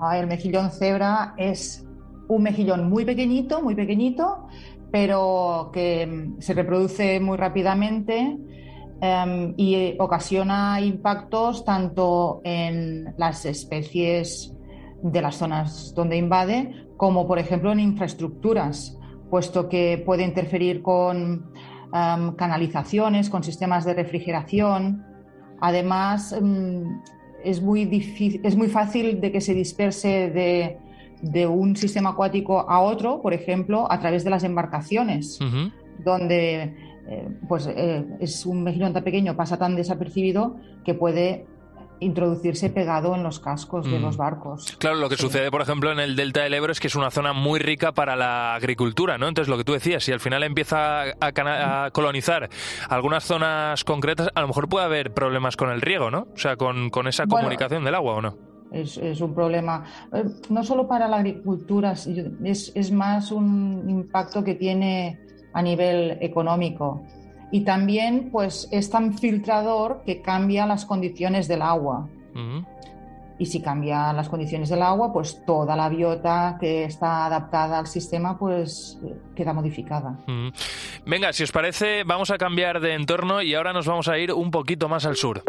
Ah, 0.00 0.18
el 0.18 0.26
mejillón 0.26 0.70
cebra 0.70 1.34
es 1.36 1.86
un 2.28 2.42
mejillón 2.42 2.88
muy 2.88 3.04
pequeñito, 3.04 3.62
muy 3.62 3.74
pequeñito, 3.74 4.46
pero 4.92 5.70
que 5.72 6.06
mm, 6.06 6.40
se 6.40 6.54
reproduce 6.54 7.18
muy 7.18 7.36
rápidamente 7.38 8.36
em, 9.00 9.54
y 9.56 9.96
ocasiona 9.98 10.80
impactos 10.80 11.64
tanto 11.64 12.40
en 12.44 13.14
las 13.16 13.44
especies 13.46 14.54
de 15.02 15.22
las 15.22 15.36
zonas 15.36 15.92
donde 15.96 16.16
invade, 16.16 16.86
como 16.96 17.26
por 17.26 17.40
ejemplo 17.40 17.72
en 17.72 17.80
infraestructuras, 17.80 18.96
puesto 19.30 19.68
que 19.68 20.00
puede 20.04 20.22
interferir 20.24 20.82
con 20.82 21.50
em, 21.92 22.34
canalizaciones, 22.36 23.30
con 23.30 23.42
sistemas 23.42 23.84
de 23.86 23.94
refrigeración. 23.94 25.04
Además, 25.60 26.32
em, 26.32 27.00
es, 27.42 27.62
muy 27.62 27.88
es 28.44 28.56
muy 28.56 28.68
fácil 28.68 29.20
de 29.22 29.32
que 29.32 29.40
se 29.40 29.54
disperse 29.54 30.30
de 30.30 30.78
de 31.22 31.46
un 31.46 31.76
sistema 31.76 32.10
acuático 32.10 32.68
a 32.68 32.80
otro, 32.80 33.22
por 33.22 33.32
ejemplo, 33.32 33.90
a 33.90 34.00
través 34.00 34.24
de 34.24 34.30
las 34.30 34.44
embarcaciones, 34.44 35.38
donde 36.04 36.74
eh, 37.08 37.28
pues, 37.48 37.66
eh, 37.66 38.04
es 38.20 38.44
un 38.44 38.62
mejillón 38.62 38.92
tan 38.92 39.04
pequeño, 39.04 39.36
pasa 39.36 39.56
tan 39.56 39.76
desapercibido 39.76 40.56
que 40.84 40.94
puede 40.94 41.46
introducirse 42.00 42.68
pegado 42.68 43.14
en 43.14 43.22
los 43.22 43.38
cascos 43.38 43.90
de 43.90 44.00
los 44.00 44.16
mm. 44.16 44.18
barcos. 44.18 44.76
Claro, 44.78 44.96
lo 44.96 45.08
que 45.08 45.16
sucede, 45.16 45.50
por 45.50 45.62
ejemplo, 45.62 45.92
en 45.92 46.00
el 46.00 46.16
delta 46.16 46.42
del 46.42 46.54
Ebro 46.54 46.72
es 46.72 46.80
que 46.80 46.88
es 46.88 46.96
una 46.96 47.10
zona 47.10 47.32
muy 47.32 47.60
rica 47.60 47.92
para 47.92 48.16
la 48.16 48.54
agricultura, 48.54 49.18
¿no? 49.18 49.28
Entonces, 49.28 49.48
lo 49.48 49.56
que 49.56 49.64
tú 49.64 49.72
decías, 49.72 50.02
si 50.02 50.12
al 50.12 50.18
final 50.18 50.42
empieza 50.42 51.04
a, 51.20 51.90
colonizar 51.92 52.50
algunas 52.88 53.24
zonas 53.24 53.84
concretas, 53.84 54.30
a 54.34 54.40
lo 54.40 54.48
mejor 54.48 54.68
puede 54.68 54.84
haber 54.84 55.14
problemas 55.14 55.56
con 55.56 55.70
el 55.70 55.80
riego, 55.80 56.10
¿no? 56.10 56.26
O 56.34 56.38
sea, 56.38 56.56
con, 56.56 56.90
esa 57.06 57.26
comunicación 57.26 57.84
del 57.84 57.94
agua, 57.94 58.14
¿o 58.14 58.20
no? 58.20 58.51
Es, 58.72 59.20
un 59.20 59.34
problema, 59.34 59.84
eh, 60.12 60.24
no 60.48 60.62
solo 60.64 60.86
para 60.88 61.08
la 61.08 61.18
agricultura, 61.18 61.92
es, 61.92 62.72
es, 62.74 62.92
más 62.92 63.30
un 63.30 63.84
impacto 63.88 64.42
que 64.42 64.54
tiene 64.54 65.20
a 65.52 65.62
nivel 65.62 66.18
económico. 66.20 67.02
Y 67.50 67.62
también 67.62 68.30
pues, 68.30 68.68
es 68.70 68.90
tan 68.90 69.14
filtrador 69.18 70.02
que 70.06 70.22
cambia 70.22 70.66
las 70.66 70.86
condiciones 70.86 71.48
del 71.48 71.62
agua. 71.62 72.08
Y 73.38 73.46
si 73.46 73.60
cambia 73.60 74.12
las 74.12 74.28
condiciones 74.28 74.70
del 74.70 74.82
agua, 74.82 75.12
pues 75.12 75.44
toda 75.44 75.76
la 75.76 75.88
biota 75.88 76.56
que 76.58 76.84
está 76.84 77.26
adaptada 77.26 77.78
al 77.78 77.86
sistema 77.86 78.38
pues 78.38 78.98
queda 79.34 79.52
modificada. 79.52 80.16
Venga, 81.04 81.32
si 81.32 81.42
os 81.42 81.52
parece, 81.52 82.04
vamos 82.04 82.30
a 82.30 82.38
cambiar 82.38 82.80
de 82.80 82.94
entorno 82.94 83.42
y 83.42 83.54
ahora 83.54 83.72
nos 83.72 83.86
vamos 83.86 84.08
a 84.08 84.16
ir 84.16 84.32
un 84.32 84.50
poquito 84.50 84.88
más 84.88 85.04
al 85.04 85.16
sur. 85.16 85.42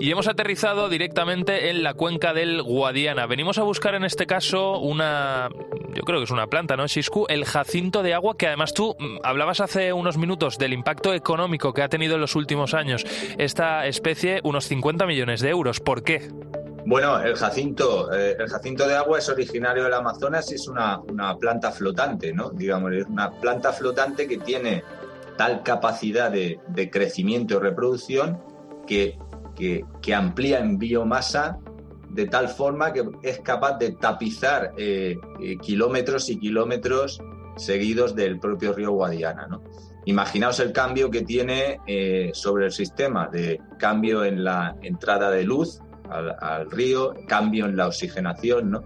Y 0.00 0.10
hemos 0.10 0.28
aterrizado 0.28 0.88
directamente 0.88 1.68
en 1.68 1.82
la 1.82 1.92
cuenca 1.92 2.32
del 2.32 2.62
Guadiana. 2.62 3.26
Venimos 3.26 3.58
a 3.58 3.64
buscar 3.64 3.94
en 3.94 4.04
este 4.04 4.26
caso 4.26 4.78
una, 4.78 5.50
yo 5.94 6.04
creo 6.04 6.20
que 6.20 6.24
es 6.24 6.30
una 6.30 6.46
planta, 6.46 6.74
¿no, 6.74 6.86
Shisku? 6.86 7.26
El 7.28 7.44
jacinto 7.44 8.02
de 8.02 8.14
agua, 8.14 8.34
que 8.38 8.46
además 8.46 8.72
tú 8.72 8.96
mm, 8.98 9.18
hablabas 9.22 9.60
hace 9.60 9.92
unos 9.92 10.16
minutos 10.16 10.56
del 10.56 10.72
impacto 10.72 11.12
económico 11.12 11.74
que 11.74 11.82
ha 11.82 11.90
tenido 11.90 12.14
en 12.14 12.22
los 12.22 12.34
últimos 12.34 12.72
años 12.72 13.04
esta 13.36 13.86
especie, 13.86 14.40
unos 14.42 14.64
50 14.64 15.04
millones 15.04 15.42
de 15.42 15.50
euros. 15.50 15.80
¿Por 15.80 16.02
qué? 16.02 16.30
Bueno, 16.86 17.20
el 17.20 17.36
jacinto, 17.36 18.10
eh, 18.10 18.36
el 18.38 18.48
jacinto 18.48 18.88
de 18.88 18.96
agua 18.96 19.18
es 19.18 19.28
originario 19.28 19.84
del 19.84 19.92
Amazonas 19.92 20.50
y 20.50 20.54
es 20.54 20.66
una, 20.66 20.98
una 20.98 21.36
planta 21.36 21.72
flotante, 21.72 22.32
¿no? 22.32 22.48
Digamos, 22.48 22.94
es 22.94 23.04
una 23.04 23.32
planta 23.32 23.70
flotante 23.74 24.26
que 24.26 24.38
tiene 24.38 24.82
tal 25.36 25.62
capacidad 25.62 26.30
de, 26.30 26.58
de 26.68 26.88
crecimiento 26.88 27.58
y 27.58 27.58
reproducción 27.58 28.40
que 28.86 29.18
que, 29.60 30.14
amplía 30.14 30.58
en 30.58 30.78
biomasa 30.78 31.58
de 32.08 32.26
tal 32.26 32.48
forma 32.48 32.92
que 32.92 33.04
es 33.22 33.38
capaz 33.40 33.78
de 33.78 33.92
tapizar 33.92 34.72
eh, 34.76 35.16
eh, 35.40 35.56
kilómetros 35.58 36.28
y 36.28 36.38
kilómetros 36.38 37.20
seguidos 37.56 38.16
del 38.16 38.40
propio 38.40 38.72
río 38.72 38.92
Guadiana. 38.92 39.48
Imaginaos 40.06 40.58
el 40.60 40.72
cambio 40.72 41.10
que 41.10 41.22
tiene 41.22 41.78
eh, 41.86 42.30
sobre 42.32 42.66
el 42.66 42.72
sistema 42.72 43.28
de 43.28 43.60
cambio 43.78 44.24
en 44.24 44.42
la 44.42 44.74
entrada 44.82 45.30
de 45.30 45.44
luz 45.44 45.80
al, 46.08 46.68
río, 46.70 47.14
cambio 47.28 47.66
en 47.66 47.76
la 47.76 47.86
oxigenación. 47.86 48.82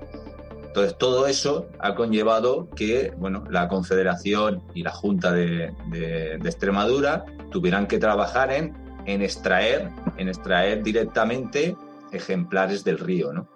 Entonces, 0.66 0.99
todo 0.99 1.27
eso 1.27 1.68
ha 1.79 1.95
conllevado 1.95 2.68
que 2.77 3.14
bueno, 3.16 3.45
la 3.49 3.68
Confederación 3.68 4.62
y 4.75 4.83
la 4.83 4.91
Junta 4.91 5.33
de, 5.33 5.72
de 5.91 6.37
Extremadura 6.45 7.25
tuvieran 7.51 7.87
que 7.87 7.99
trabajar 7.99 8.53
en 8.53 8.85
en 9.07 9.22
extraer, 9.22 9.91
en 10.17 10.29
extraer 10.29 10.83
directamente 10.83 11.77
ejemplares 12.12 12.85
del 12.85 12.99
río, 12.99 13.33
¿no? 13.33 13.49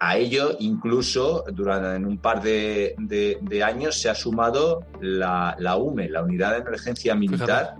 A 0.00 0.18
ello, 0.18 0.56
incluso, 0.58 1.44
durante 1.52 1.96
en 1.96 2.04
un 2.04 2.18
par 2.18 2.42
de, 2.42 2.94
años 3.64 3.98
se 3.98 4.10
ha 4.10 4.14
sumado 4.14 4.84
la, 5.00 5.56
la, 5.58 5.76
UME, 5.76 6.10
la 6.10 6.22
Unidad 6.22 6.52
de 6.52 6.58
Emergencia 6.58 7.14
Militar, 7.14 7.76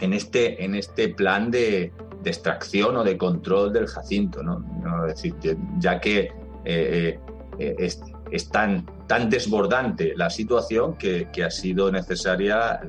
en, 0.00 0.12
este, 0.12 0.64
en 0.64 0.74
este 0.74 1.10
plan 1.10 1.50
de, 1.50 1.92
extracción 2.24 2.96
o 2.96 3.04
de 3.04 3.16
control 3.16 3.72
del 3.72 3.86
Jacinto, 3.86 4.42
¿no? 4.42 4.64
decir, 5.06 5.34
ya 5.78 6.00
que 6.00 6.20
eh, 6.20 6.32
eh, 6.64 7.20
eh, 7.58 7.92
es 8.30 8.48
tan, 8.48 8.86
tan 9.12 9.28
desbordante 9.28 10.14
la 10.16 10.30
situación 10.30 10.96
que, 10.96 11.28
ha 11.44 11.50
sido 11.50 11.92
necesaria 11.92 12.80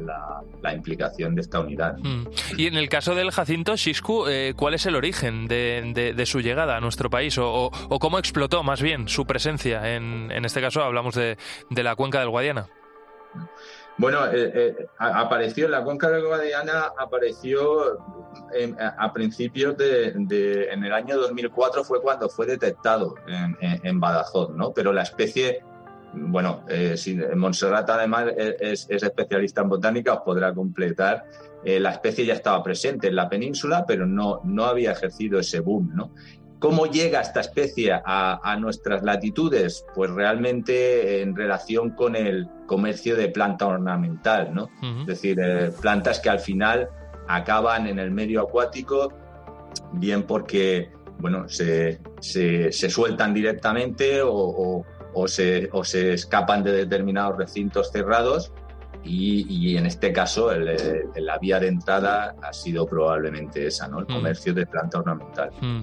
la, 0.61 0.73
implicación 0.73 1.35
de 1.35 1.41
esta 1.41 1.59
unidad. 1.59 1.97
Mm. 1.97 2.27
Y 2.55 2.67
en 2.67 2.77
el 2.77 2.87
caso 2.87 3.13
del 3.13 3.29
Jacinto 3.29 3.75
Xiscu, 3.75 4.27
eh, 4.27 4.53
¿cuál 4.55 4.73
es 4.73 4.85
el 4.85 4.95
origen 4.95 5.49
de, 5.49 6.23
su 6.25 6.39
llegada 6.39 6.77
a 6.77 6.79
nuestro 6.79 7.09
país 7.09 7.37
o, 7.37 7.69
cómo 7.99 8.19
explotó 8.19 8.63
más 8.63 8.81
bien 8.81 9.09
su 9.09 9.25
presencia? 9.25 9.95
En, 9.95 10.31
en 10.31 10.45
este 10.45 10.61
caso 10.61 10.81
hablamos 10.81 11.13
de, 11.13 11.35
la 11.69 11.97
cuenca 11.97 12.21
del 12.21 12.29
Guadiana. 12.29 12.69
Bueno, 13.97 14.25
eh, 14.27 14.51
eh, 14.55 14.87
apareció 14.99 15.65
en 15.65 15.71
la 15.71 15.83
cuenca 15.83 16.09
del 16.09 16.25
Guadiana, 16.25 16.93
apareció 16.97 17.99
a 18.97 19.11
principios 19.11 19.75
de, 19.75 20.69
en 20.71 20.83
el 20.85 20.93
año 20.93 21.17
2004 21.17 21.83
fue 21.83 22.01
cuando 22.01 22.29
fue 22.29 22.45
detectado 22.45 23.15
en, 23.27 23.99
Badajoz, 23.99 24.51
¿no? 24.51 24.71
Pero 24.71 24.93
la 24.93 25.03
especie, 25.03 25.63
bueno, 26.13 26.63
eh, 26.67 26.95
Montserrat 27.35 27.89
además 27.89 28.27
es, 28.37 28.87
especialista 28.89 29.61
en 29.61 29.69
botánica, 29.69 30.13
os 30.13 30.21
podrá 30.21 30.53
completar. 30.53 31.25
Eh, 31.63 31.79
la 31.79 31.91
especie 31.91 32.25
ya 32.25 32.33
estaba 32.33 32.61
presente 32.61 33.07
en 33.07 33.15
la 33.15 33.29
península, 33.29 33.85
pero 33.87 34.05
no, 34.05 34.41
no 34.43 34.65
había 34.65 34.91
ejercido 34.91 35.39
ese 35.39 35.59
boom, 35.59 35.91
¿no? 35.95 36.11
¿Cómo 36.59 36.85
llega 36.85 37.19
esta 37.19 37.41
especie 37.41 37.91
a, 37.93 38.57
nuestras 38.57 39.03
latitudes? 39.03 39.85
Pues 39.93 40.09
realmente 40.11 41.21
en 41.21 41.35
relación 41.35 41.89
con 41.89 42.15
el 42.15 42.47
comercio 42.67 43.17
de 43.17 43.27
planta 43.27 43.67
ornamental, 43.67 44.53
¿no? 44.53 44.69
Es 45.01 45.05
decir, 45.05 45.41
eh, 45.41 45.73
plantas 45.81 46.21
que 46.21 46.29
al 46.29 46.39
final 46.39 46.87
acaban 47.27 47.87
en 47.87 47.99
el 47.99 48.11
medio 48.11 48.41
acuático, 48.41 49.11
bien 49.91 50.23
porque 50.23 50.89
bueno, 51.19 51.49
se, 51.49 51.99
se, 52.21 52.71
sueltan 52.71 53.33
directamente 53.33 54.21
o, 54.21 54.33
o, 54.33 54.85
se, 55.27 55.69
o 55.71 55.83
se 55.83 56.13
escapan 56.13 56.63
de 56.63 56.71
determinados 56.71 57.37
recintos 57.37 57.91
cerrados 57.91 58.51
y, 59.05 59.77
en 59.77 59.85
este 59.85 60.13
caso 60.13 60.51
la 60.53 61.37
vía 61.37 61.59
de 61.59 61.67
entrada 61.67 62.35
ha 62.41 62.53
sido 62.53 62.85
probablemente 62.85 63.67
esa, 63.67 63.87
¿no? 63.87 63.99
El 63.99 64.05
mm. 64.05 64.13
comercio 64.13 64.53
de 64.53 64.65
planta 64.65 64.99
ornamental. 64.99 65.51
Mm. 65.61 65.81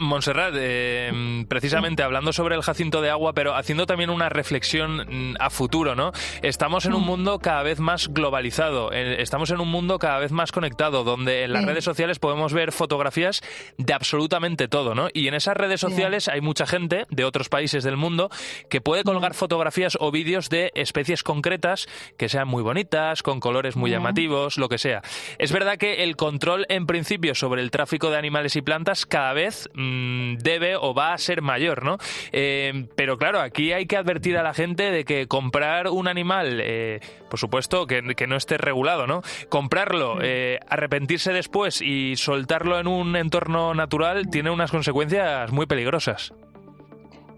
Montserrat, 0.00 0.54
eh, 0.56 1.44
precisamente 1.48 2.02
hablando 2.02 2.32
sobre 2.32 2.54
el 2.54 2.62
jacinto 2.62 3.00
de 3.00 3.10
agua, 3.10 3.32
pero 3.32 3.54
haciendo 3.54 3.86
también 3.86 4.10
una 4.10 4.28
reflexión 4.28 5.32
mm, 5.32 5.36
a 5.40 5.50
futuro, 5.50 5.94
¿no? 5.94 6.12
Estamos 6.42 6.86
en 6.86 6.94
un 6.94 7.04
mundo 7.04 7.38
cada 7.38 7.62
vez 7.62 7.80
más 7.80 8.08
globalizado, 8.08 8.92
eh, 8.92 9.20
estamos 9.22 9.50
en 9.50 9.60
un 9.60 9.68
mundo 9.68 9.98
cada 9.98 10.18
vez 10.18 10.32
más 10.32 10.52
conectado, 10.52 11.04
donde 11.04 11.44
en 11.44 11.52
las 11.52 11.64
redes 11.64 11.84
sociales 11.84 12.18
podemos 12.18 12.52
ver 12.52 12.72
fotografías 12.72 13.42
de 13.76 13.92
absolutamente 13.92 14.68
todo, 14.68 14.94
¿no? 14.94 15.08
Y 15.12 15.28
en 15.28 15.34
esas 15.34 15.56
redes 15.56 15.80
sociales 15.80 16.28
hay 16.28 16.40
mucha 16.40 16.66
gente 16.66 17.06
de 17.10 17.24
otros 17.24 17.48
países 17.48 17.84
del 17.84 17.96
mundo 17.96 18.30
que 18.68 18.80
puede 18.80 19.04
colgar 19.04 19.34
fotografías 19.34 19.96
o 20.00 20.10
vídeos 20.10 20.48
de 20.48 20.72
especies 20.74 21.22
concretas 21.22 21.88
que 22.16 22.27
sean 22.28 22.48
muy 22.48 22.62
bonitas, 22.62 23.22
con 23.22 23.40
colores 23.40 23.76
muy 23.76 23.90
llamativos, 23.90 24.58
lo 24.58 24.68
que 24.68 24.78
sea. 24.78 25.02
Es 25.38 25.52
verdad 25.52 25.76
que 25.76 26.04
el 26.04 26.16
control 26.16 26.66
en 26.68 26.86
principio 26.86 27.34
sobre 27.34 27.62
el 27.62 27.70
tráfico 27.70 28.10
de 28.10 28.18
animales 28.18 28.56
y 28.56 28.62
plantas 28.62 29.06
cada 29.06 29.32
vez 29.32 29.68
mm, 29.74 30.36
debe 30.38 30.76
o 30.76 30.94
va 30.94 31.12
a 31.12 31.18
ser 31.18 31.42
mayor, 31.42 31.84
¿no? 31.84 31.98
Eh, 32.32 32.86
pero 32.96 33.18
claro, 33.18 33.40
aquí 33.40 33.72
hay 33.72 33.86
que 33.86 33.96
advertir 33.96 34.36
a 34.36 34.42
la 34.42 34.54
gente 34.54 34.90
de 34.90 35.04
que 35.04 35.26
comprar 35.26 35.88
un 35.88 36.08
animal, 36.08 36.60
eh, 36.62 37.00
por 37.28 37.38
supuesto, 37.38 37.86
que, 37.86 38.02
no 38.28 38.36
esté 38.36 38.58
regulado, 38.58 39.06
¿no? 39.06 39.22
Comprarlo, 39.48 40.18
eh, 40.20 40.58
arrepentirse 40.68 41.32
después 41.32 41.80
y 41.80 42.16
soltarlo 42.16 42.78
en 42.78 42.86
un 42.86 43.16
entorno 43.16 43.74
natural 43.74 44.28
tiene 44.30 44.50
unas 44.50 44.70
consecuencias 44.70 45.50
muy 45.50 45.66
peligrosas. 45.66 46.32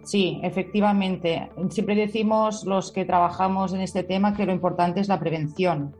Sí, 0.02 0.40
efectivamente. 0.42 1.50
Siempre 1.70 1.94
decimos 1.94 2.64
los 2.64 2.92
que 2.92 3.04
trabajamos 3.04 3.72
en 3.72 3.80
este 3.80 4.02
tema 4.02 4.34
que 4.34 4.46
lo 4.46 4.52
importante 4.52 5.00
es 5.00 5.08
la 5.08 5.20
prevención. 5.20 5.94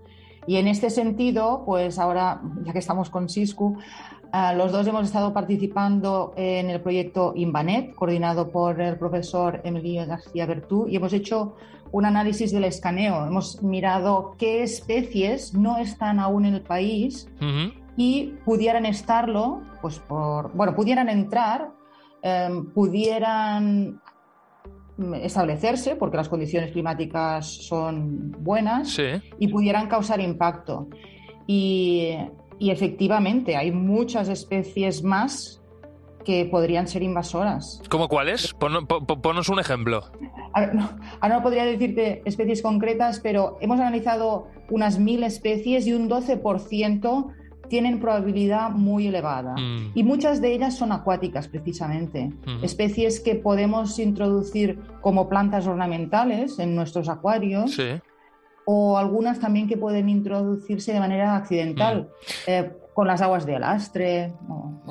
Y 0.46 0.56
en 0.56 0.68
este 0.68 0.90
sentido, 0.90 1.62
pues 1.66 1.98
ahora, 1.98 2.40
ya 2.64 2.72
que 2.72 2.78
estamos 2.78 3.10
con 3.10 3.28
SISCU, 3.28 3.76
eh, 4.32 4.54
los 4.56 4.72
dos 4.72 4.86
hemos 4.86 5.04
estado 5.04 5.32
participando 5.32 6.32
en 6.36 6.70
el 6.70 6.80
proyecto 6.80 7.32
Invanet, 7.36 7.94
coordinado 7.94 8.48
por 8.48 8.80
el 8.80 8.96
profesor 8.96 9.60
Emilio 9.64 10.06
García 10.06 10.46
Bertú, 10.46 10.86
y 10.88 10.96
hemos 10.96 11.12
hecho 11.12 11.56
un 11.92 12.06
análisis 12.06 12.52
del 12.52 12.64
escaneo. 12.64 13.26
Hemos 13.26 13.62
mirado 13.62 14.34
qué 14.38 14.62
especies 14.62 15.54
no 15.54 15.78
están 15.78 16.20
aún 16.20 16.44
en 16.46 16.54
el 16.54 16.62
país 16.62 17.28
y 17.96 18.34
pudieran 18.44 18.86
estarlo, 18.86 19.62
pues 19.82 19.98
por, 19.98 20.52
bueno, 20.52 20.74
pudieran 20.74 21.08
entrar 21.08 21.72
Em, 22.22 22.66
pudieran 22.72 24.00
establecerse, 25.22 25.96
porque 25.96 26.18
las 26.18 26.28
condiciones 26.28 26.72
climáticas 26.72 27.46
son 27.46 28.32
buenas, 28.40 28.98
y 29.38 29.48
pudieran 29.48 29.88
causar 29.88 30.20
impacto. 30.20 30.88
Y, 31.46 32.14
efectivamente, 32.60 33.56
hay 33.56 33.72
muchas 33.72 34.28
especies 34.28 35.02
más 35.02 35.62
que 36.26 36.44
podrían 36.44 36.86
ser 36.86 37.02
invasoras. 37.02 37.82
¿Cómo 37.88 38.08
cuáles? 38.08 38.52
ponos 38.52 39.48
un 39.48 39.58
ejemplo. 39.58 40.02
ahora 40.52 41.36
no 41.36 41.42
podría 41.42 41.64
decirte 41.64 42.20
especies 42.26 42.60
concretas, 42.60 43.20
pero 43.20 43.56
hemos 43.62 43.80
analizado 43.80 44.48
unas 44.68 44.98
mil 44.98 45.22
especies 45.24 45.86
y 45.86 45.94
un 45.94 46.10
12% 46.10 47.32
tienen 47.70 48.00
probabilidad 48.00 48.70
muy 48.70 49.06
elevada. 49.06 49.54
Mm. 49.54 49.92
Y 49.94 50.02
muchas 50.02 50.42
de 50.42 50.52
ellas 50.52 50.76
son 50.76 50.92
acuáticas, 50.92 51.48
precisamente. 51.48 52.30
Especies 52.60 53.20
que 53.20 53.36
podemos 53.36 53.98
introducir 53.98 54.78
como 55.00 55.28
plantas 55.28 55.66
ornamentales 55.66 56.58
en 56.58 56.74
nuestros 56.76 57.08
acuarios. 57.08 57.78
O 58.66 58.98
algunas 58.98 59.40
también 59.40 59.66
que 59.66 59.76
pueden 59.78 60.08
introducirse 60.08 60.92
de 60.92 61.00
manera 61.00 61.36
accidental. 61.36 62.10
Mm. 62.10 62.50
Eh, 62.50 62.70
con 62.94 63.06
las 63.06 63.22
aguas 63.22 63.46
de 63.46 63.56
alastre. 63.56 64.32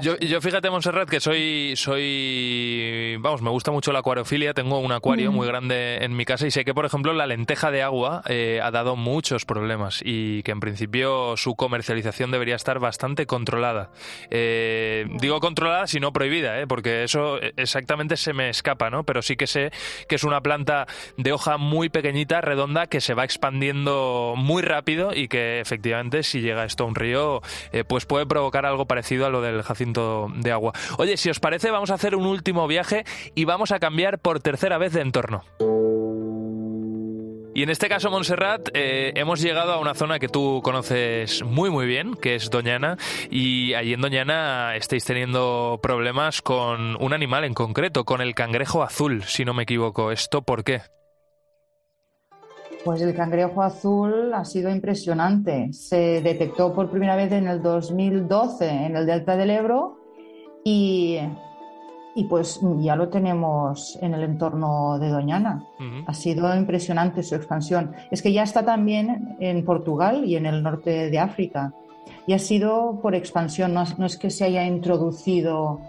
yo, 0.02 0.18
yo, 0.18 0.42
fíjate, 0.42 0.70
Montserrat, 0.70 1.10
que 1.10 1.20
soy, 1.20 1.74
soy, 1.76 3.18
vamos, 3.20 3.42
me 3.42 3.50
gusta 3.50 3.72
mucho 3.72 3.92
la 3.92 4.00
acuariofilia, 4.00 4.54
tengo 4.54 4.80
un 4.80 4.92
acuario 4.92 5.32
muy 5.32 5.48
grande 5.48 6.04
en 6.04 6.16
mi 6.16 6.26
casa 6.26 6.48
y 6.48 6.52
sé 6.52 6.64
que, 6.64 6.74
por 6.74 6.86
ejemplo, 6.86 7.14
la 7.14 7.28
lenteja 7.28 7.72
de 7.72 7.84
agua 7.84 8.22
eh, 8.28 8.62
ha 8.64 8.72
dado 8.72 8.96
muchos 8.96 9.46
problemas 9.46 10.02
y 10.04 10.44
que 10.44 10.52
en 10.52 10.60
principio 10.60 11.36
su 11.38 11.56
comercialización 11.56 12.32
debería 12.32 12.56
estar 12.56 12.80
bastante 12.80 13.26
controlada. 13.26 13.92
Eh, 14.30 15.06
digo 15.20 15.40
controlada, 15.40 15.88
si 15.88 16.00
no 16.00 16.14
prohibida, 16.14 16.60
eh, 16.60 16.68
porque 16.68 17.04
eso 17.04 17.40
exactamente 17.58 18.18
se 18.18 18.34
me 18.34 18.50
escapa, 18.50 18.90
¿no? 18.90 19.04
Pero 19.04 19.22
sí 19.22 19.36
que 19.36 19.48
sé 19.48 19.72
que 20.08 20.16
es 20.16 20.24
una 20.24 20.42
planta 20.42 20.88
de 21.18 21.34
hoja 21.34 21.58
muy 21.58 21.90
pequeñita, 21.90 22.42
redonda, 22.42 22.88
que 22.88 23.02
se 23.02 23.14
va 23.14 23.24
expandiendo 23.26 24.36
muy 24.38 24.62
rápido 24.62 25.14
y 25.14 25.28
que 25.28 25.60
efectivamente 25.60 26.24
si 26.24 26.42
llega 26.42 26.66
esto 26.66 26.86
a 26.86 26.88
un 26.88 26.96
río 26.96 27.42
pues 27.90 28.06
puede 28.06 28.28
provocar 28.28 28.68
algo 28.68 28.86
parecido 28.86 29.26
a 29.26 29.30
lo 29.30 29.42
del 29.42 29.64
jacinto 29.64 30.28
de 30.36 30.52
agua. 30.52 30.74
Oye, 31.00 31.18
si 31.18 31.30
os 31.32 31.40
parece, 31.40 31.72
vamos 31.72 31.90
a 31.90 31.96
hacer 31.96 32.16
un 32.16 32.28
último 32.28 32.68
viaje 32.68 33.04
y 33.34 33.46
vamos 33.46 33.72
a 33.72 33.80
cambiar 33.80 34.20
por 34.20 34.40
tercera 34.40 34.78
vez 34.78 34.94
de 34.94 35.02
entorno. 35.02 35.44
Y 37.56 37.64
en 37.64 37.72
este 37.72 37.90
caso, 37.90 38.12
Montserrat, 38.12 38.70
eh, 38.74 39.12
hemos 39.16 39.42
llegado 39.42 39.74
a 39.74 39.80
una 39.80 39.96
zona 39.96 40.20
que 40.20 40.30
tú 40.30 40.62
conoces 40.64 41.44
muy 41.44 41.72
muy 41.72 41.88
bien, 41.88 42.14
que 42.14 42.36
es 42.36 42.52
Doñana, 42.52 42.96
y 43.32 43.74
allí 43.74 43.94
en 43.94 44.02
Doñana 44.02 44.76
estáis 44.76 45.04
teniendo 45.04 45.80
problemas 45.82 46.44
con 46.44 46.96
un 47.02 47.12
animal 47.12 47.44
en 47.44 47.56
concreto, 47.56 48.06
con 48.06 48.22
el 48.22 48.36
cangrejo 48.36 48.84
azul, 48.84 49.24
si 49.24 49.46
no 49.46 49.56
me 49.56 49.64
equivoco. 49.64 50.12
¿Esto 50.12 50.44
por 50.44 50.64
qué? 50.64 50.82
Pues 52.86 53.02
el 53.02 53.14
cangrejo 53.14 53.62
azul 53.62 54.34
ha 54.34 54.46
sido 54.46 54.70
impresionante. 54.70 55.74
Se 55.74 56.22
detectó 56.22 56.74
por 56.74 56.90
primera 56.90 57.16
vez 57.16 57.32
en 57.32 57.48
el 57.48 57.62
2012 57.62 58.70
en 58.70 58.96
el 58.96 59.06
delta 59.06 59.36
del 59.36 59.50
Ebro 59.50 59.98
y 60.64 61.20
y 62.16 62.26
pues 62.26 62.60
ya 62.80 62.96
lo 62.96 63.08
tenemos 63.08 63.98
en 64.02 64.14
el 64.14 64.24
entorno 64.24 65.00
de 65.00 65.10
Doñana. 65.10 65.64
Ha 66.06 66.14
sido 66.14 66.54
impresionante 66.56 67.24
su 67.24 67.36
expansión. 67.36 67.94
Es 68.12 68.22
que 68.22 68.34
ya 68.34 68.44
está 68.44 68.66
también 68.66 69.38
en 69.40 69.64
Portugal 69.64 70.26
y 70.26 70.36
en 70.36 70.46
el 70.46 70.62
norte 70.62 71.10
de 71.10 71.20
África. 71.20 71.74
Y 72.28 72.34
ha 72.34 72.40
sido 72.40 73.00
por 73.02 73.16
expansión, 73.16 73.74
no, 73.74 74.06
es 74.06 74.18
que 74.18 74.30
se 74.30 74.44
haya 74.44 74.66
introducido 74.66 75.80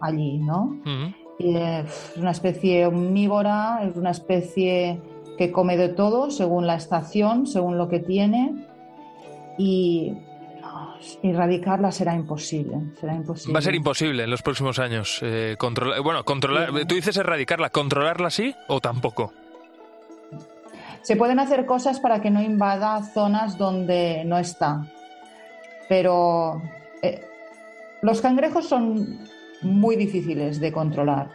allí, 0.00 0.38
¿no? 0.38 0.78
es 1.38 2.14
una 2.16 2.30
especie 2.30 2.86
omnívora, 2.86 3.80
es 3.82 3.96
una 3.96 4.10
especie 4.10 5.00
que 5.36 5.52
come 5.52 5.76
de 5.76 5.88
todo 5.88 6.30
según 6.30 6.66
la 6.66 6.76
estación, 6.76 7.46
según 7.46 7.78
lo 7.78 7.88
que 7.88 8.00
tiene. 8.00 8.54
Y 9.58 10.12
erradicarla 11.22 11.92
será 11.92 12.14
imposible, 12.14 12.78
será 13.00 13.14
imposible. 13.14 13.52
Va 13.52 13.58
a 13.58 13.62
ser 13.62 13.74
imposible 13.74 14.24
en 14.24 14.30
los 14.30 14.42
próximos 14.42 14.78
años. 14.78 15.20
Eh, 15.22 15.56
controlar, 15.58 16.00
bueno, 16.02 16.24
controlar, 16.24 16.70
tú 16.86 16.94
dices 16.94 17.16
erradicarla, 17.16 17.70
¿controlarla 17.70 18.30
sí 18.30 18.54
o 18.68 18.80
tampoco? 18.80 19.32
Se 21.02 21.16
pueden 21.16 21.38
hacer 21.38 21.66
cosas 21.66 22.00
para 22.00 22.20
que 22.20 22.30
no 22.30 22.42
invada 22.42 23.02
zonas 23.02 23.56
donde 23.58 24.24
no 24.24 24.38
está, 24.38 24.86
pero 25.88 26.60
eh, 27.02 27.24
los 28.02 28.20
cangrejos 28.20 28.66
son 28.68 29.20
muy 29.62 29.96
difíciles 29.96 30.60
de 30.60 30.72
controlar, 30.72 31.30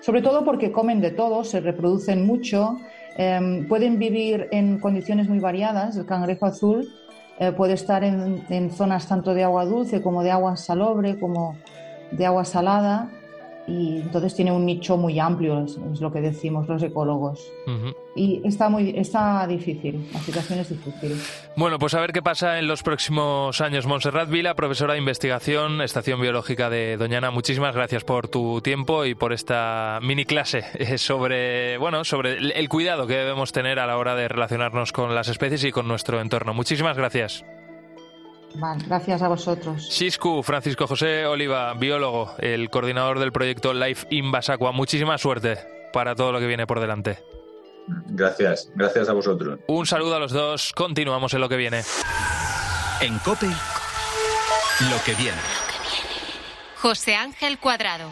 sobre 0.00 0.22
todo 0.22 0.44
porque 0.44 0.72
comen 0.72 1.00
de 1.00 1.10
todo, 1.10 1.44
se 1.44 1.60
reproducen 1.60 2.26
mucho, 2.26 2.78
em, 3.16 3.66
pueden 3.68 3.98
vivir 3.98 4.48
en 4.50 4.78
condiciones 4.78 5.28
muy 5.28 5.38
variadas. 5.38 5.96
El 5.96 6.06
cangrejo 6.06 6.46
azul 6.46 6.88
eh, 7.38 7.52
puede 7.52 7.74
estar 7.74 8.04
en, 8.04 8.44
en, 8.48 8.70
zonas 8.70 9.06
tanto 9.06 9.34
de 9.34 9.44
agua 9.44 9.64
dulce 9.64 10.02
como 10.02 10.22
de 10.22 10.30
agua 10.30 10.56
salobre, 10.56 11.18
como 11.18 11.56
de 12.10 12.26
agua 12.26 12.44
salada, 12.44 13.10
y 13.70 14.00
entonces 14.00 14.34
tiene 14.34 14.50
un 14.50 14.66
nicho 14.66 14.96
muy 14.96 15.20
amplio, 15.20 15.64
es, 15.64 15.78
lo 16.00 16.12
que 16.12 16.20
decimos 16.20 16.68
los 16.68 16.82
ecólogos. 16.82 17.52
Y 18.16 18.42
está 18.44 18.68
muy 18.68 18.92
está 18.96 19.46
difícil, 19.46 20.08
la 20.12 20.18
situación 20.18 20.58
es 20.58 20.70
difícil. 20.70 21.16
Bueno, 21.56 21.78
pues 21.78 21.94
a 21.94 22.00
ver 22.00 22.12
qué 22.12 22.20
pasa 22.20 22.58
en 22.58 22.66
los 22.66 22.82
próximos 22.82 23.60
años. 23.60 23.86
Montserrat 23.86 24.28
Vila, 24.28 24.54
profesora 24.54 24.94
de 24.94 24.98
investigación, 24.98 25.80
Estación 25.82 26.20
Biológica 26.20 26.68
de 26.68 26.96
Doñana, 26.96 27.30
muchísimas 27.30 27.76
gracias 27.76 28.02
por 28.02 28.26
tu 28.26 28.60
tiempo 28.60 29.04
y 29.04 29.14
por 29.14 29.32
esta 29.32 30.00
mini 30.02 30.24
clase 30.24 30.64
sobre, 30.98 31.78
bueno, 31.78 32.02
sobre 32.02 32.38
el 32.58 32.68
cuidado 32.68 33.06
que 33.06 33.14
debemos 33.14 33.52
tener 33.52 33.78
a 33.78 33.86
la 33.86 33.98
hora 33.98 34.16
de 34.16 34.26
relacionarnos 34.26 34.90
con 34.90 35.14
las 35.14 35.28
especies 35.28 35.62
y 35.62 35.70
con 35.70 35.86
nuestro 35.86 36.20
entorno. 36.20 36.54
Muchísimas 36.54 36.96
gracias 36.96 37.44
gracias 38.86 39.22
a 39.22 39.28
vosotros. 39.28 39.88
Siscu, 39.88 40.42
Francisco 40.42 40.86
José 40.86 41.26
Oliva, 41.26 41.72
biólogo, 41.74 42.34
el 42.38 42.70
coordinador 42.70 43.18
del 43.18 43.32
proyecto 43.32 43.72
Life 43.72 44.06
in 44.10 44.30
Basacua. 44.32 44.72
Muchísima 44.72 45.18
suerte 45.18 45.58
para 45.92 46.14
todo 46.14 46.32
lo 46.32 46.40
que 46.40 46.46
viene 46.46 46.66
por 46.66 46.80
delante. 46.80 47.18
Gracias, 48.06 48.70
gracias 48.74 49.08
a 49.08 49.12
vosotros. 49.12 49.58
Un 49.66 49.86
saludo 49.86 50.16
a 50.16 50.18
los 50.18 50.32
dos, 50.32 50.72
continuamos 50.72 51.34
en 51.34 51.40
lo 51.40 51.48
que 51.48 51.56
viene. 51.56 51.82
En 53.00 53.18
COPE, 53.18 53.46
lo 53.46 55.02
que 55.04 55.14
viene. 55.14 55.38
José 56.76 57.14
Ángel 57.14 57.58
Cuadrado. 57.58 58.10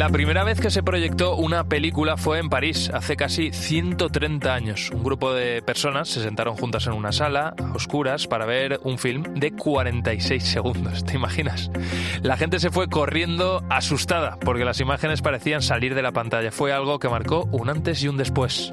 La 0.00 0.08
primera 0.08 0.44
vez 0.44 0.58
que 0.62 0.70
se 0.70 0.82
proyectó 0.82 1.36
una 1.36 1.64
película 1.64 2.16
fue 2.16 2.38
en 2.38 2.48
París, 2.48 2.90
hace 2.94 3.18
casi 3.18 3.52
130 3.52 4.54
años. 4.54 4.90
Un 4.94 5.04
grupo 5.04 5.34
de 5.34 5.60
personas 5.60 6.08
se 6.08 6.22
sentaron 6.22 6.56
juntas 6.56 6.86
en 6.86 6.94
una 6.94 7.12
sala, 7.12 7.52
a 7.58 7.74
oscuras, 7.74 8.26
para 8.26 8.46
ver 8.46 8.80
un 8.82 8.96
film 8.96 9.24
de 9.34 9.52
46 9.52 10.42
segundos. 10.42 11.04
¿Te 11.04 11.16
imaginas? 11.16 11.70
La 12.22 12.38
gente 12.38 12.60
se 12.60 12.70
fue 12.70 12.88
corriendo 12.88 13.62
asustada 13.68 14.38
porque 14.40 14.64
las 14.64 14.80
imágenes 14.80 15.20
parecían 15.20 15.60
salir 15.60 15.94
de 15.94 16.00
la 16.00 16.12
pantalla. 16.12 16.50
Fue 16.50 16.72
algo 16.72 16.98
que 16.98 17.10
marcó 17.10 17.46
un 17.52 17.68
antes 17.68 18.02
y 18.02 18.08
un 18.08 18.16
después. 18.16 18.72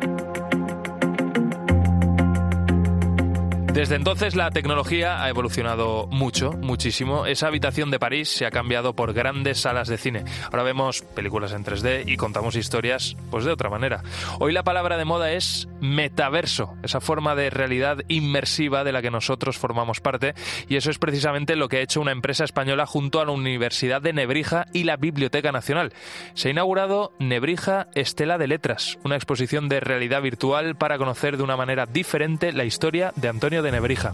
Desde 3.77 3.93
entonces 3.93 4.35
la 4.35 4.49
tecnología 4.49 5.21
ha 5.21 5.29
evolucionado 5.29 6.07
mucho, 6.07 6.53
muchísimo. 6.53 7.27
Esa 7.27 7.45
habitación 7.45 7.91
de 7.91 7.99
París 7.99 8.27
se 8.27 8.47
ha 8.47 8.49
cambiado 8.49 8.95
por 8.95 9.13
grandes 9.13 9.59
salas 9.59 9.87
de 9.87 9.99
cine. 9.99 10.23
Ahora 10.45 10.63
vemos 10.63 11.03
películas 11.03 11.51
en 11.53 11.63
3D 11.63 12.01
y 12.07 12.17
contamos 12.17 12.55
historias 12.55 13.15
pues 13.29 13.45
de 13.45 13.51
otra 13.51 13.69
manera. 13.69 14.01
Hoy 14.39 14.51
la 14.51 14.63
palabra 14.63 14.97
de 14.97 15.05
moda 15.05 15.31
es 15.31 15.67
metaverso, 15.79 16.75
esa 16.81 17.01
forma 17.01 17.35
de 17.35 17.51
realidad 17.51 17.99
inmersiva 18.07 18.83
de 18.83 18.93
la 18.93 19.03
que 19.03 19.11
nosotros 19.11 19.59
formamos 19.59 20.01
parte 20.01 20.33
y 20.67 20.77
eso 20.77 20.89
es 20.89 20.97
precisamente 20.97 21.55
lo 21.55 21.69
que 21.69 21.77
ha 21.77 21.81
hecho 21.81 22.01
una 22.01 22.13
empresa 22.13 22.45
española 22.45 22.87
junto 22.87 23.21
a 23.21 23.25
la 23.25 23.31
Universidad 23.31 24.01
de 24.01 24.11
Nebrija 24.11 24.65
y 24.73 24.85
la 24.85 24.97
Biblioteca 24.97 25.51
Nacional. 25.51 25.93
Se 26.33 26.47
ha 26.47 26.51
inaugurado 26.51 27.13
Nebrija 27.19 27.89
Estela 27.93 28.39
de 28.39 28.47
Letras, 28.47 28.97
una 29.03 29.17
exposición 29.17 29.69
de 29.69 29.81
realidad 29.81 30.23
virtual 30.23 30.75
para 30.77 30.97
conocer 30.97 31.37
de 31.37 31.43
una 31.43 31.57
manera 31.57 31.85
diferente 31.85 32.51
la 32.53 32.65
historia 32.65 33.13
de 33.15 33.27
Antonio 33.27 33.61
de 33.61 33.66
Nebrija. 33.71 34.13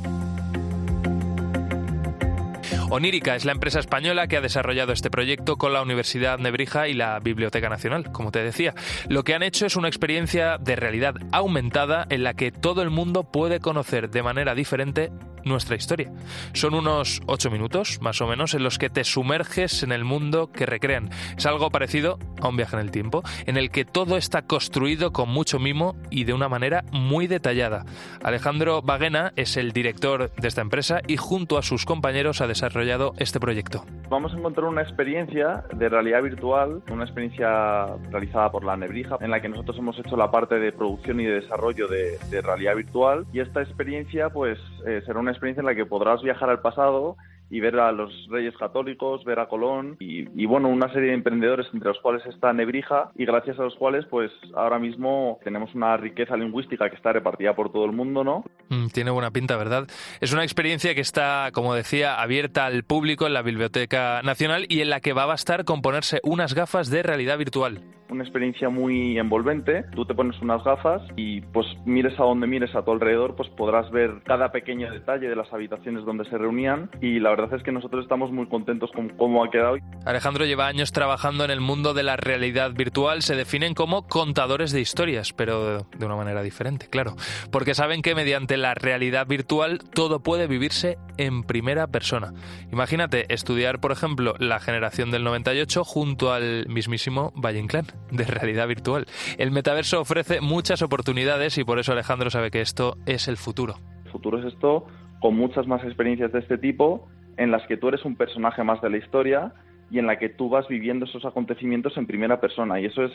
Onírica 2.93 3.36
es 3.36 3.43
la 3.43 3.54
empresa 3.54 3.80
española 3.80 4.28
que 4.28 4.38
ha 4.38 4.41
desarrollado 4.41 4.93
este 4.93 5.10
proyecto 5.10 5.58
con 5.58 5.74
la 5.74 5.82
Universidad 5.82 6.38
Nebrija 6.38 6.88
y 6.88 6.93
la 6.93 7.20
Biblioteca 7.20 7.68
Nacional, 7.68 8.12
como 8.12 8.32
te 8.32 8.43
decía. 8.43 8.76
Lo 9.10 9.24
que 9.24 9.34
han 9.34 9.41
hecho 9.41 9.66
es 9.66 9.76
una 9.76 9.88
experiencia 9.88 10.60
de 10.60 10.76
realidad 10.76 11.16
aumentada 11.32 12.06
en 12.12 12.24
la 12.24 12.36
que 12.36 12.51
todo 12.51 12.84
el 12.84 12.91
mundo 12.91 13.24
puede 13.24 13.60
conocer 13.60 14.12
de 14.12 14.22
manera 14.22 14.54
diferente 14.54 15.12
nuestra 15.46 15.76
historia. 15.76 16.12
Son 16.54 16.74
unos 16.74 17.22
ocho 17.26 17.50
minutos, 17.50 18.00
más 18.02 18.22
o 18.22 18.28
menos, 18.28 18.54
en 18.54 18.64
los 18.64 18.78
que 18.78 18.89
te 18.89 19.04
sumerges 19.04 19.84
en 19.84 19.91
el 19.91 20.04
mundo 20.04 20.52
que 20.52 20.66
recrean. 20.66 21.10
Es 21.38 21.46
algo 21.46 21.70
parecido 21.70 22.20
a 22.41 22.48
un 22.48 22.58
viaje 22.58 22.76
en 22.76 22.82
el 22.82 22.91
tiempo, 22.91 23.24
en 23.46 23.58
el 23.58 23.72
que 23.72 23.86
todo 23.86 24.18
está 24.18 24.44
construido 24.44 25.12
con 25.12 25.30
mucho 25.30 25.60
mimo 25.60 25.96
y 26.10 26.24
de 26.24 26.34
una 26.34 26.50
manera 26.50 26.84
muy 26.91 27.28
detallada. 27.28 27.86
Alejandro 28.24 28.82
Baguena 28.82 29.34
es 29.36 29.58
el 29.58 29.72
director 29.72 30.32
de 30.32 30.48
esta 30.48 30.62
empresa 30.62 31.02
y 31.08 31.18
junto 31.18 31.58
a 31.58 31.62
sus 31.62 31.86
compañeros 31.86 32.41
ha 32.41 32.48
desarrollado 32.48 33.14
este 33.18 33.39
proyecto. 33.39 33.86
Vamos 34.10 34.34
a 34.34 34.38
encontrar 34.38 34.68
una 34.68 34.82
experiencia 34.82 35.64
de 35.74 35.89
realidad 35.89 36.22
virtual, 36.22 36.82
una 36.91 37.04
experiencia 37.04 37.88
realizada 38.12 38.52
por 38.52 38.64
la 38.64 38.78
Nebrija, 38.78 39.18
en 39.22 39.32
la 39.32 39.41
que 39.41 39.50
nosotros 39.50 39.78
hemos 39.78 39.98
hecho 40.00 40.16
la 40.16 40.32
parte 40.32 40.60
de 40.60 40.72
producción 40.72 41.20
y 41.20 41.26
de 41.26 41.41
desarrollo 41.41 41.88
de, 41.88 42.41
realidad 42.41 42.76
virtual 42.76 43.26
y 43.32 43.39
esta 43.39 43.62
experiencia 43.62 44.30
pues 44.30 44.60
eh, 44.86 45.02
será 45.06 45.20
una 45.20 45.32
experiencia 45.34 45.62
en 45.62 45.68
la 45.68 45.76
que 45.76 45.86
podrás 45.86 46.22
viajar 46.22 46.50
al 46.50 46.62
pasado 46.62 47.18
y 47.54 47.60
ver 47.60 47.80
a 47.80 47.91
los 47.91 48.12
reyes 48.32 48.58
católicos, 48.58 49.24
ver 49.26 49.39
a 49.39 49.47
Colón 49.47 49.95
y, 49.99 50.45
bueno, 50.47 50.70
una 50.70 50.91
serie 50.91 51.10
de 51.10 51.14
emprendedores 51.14 51.68
entre 51.72 51.89
los 51.89 51.99
cuales 51.99 52.26
está 52.26 52.51
Nebrija 52.51 53.12
y 53.16 53.26
gracias 53.26 53.60
a 53.60 53.64
los 53.64 53.76
cuales 53.76 54.06
pues 54.10 54.32
ahora 54.56 54.80
mismo 54.80 55.39
tenemos 55.43 55.76
una 55.76 55.95
riqueza 55.97 56.36
lingüística 56.36 56.89
que 56.89 56.95
está 56.95 57.14
repartida 57.14 57.56
por 57.56 57.72
todo 57.72 57.86
el 57.86 57.91
mundo, 57.91 58.24
¿no? 58.24 58.43
Mm, 58.70 58.88
tiene 58.88 59.12
buena 59.12 59.30
pinta, 59.30 59.56
¿verdad? 59.56 59.88
Es 60.20 60.34
una 60.34 60.43
experiencia 60.43 60.95
que 60.95 61.01
está, 61.01 61.51
como 61.54 61.76
decía, 61.76 62.20
abierta 62.20 62.66
al 62.66 62.84
público 62.84 63.28
en 63.28 63.34
la 63.34 63.43
Biblioteca 63.43 64.22
Nacional 64.24 64.66
y 64.68 64.82
en 64.82 64.89
la 64.89 64.99
que 64.99 65.14
va 65.14 65.24
a 65.24 65.28
bastar 65.28 65.64
con 65.64 65.84
ponerse 65.84 66.22
unas 66.24 66.56
gafas 66.56 66.89
de 66.89 67.04
realidad 67.04 67.38
virtual. 67.38 67.82
una 68.10 68.24
experiencia 68.24 68.70
muy 68.70 69.18
envolvente. 69.18 69.86
Tú 69.95 70.06
te 70.06 70.14
pones 70.14 70.39
unas 70.39 70.64
gafas 70.64 71.01
y 71.16 71.41
pues 71.41 71.66
mires 71.86 72.14
a 72.20 72.24
donde 72.24 72.45
mires 72.45 72.74
a 72.76 72.84
tu 72.84 72.91
alrededor, 72.91 73.36
pues 73.36 73.49
podrás 73.49 73.89
ver 73.89 74.22
cada 74.24 74.51
pequeño 74.51 74.91
detalle 74.91 75.28
de 75.28 75.36
las 75.36 75.51
habitaciones 75.51 76.06
donde 76.06 76.26
se 76.26 76.38
reunían 76.38 76.91
y 77.01 77.20
la 77.20 77.32
verdad 77.32 77.43
es 77.52 77.64
que 77.64 77.72
nosotros 77.72 78.04
estamos 78.04 78.32
muy 78.32 78.48
contentos 78.48 78.91
con 78.91 79.10
cómo 79.10 79.44
ha 79.44 79.50
quedado. 79.50 79.78
Alejandro 80.06 80.46
lleva 80.46 80.68
años 80.68 80.91
trabajando 80.91 81.44
en 81.46 81.52
el 81.52 81.62
mundo 81.62 81.94
de 81.94 82.04
la 82.04 82.16
realidad 82.16 82.72
virtual. 82.74 83.22
Se 83.22 83.36
definen 83.36 83.74
como 83.74 84.08
contadores 84.08 84.72
de 84.72 84.82
historias, 84.82 85.34
pero 85.34 85.80
de 85.98 86.06
una 86.06 86.16
manera 86.16 86.44
diferente, 86.44 86.88
claro. 86.89 87.16
Porque 87.52 87.74
saben 87.74 88.02
que 88.02 88.16
mediante 88.16 88.58
la 88.58 88.74
realidad 88.74 89.28
virtual 89.28 89.80
todo 89.94 90.22
puede 90.22 90.48
vivirse 90.48 90.98
en 91.18 91.44
primera 91.44 91.88
persona. 91.88 92.34
Imagínate 92.72 93.34
estudiar, 93.34 93.80
por 93.80 93.91
ejemplo, 93.91 94.36
la 94.39 94.60
generación 94.60 95.12
del 95.12 95.24
98 95.24 95.84
junto 95.84 96.32
al 96.32 96.66
mismísimo 96.68 97.34
Valle 97.36 97.60
Inclán 97.60 97.88
de 98.12 98.26
realidad 98.26 98.68
virtual. 98.68 99.06
El 99.38 99.52
metaverso 99.52 100.00
ofrece 100.00 100.41
muchas 100.41 100.82
oportunidades 100.82 101.58
y 101.58 101.64
por 101.64 101.80
eso 101.80 101.91
Alejandro 101.91 102.30
sabe 102.30 102.52
que 102.52 102.62
esto 102.62 102.98
es 103.06 103.28
el 103.28 103.38
futuro. 103.38 103.76
El 104.06 104.12
futuro 104.12 104.39
es 104.39 104.54
esto 104.54 104.86
con 105.20 105.36
muchas 105.36 105.68
más 105.68 105.84
experiencias 105.84 106.32
de 106.32 106.39
este 106.39 106.58
tipo 106.58 107.08
en 107.38 107.52
las 107.52 107.66
que 107.68 107.78
tú 107.78 107.90
eres 107.90 108.06
un 108.06 108.16
personaje 108.16 108.64
más 108.64 108.82
de 108.82 108.90
la 108.90 108.98
historia 108.98 109.54
y 109.92 110.00
en 110.00 110.08
la 110.08 110.18
que 110.18 110.30
tú 110.30 110.50
vas 110.50 110.68
viviendo 110.68 111.06
esos 111.06 111.26
acontecimientos 111.26 111.98
en 111.98 112.08
primera 112.08 112.40
persona. 112.40 112.80
Y 112.80 112.86
eso 112.86 113.04
es 113.04 113.12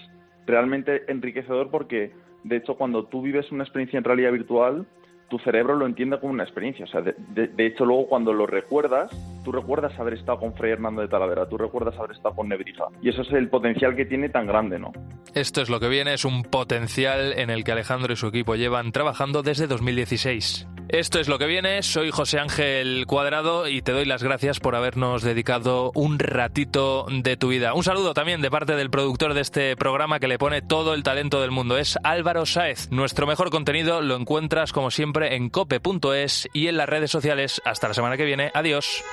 realmente 0.47 1.11
enriquecedor 1.11 1.71
porque, 1.71 2.13
de 2.45 2.57
hecho, 2.57 2.77
cuando 2.77 3.05
tú 3.05 3.23
vives 3.23 3.51
una 3.53 3.65
experiencia 3.65 3.99
en 3.99 4.05
realidad 4.05 4.33
virtual, 4.33 4.87
tu 5.29 5.39
cerebro 5.39 5.77
lo 5.77 5.87
entiende 5.87 6.19
como 6.19 6.33
una 6.33 6.45
experiencia. 6.45 6.85
O 6.85 6.89
sea, 6.89 7.03
de, 7.03 7.67
hecho, 7.67 7.85
luego 7.85 8.09
cuando 8.09 8.33
lo 8.33 8.47
recuerdas, 8.47 9.11
tú 9.45 9.53
recuerdas 9.53 9.99
haber 9.99 10.15
estado 10.15 10.39
con 10.39 10.55
Fray 10.55 10.73
Hernando 10.73 11.03
de 11.03 11.09
Talavera, 11.09 11.49
tú 11.49 11.59
recuerdas 11.59 11.97
haber 11.99 12.13
estado 12.13 12.35
con 12.35 12.49
Nebrija. 12.49 12.85
Y 13.03 13.11
eso 13.11 13.23
es 13.23 13.33
el 13.33 13.49
potencial 13.49 13.95
que 13.95 14.07
tiene 14.07 14.31
tan 14.31 14.47
grande, 14.47 14.79
¿no? 14.79 14.93
Esto 15.35 15.61
es 15.61 15.69
lo 15.69 15.81
que 15.81 15.89
viene, 15.89 16.15
es 16.15 16.25
un 16.25 16.43
potencial 16.45 17.35
en 17.35 17.51
el 17.51 17.65
que 17.65 17.73
Alejandro 17.73 18.13
y 18.13 18.17
su 18.17 18.29
equipo 18.29 18.55
llevan 18.55 18.93
trabajando 18.93 19.43
desde 19.43 19.67
2016. 19.67 20.67
Esto 20.89 21.21
es 21.21 21.29
lo 21.29 21.39
que 21.39 21.45
viene, 21.45 21.83
soy 21.83 22.11
José 22.11 22.39
Ángel 22.39 23.05
Cuadrado 23.07 23.69
y 23.69 23.83
te 23.83 23.93
doy 23.93 24.07
las 24.07 24.23
gracias 24.23 24.59
por 24.59 24.75
habernos 24.75 25.23
dedicado 25.23 25.93
un 25.95 26.19
ratito 26.19 27.07
de 27.11 27.37
tu 27.37 27.49
vida. 27.49 27.75
Un 27.75 27.85
saludo 27.85 28.15
también 28.15 28.41
de 28.41 28.51
parte 28.51 28.75
del 28.75 28.89
productor 28.89 29.35
de 29.35 29.43
este 29.43 29.77
programa 29.77 30.19
que 30.19 30.29
le 30.29 30.39
pone 30.39 30.63
todo 30.63 30.95
el 30.95 31.03
talento 31.03 31.43
del 31.43 31.51
mundo, 31.51 31.77
es 31.77 31.99
Álvaro 32.05 32.47
Saez. 32.47 32.91
Nuestro 32.91 33.27
mejor 33.27 33.51
contenido 33.51 34.01
lo 34.01 34.17
encuentras 34.17 34.73
como 34.73 34.91
siempre 34.91 35.37
en 35.37 35.51
cope.es 35.51 36.49
y 36.55 36.69
en 36.69 36.79
las 36.79 36.89
redes 36.89 37.11
sociales. 37.11 37.61
Hasta 37.67 37.89
la 37.89 37.95
semana 37.95 38.17
que 38.17 38.25
viene, 38.25 38.51
adiós. 38.55 39.05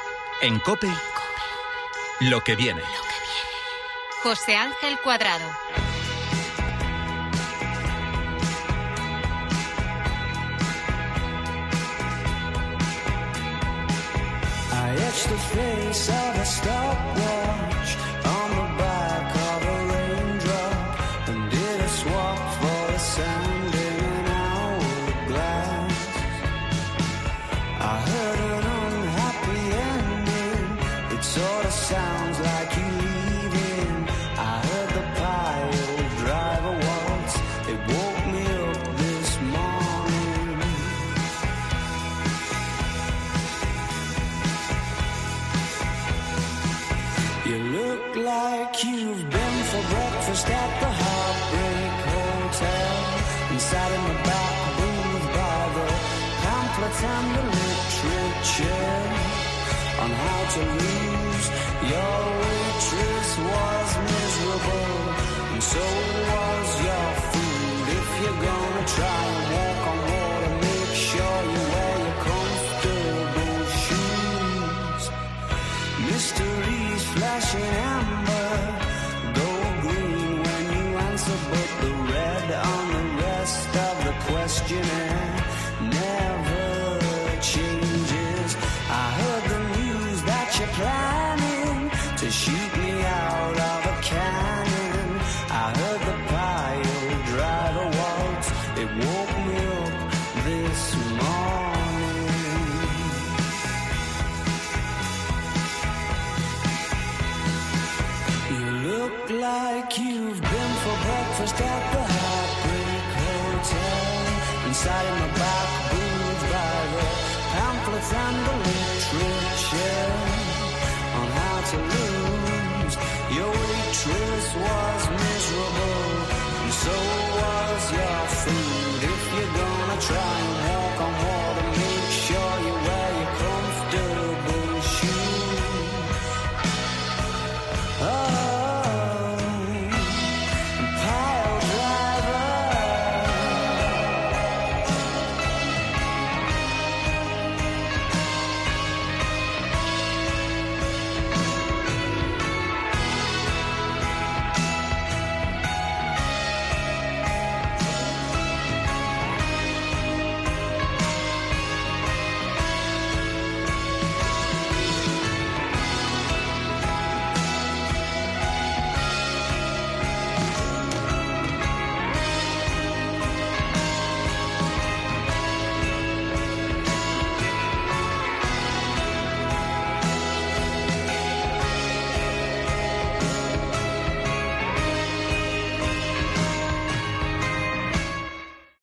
En 0.41 0.59
cope, 0.59 0.87
lo 2.21 2.39
que 2.41 2.55
viene. 2.55 2.81
José 4.23 4.55
Ángel 4.55 4.97
Cuadrado. 5.03 5.45
The 15.27 15.37
face 15.37 16.09
of 16.09 16.35
a 16.37 16.45
stopwatch 16.45 17.74
to 60.55 60.61
lose. 60.61 61.47
Your 61.91 62.17
waitress 62.41 63.31
was 63.51 63.89
miserable, 64.11 64.95
and 65.53 65.63
so 65.71 65.85
was 66.31 66.69
your 66.87 67.09
food. 67.31 67.85
If 67.99 68.09
you're 68.21 68.41
gonna 68.49 68.85
try 68.95 69.44
planning 90.73 91.89
to 92.17 92.31
shoot 92.31 92.77
me 92.77 92.84